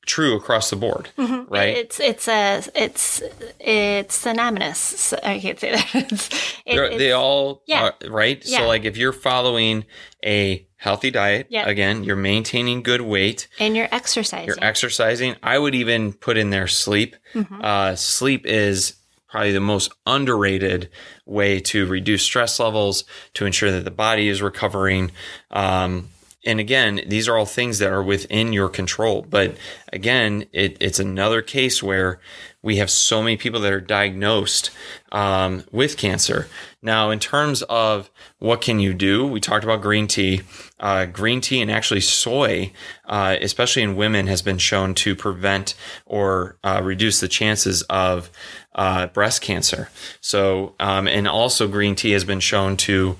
true 0.09 0.35
across 0.37 0.71
the 0.71 0.77
board, 0.77 1.11
mm-hmm. 1.17 1.53
right? 1.53 1.77
It's 1.77 2.01
it's 2.01 2.27
a 2.27 2.65
it's 2.75 3.23
it's 3.61 4.15
synonymous. 4.15 5.13
I 5.13 5.39
can't 5.39 5.61
say 5.61 5.73
that. 5.73 5.89
It's, 5.95 6.55
it, 6.67 6.99
they 6.99 7.13
all 7.13 7.63
yeah. 7.67 7.91
Are, 7.91 8.11
right. 8.11 8.43
Yeah. 8.45 8.59
So 8.59 8.67
like 8.67 8.85
if 8.85 8.97
you're 8.97 9.13
following 9.13 9.85
a 10.25 10.67
healthy 10.77 11.11
diet, 11.11 11.47
yep. 11.51 11.67
again, 11.67 12.05
you're 12.05 12.17
maintaining 12.17 12.83
good 12.83 13.03
weight, 13.03 13.49
and 13.61 13.77
you're 13.77 13.89
exercising. 13.93 14.47
You're 14.47 14.57
exercising. 14.61 15.37
I 15.43 15.59
would 15.59 15.75
even 15.75 16.15
put 16.15 16.37
in 16.37 16.51
there 16.51 16.67
sleep. 16.67 17.15
Mm-hmm. 17.35 17.61
Uh, 17.63 17.95
sleep 17.95 18.47
is 18.47 18.97
probably 19.29 19.53
the 19.53 19.61
most 19.61 19.93
underrated 20.07 20.89
way 21.27 21.61
to 21.61 21.87
reduce 21.87 22.23
stress 22.23 22.59
levels 22.59 23.05
to 23.35 23.45
ensure 23.45 23.71
that 23.71 23.85
the 23.85 23.91
body 23.91 24.29
is 24.29 24.41
recovering. 24.41 25.11
Um, 25.51 26.09
and 26.49 26.59
again, 26.59 27.03
these 27.07 27.29
are 27.29 27.37
all 27.37 27.45
things 27.45 27.79
that 27.79 27.93
are 27.93 28.03
within 28.03 28.55
your 28.55 28.71
control. 28.71 29.27
But 29.29 29.59
again, 29.93 30.47
it, 30.55 30.79
it's 30.81 30.99
another 30.99 31.43
case 31.43 31.83
where 31.83 32.21
we 32.63 32.77
have 32.77 32.91
so 32.91 33.23
many 33.23 33.37
people 33.37 33.61
that 33.61 33.73
are 33.73 33.83
diagnosed 33.83 34.71
um, 35.13 35.65
with 35.71 35.99
cancer. 35.99 36.49
Now, 36.81 37.11
in 37.11 37.19
terms 37.19 37.61
of 37.63 38.11
what 38.39 38.63
can 38.63 38.81
you 38.81 38.95
do, 38.95 39.27
we 39.27 39.41
talked 39.41 39.63
about 39.63 39.83
green 39.83 40.07
tea. 40.07 40.41
Uh, 40.81 41.05
green 41.05 41.43
tea 41.43 41.61
and 41.61 41.71
actually 41.71 42.01
soy, 42.01 42.73
uh, 43.05 43.37
especially 43.43 43.83
in 43.83 43.95
women, 43.95 44.27
has 44.27 44.41
been 44.41 44.59
shown 44.59 44.95
to 44.95 45.15
prevent 45.15 45.75
or 46.07 46.57
uh, 46.65 46.81
reduce 46.83 47.21
the 47.21 47.29
chances 47.29 47.83
of 47.83 48.31
uh, 48.75 49.09
breast 49.09 49.43
cancer. 49.43 49.91
So, 50.23 50.75
um, 50.81 51.07
and 51.09 51.29
also 51.29 51.69
green 51.69 51.95
tea 51.95 52.13
has 52.13 52.25
been 52.25 52.41
shown 52.41 52.79
to 52.79 53.19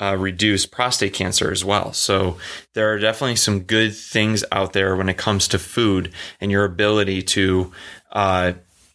uh, 0.00 0.16
reduce 0.18 0.66
prostate 0.66 1.12
cancer 1.12 1.50
as 1.50 1.64
well. 1.64 1.92
So 1.92 2.36
there 2.72 2.92
are 2.92 2.98
definitely 2.98 3.36
some 3.36 3.60
good 3.60 3.94
things 3.94 4.44
out 4.50 4.72
there 4.72 4.96
when 4.96 5.08
it 5.08 5.16
comes 5.16 5.46
to 5.48 5.58
food 5.58 6.12
and 6.40 6.50
your 6.50 6.64
ability 6.64 7.22
to 7.22 7.72
uh, 8.12 8.52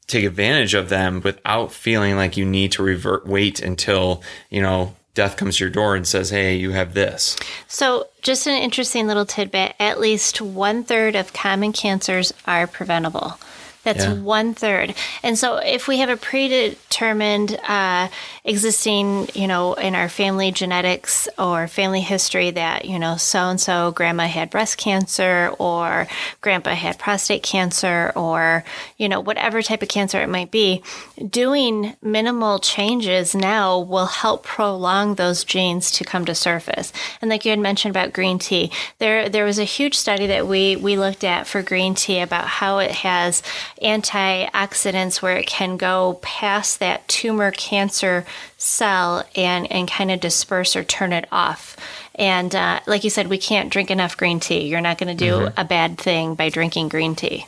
take 0.08 0.26
advantage 0.26 0.74
of 0.74 0.90
them 0.90 1.22
without 1.22 1.72
feeling 1.72 2.16
like 2.16 2.36
you 2.36 2.46
need 2.46 2.72
to 2.74 2.84
revert 2.84 3.26
wait 3.26 3.62
until 3.62 4.24
you 4.50 4.62
know 4.62 4.96
death 5.14 5.38
comes 5.38 5.58
to 5.58 5.66
your 5.66 5.72
door 5.72 5.96
and 5.96 6.08
says, 6.08 6.30
"Hey, 6.30 6.56
you 6.56 6.72
have 6.72 6.94
this." 6.94 7.38
So, 7.68 8.08
just 8.22 8.48
an 8.48 8.62
interesting 8.62 9.08
little 9.08 9.26
tidbit: 9.26 9.76
at 9.80 10.00
least 10.00 10.42
one 10.42 10.84
third 10.84 11.16
of 11.16 11.34
common 11.34 11.74
cancers 11.74 12.34
are 12.46 12.68
preventable. 12.68 13.38
That's 13.84 14.06
yeah. 14.06 14.14
one 14.14 14.54
third. 14.54 14.94
And 15.24 15.38
so 15.38 15.56
if 15.58 15.88
we 15.88 16.00
have 16.00 16.10
a 16.10 16.18
predetermined 16.18 17.58
uh, 17.68 18.10
existing, 18.50 19.30
you 19.36 19.48
know, 19.48 19.76
in 19.76 19.94
our 19.94 20.10
family 20.10 20.52
genetics 20.52 21.30
or 21.38 21.68
family 21.68 22.02
history 22.02 22.50
that, 22.50 22.86
you 22.86 22.98
know, 22.98 23.16
so 23.16 23.42
and 23.42 23.62
so 23.62 23.92
grandma 23.92 24.26
had 24.26 24.50
breast 24.50 24.76
cancer 24.76 25.54
or 25.60 26.08
grandpa 26.42 26.72
had 26.72 26.98
prostate 26.98 27.44
cancer 27.44 28.12
or, 28.16 28.64
you 28.98 29.08
know, 29.08 29.20
whatever 29.20 29.62
type 29.62 29.84
of 29.84 29.88
cancer 29.88 30.20
it 30.20 30.30
might 30.30 30.50
be, 30.50 30.82
doing 31.30 31.96
minimal 32.02 32.58
changes 32.58 33.36
now 33.36 33.80
will 33.80 34.08
help 34.08 34.44
prolong 34.44 35.14
those 35.14 35.44
genes 35.44 35.92
to 35.92 36.04
come 36.04 36.26
to 36.26 36.34
surface. 36.34 36.92
And 37.22 37.30
like 37.30 37.46
you 37.46 37.52
had 37.52 37.60
mentioned 37.60 37.96
about 37.96 38.14
green 38.14 38.40
tea, 38.40 38.72
there 38.98 39.30
there 39.30 39.46
was 39.46 39.60
a 39.60 39.64
huge 39.64 39.94
study 39.94 40.26
that 40.26 40.48
we 40.48 40.76
we 40.76 40.98
looked 40.98 41.24
at 41.24 41.46
for 41.46 41.62
green 41.62 41.94
tea 41.94 42.20
about 42.20 42.48
how 42.48 42.80
it 42.80 42.92
has 42.92 43.44
antioxidants 43.84 45.22
where 45.22 45.38
it 45.38 45.46
can 45.46 45.78
go 45.78 46.18
past 46.24 46.80
that 46.80 47.08
tumor 47.08 47.52
cancer 47.52 48.26
cell 48.58 49.24
and, 49.36 49.72
and 49.72 49.90
kind 49.90 50.12
of 50.12 50.20
disperse 50.20 50.76
or 50.76 50.84
turn 50.84 51.14
it 51.14 51.28
off. 51.32 51.76
And 52.16 52.54
uh, 52.54 52.82
like 52.86 53.04
you 53.04 53.10
said, 53.10 53.28
we 53.28 53.38
can't 53.38 53.72
drink 53.72 53.90
enough 53.90 54.18
green 54.18 54.40
tea. 54.40 54.68
You're 54.68 54.82
not 54.82 54.98
going 54.98 55.16
to 55.16 55.26
do 55.26 55.34
mm-hmm. 55.34 55.60
a 55.60 55.64
bad 55.64 55.98
thing 55.98 56.36
by 56.36 56.50
drinking 56.50 56.90
green 56.90 57.16
tea. 57.16 57.46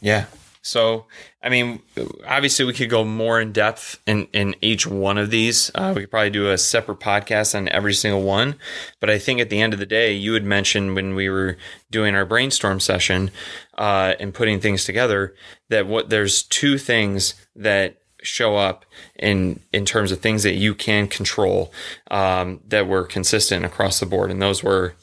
Yeah. 0.00 0.26
So, 0.66 1.06
I 1.44 1.48
mean, 1.48 1.80
obviously, 2.26 2.64
we 2.64 2.72
could 2.72 2.90
go 2.90 3.04
more 3.04 3.40
in 3.40 3.52
depth 3.52 4.00
in, 4.04 4.26
in 4.32 4.56
each 4.60 4.84
one 4.84 5.16
of 5.16 5.30
these. 5.30 5.70
Uh, 5.72 5.92
we 5.94 6.02
could 6.02 6.10
probably 6.10 6.30
do 6.30 6.50
a 6.50 6.58
separate 6.58 6.98
podcast 6.98 7.54
on 7.54 7.68
every 7.68 7.94
single 7.94 8.22
one. 8.22 8.56
But 8.98 9.08
I 9.08 9.18
think 9.18 9.38
at 9.38 9.48
the 9.48 9.60
end 9.60 9.72
of 9.72 9.78
the 9.78 9.86
day, 9.86 10.12
you 10.12 10.32
had 10.32 10.42
mentioned 10.42 10.96
when 10.96 11.14
we 11.14 11.28
were 11.28 11.56
doing 11.92 12.16
our 12.16 12.26
brainstorm 12.26 12.80
session 12.80 13.30
uh, 13.78 14.14
and 14.18 14.34
putting 14.34 14.58
things 14.58 14.84
together 14.84 15.36
that 15.68 15.86
what 15.86 16.10
there's 16.10 16.42
two 16.42 16.78
things 16.78 17.34
that 17.54 18.02
show 18.22 18.56
up 18.56 18.84
in 19.18 19.60
in 19.72 19.84
terms 19.84 20.12
of 20.12 20.20
things 20.20 20.42
that 20.42 20.54
you 20.54 20.74
can 20.74 21.08
control 21.08 21.72
um, 22.10 22.60
that 22.68 22.86
were 22.86 23.04
consistent 23.04 23.64
across 23.64 24.00
the 24.00 24.06
board, 24.06 24.30
and 24.30 24.40
those 24.40 24.62
were 24.62 24.94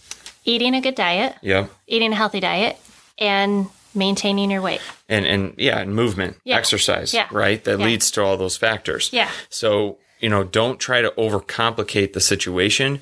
eating 0.45 0.75
a 0.75 0.81
good 0.81 0.95
diet. 0.95 1.35
Yeah. 1.41 1.67
Eating 1.87 2.11
a 2.11 2.15
healthy 2.15 2.39
diet 2.39 2.77
and 3.17 3.67
maintaining 3.95 4.49
your 4.49 4.61
weight 4.61 4.81
and 5.07 5.25
and 5.25 5.53
yeah 5.57 5.79
and 5.79 5.95
movement 5.95 6.35
yeah. 6.43 6.57
exercise 6.57 7.13
yeah. 7.13 7.27
right 7.31 7.63
that 7.63 7.79
yeah. 7.79 7.85
leads 7.85 8.09
to 8.09 8.23
all 8.23 8.37
those 8.37 8.57
factors 8.57 9.11
yeah 9.13 9.29
so 9.49 9.99
you 10.19 10.27
know 10.27 10.43
don't 10.43 10.79
try 10.79 11.01
to 11.01 11.11
overcomplicate 11.11 12.13
the 12.13 12.19
situation 12.19 12.99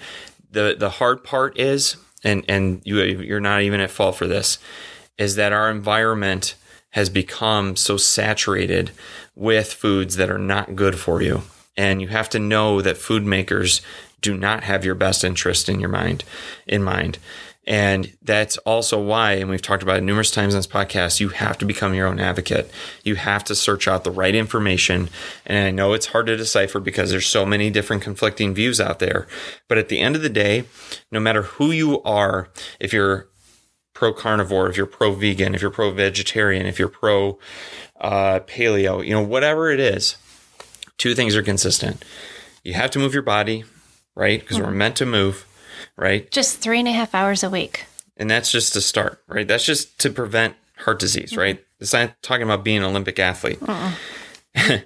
the 0.51 0.75
the 0.77 0.89
hard 0.89 1.23
part 1.23 1.57
is 1.57 1.95
and 2.23 2.43
and 2.49 2.81
you 2.83 3.01
you're 3.01 3.39
not 3.39 3.61
even 3.61 3.79
at 3.79 3.89
fault 3.89 4.15
for 4.15 4.27
this 4.27 4.57
is 5.17 5.35
that 5.35 5.53
our 5.53 5.69
environment 5.69 6.55
has 6.91 7.09
become 7.09 7.75
so 7.75 7.97
saturated 7.97 8.91
with 9.35 9.73
foods 9.73 10.15
that 10.15 10.29
are 10.29 10.37
not 10.37 10.75
good 10.75 10.97
for 10.97 11.21
you 11.21 11.41
and 11.77 12.01
you 12.01 12.07
have 12.07 12.29
to 12.29 12.39
know 12.39 12.81
that 12.81 12.97
food 12.97 13.25
makers 13.25 13.81
do 14.21 14.37
not 14.37 14.63
have 14.63 14.85
your 14.85 14.95
best 14.95 15.23
interest 15.23 15.69
in 15.69 15.79
your 15.79 15.89
mind 15.89 16.23
in 16.67 16.83
mind 16.83 17.17
and 17.67 18.11
that's 18.23 18.57
also 18.59 18.99
why, 18.99 19.33
and 19.33 19.49
we've 19.49 19.61
talked 19.61 19.83
about 19.83 19.97
it 19.97 20.03
numerous 20.03 20.31
times 20.31 20.55
on 20.55 20.59
this 20.59 20.67
podcast, 20.67 21.19
you 21.19 21.29
have 21.29 21.59
to 21.59 21.65
become 21.65 21.93
your 21.93 22.07
own 22.07 22.19
advocate. 22.19 22.71
You 23.03 23.15
have 23.15 23.43
to 23.45 23.55
search 23.55 23.87
out 23.87 24.03
the 24.03 24.11
right 24.11 24.33
information. 24.33 25.09
And 25.45 25.67
I 25.67 25.71
know 25.71 25.93
it's 25.93 26.07
hard 26.07 26.25
to 26.27 26.35
decipher 26.35 26.79
because 26.79 27.11
there's 27.11 27.27
so 27.27 27.45
many 27.45 27.69
different 27.69 28.01
conflicting 28.01 28.55
views 28.55 28.81
out 28.81 28.97
there. 28.97 29.27
But 29.67 29.77
at 29.77 29.89
the 29.89 29.99
end 29.99 30.15
of 30.15 30.23
the 30.23 30.29
day, 30.29 30.65
no 31.11 31.19
matter 31.19 31.43
who 31.43 31.71
you 31.71 32.01
are, 32.01 32.49
if 32.79 32.93
you're 32.93 33.27
pro 33.93 34.13
carnivore, 34.13 34.69
if 34.69 34.77
you're 34.77 34.85
pro 34.85 35.13
vegan, 35.13 35.55
if 35.55 35.61
you're 35.61 35.71
pro 35.71 35.91
vegetarian, 35.91 36.65
if 36.65 36.79
you're 36.79 36.87
pro 36.87 37.39
uh, 37.99 38.39
paleo, 38.41 39.05
you 39.05 39.11
know, 39.11 39.21
whatever 39.21 39.69
it 39.69 39.79
is, 39.79 40.17
two 40.97 41.15
things 41.15 41.35
are 41.35 41.43
consistent. 41.43 42.03
You 42.63 42.73
have 42.73 42.91
to 42.91 42.99
move 42.99 43.13
your 43.13 43.23
body, 43.23 43.63
right? 44.15 44.39
Because 44.39 44.57
mm-hmm. 44.57 44.67
we're 44.67 44.73
meant 44.73 44.95
to 44.97 45.05
move 45.05 45.45
right? 45.97 46.29
Just 46.31 46.59
three 46.59 46.79
and 46.79 46.87
a 46.87 46.91
half 46.91 47.13
hours 47.15 47.43
a 47.43 47.49
week. 47.49 47.85
And 48.17 48.29
that's 48.29 48.51
just 48.51 48.73
to 48.73 48.81
start, 48.81 49.21
right? 49.27 49.47
That's 49.47 49.65
just 49.65 49.99
to 49.99 50.09
prevent 50.09 50.55
heart 50.77 50.99
disease, 50.99 51.31
mm-hmm. 51.31 51.39
right? 51.39 51.65
It's 51.79 51.93
not 51.93 52.21
talking 52.21 52.43
about 52.43 52.63
being 52.63 52.77
an 52.77 52.83
Olympic 52.83 53.19
athlete. 53.19 53.59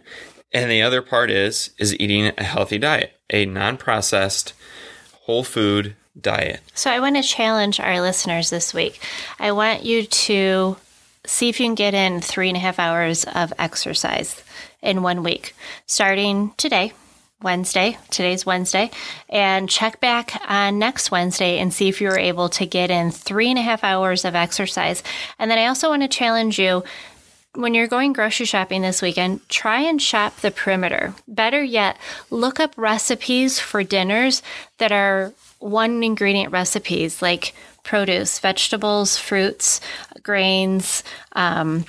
And 0.54 0.72
the 0.72 0.84
other 0.84 1.02
part 1.02 1.30
is 1.32 1.72
is 1.78 2.00
eating 2.00 2.32
a 2.38 2.44
healthy 2.44 2.78
diet, 2.78 3.20
a 3.30 3.46
non-processed, 3.46 4.54
whole 5.24 5.44
food 5.44 5.98
diet. 6.20 6.62
So 6.74 6.90
I 6.92 7.00
want 7.00 7.16
to 7.16 7.24
challenge 7.24 7.80
our 7.80 8.02
listeners 8.02 8.50
this 8.50 8.74
week. 8.74 9.00
I 9.40 9.52
want 9.52 9.84
you 9.84 10.06
to 10.06 10.78
see 11.26 11.50
if 11.50 11.60
you 11.60 11.66
can 11.66 11.76
get 11.76 11.94
in 11.94 12.22
three 12.22 12.50
and 12.50 12.58
a 12.58 12.62
half 12.62 12.80
hours 12.80 13.26
of 13.26 13.54
exercise 13.58 14.44
in 14.82 15.02
one 15.02 15.24
week, 15.24 15.56
starting 15.86 16.54
today. 16.58 16.94
Wednesday. 17.42 17.98
Today's 18.10 18.46
Wednesday. 18.46 18.90
And 19.30 19.70
check 19.70 20.00
back 20.00 20.42
on 20.48 20.80
next 20.80 21.12
Wednesday 21.12 21.60
and 21.60 21.74
see 21.74 21.90
if 21.90 22.02
you 22.02 22.08
were 22.08 22.18
able 22.18 22.50
to 22.50 22.66
get 22.66 22.90
in 22.90 23.12
three 23.12 23.50
and 23.50 23.60
a 23.60 23.62
half 23.62 23.84
hours 23.84 24.26
of 24.26 24.36
exercise. 24.36 25.04
And 25.38 25.52
then 25.52 25.60
I 25.60 25.68
also 25.68 25.90
want 25.90 26.02
to 26.02 26.08
challenge 26.08 26.58
you 26.58 26.84
when 27.54 27.74
you're 27.74 27.88
going 27.88 28.14
grocery 28.14 28.46
shopping 28.46 28.82
this 28.82 29.02
weekend, 29.02 29.48
try 29.48 29.82
and 29.82 30.02
shop 30.02 30.38
the 30.38 30.52
perimeter. 30.52 31.14
Better 31.28 31.64
yet, 31.64 31.98
look 32.30 32.60
up 32.60 32.74
recipes 32.78 33.60
for 33.60 33.84
dinners 33.84 34.42
that 34.78 34.92
are 34.92 35.34
one 35.66 36.04
ingredient 36.04 36.52
recipes 36.52 37.22
like 37.22 37.54
produce, 37.84 38.40
vegetables, 38.40 39.18
fruits, 39.18 39.82
grains, 40.22 41.04
um, 41.34 41.86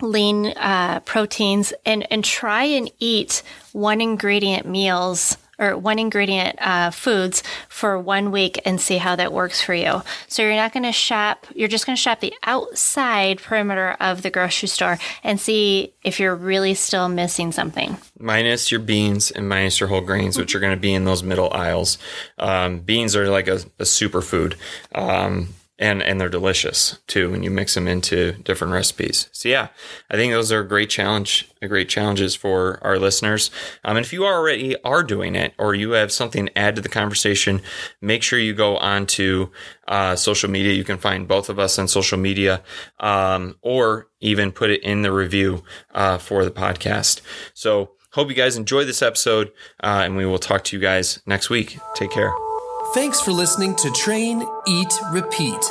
lean 0.00 0.46
uh, 0.56 1.00
proteins, 1.00 1.72
and, 1.84 2.10
and 2.10 2.24
try 2.24 2.64
and 2.64 2.90
eat 2.98 3.42
one 3.72 4.00
ingredient 4.00 4.66
meals 4.66 5.36
or 5.58 5.76
one 5.76 5.98
ingredient 5.98 6.56
uh, 6.60 6.90
foods 6.90 7.42
for 7.68 7.98
one 7.98 8.30
week 8.30 8.60
and 8.64 8.80
see 8.80 8.98
how 8.98 9.16
that 9.16 9.32
works 9.32 9.60
for 9.60 9.74
you. 9.74 10.02
So 10.28 10.42
you're 10.42 10.54
not 10.54 10.72
going 10.72 10.84
to 10.84 10.92
shop, 10.92 11.46
you're 11.54 11.68
just 11.68 11.86
going 11.86 11.96
to 11.96 12.00
shop 12.00 12.20
the 12.20 12.34
outside 12.44 13.40
perimeter 13.40 13.96
of 14.00 14.22
the 14.22 14.30
grocery 14.30 14.68
store 14.68 14.98
and 15.22 15.40
see 15.40 15.92
if 16.02 16.20
you're 16.20 16.36
really 16.36 16.74
still 16.74 17.08
missing 17.08 17.52
something. 17.52 17.96
Minus 18.18 18.70
your 18.70 18.80
beans 18.80 19.30
and 19.30 19.48
minus 19.48 19.80
your 19.80 19.88
whole 19.88 20.00
grains, 20.00 20.38
which 20.38 20.54
are 20.54 20.60
going 20.60 20.76
to 20.76 20.80
be 20.80 20.94
in 20.94 21.04
those 21.04 21.22
middle 21.22 21.52
aisles. 21.52 21.98
Um, 22.38 22.80
beans 22.80 23.16
are 23.16 23.28
like 23.28 23.48
a, 23.48 23.56
a 23.78 23.84
superfood. 23.84 24.56
Um, 24.94 25.48
and 25.78 26.02
and 26.02 26.20
they're 26.20 26.28
delicious 26.28 26.98
too 27.06 27.30
when 27.30 27.42
you 27.42 27.50
mix 27.50 27.74
them 27.74 27.86
into 27.86 28.32
different 28.32 28.72
recipes. 28.72 29.28
So 29.32 29.48
yeah, 29.48 29.68
I 30.10 30.16
think 30.16 30.32
those 30.32 30.50
are 30.50 30.64
great 30.64 30.90
challenge, 30.90 31.48
great 31.66 31.88
challenges 31.88 32.34
for 32.34 32.78
our 32.82 32.98
listeners. 32.98 33.50
Um, 33.84 33.96
and 33.96 34.04
if 34.04 34.12
you 34.12 34.24
already 34.24 34.76
are 34.82 35.02
doing 35.02 35.36
it, 35.36 35.54
or 35.58 35.74
you 35.74 35.92
have 35.92 36.10
something 36.10 36.46
to 36.46 36.58
add 36.58 36.76
to 36.76 36.82
the 36.82 36.88
conversation, 36.88 37.60
make 38.00 38.22
sure 38.22 38.38
you 38.38 38.54
go 38.54 38.76
on 38.78 39.06
to 39.06 39.50
uh, 39.86 40.16
social 40.16 40.50
media. 40.50 40.72
You 40.72 40.84
can 40.84 40.98
find 40.98 41.28
both 41.28 41.48
of 41.48 41.58
us 41.58 41.78
on 41.78 41.88
social 41.88 42.18
media, 42.18 42.62
um, 42.98 43.56
or 43.62 44.08
even 44.20 44.52
put 44.52 44.70
it 44.70 44.82
in 44.82 45.02
the 45.02 45.12
review 45.12 45.62
uh, 45.94 46.18
for 46.18 46.44
the 46.44 46.50
podcast. 46.50 47.20
So 47.54 47.92
hope 48.12 48.28
you 48.28 48.34
guys 48.34 48.56
enjoy 48.56 48.84
this 48.84 49.02
episode, 49.02 49.52
uh, 49.82 50.02
and 50.04 50.16
we 50.16 50.26
will 50.26 50.38
talk 50.38 50.64
to 50.64 50.76
you 50.76 50.82
guys 50.82 51.20
next 51.26 51.50
week. 51.50 51.78
Take 51.94 52.10
care. 52.10 52.47
Thanks 52.94 53.20
for 53.20 53.32
listening 53.32 53.76
to 53.76 53.90
Train, 53.90 54.48
Eat, 54.66 54.94
Repeat. 55.12 55.62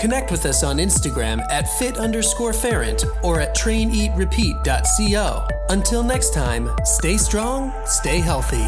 Connect 0.00 0.30
with 0.30 0.46
us 0.46 0.62
on 0.62 0.78
Instagram 0.78 1.42
at 1.50 1.68
fit 1.78 1.98
underscore 1.98 2.54
ferent 2.54 3.04
or 3.22 3.40
at 3.40 3.54
traineatrepeat.co. 3.54 5.48
Until 5.68 6.02
next 6.02 6.32
time, 6.32 6.70
stay 6.84 7.18
strong, 7.18 7.74
stay 7.84 8.20
healthy. 8.20 8.66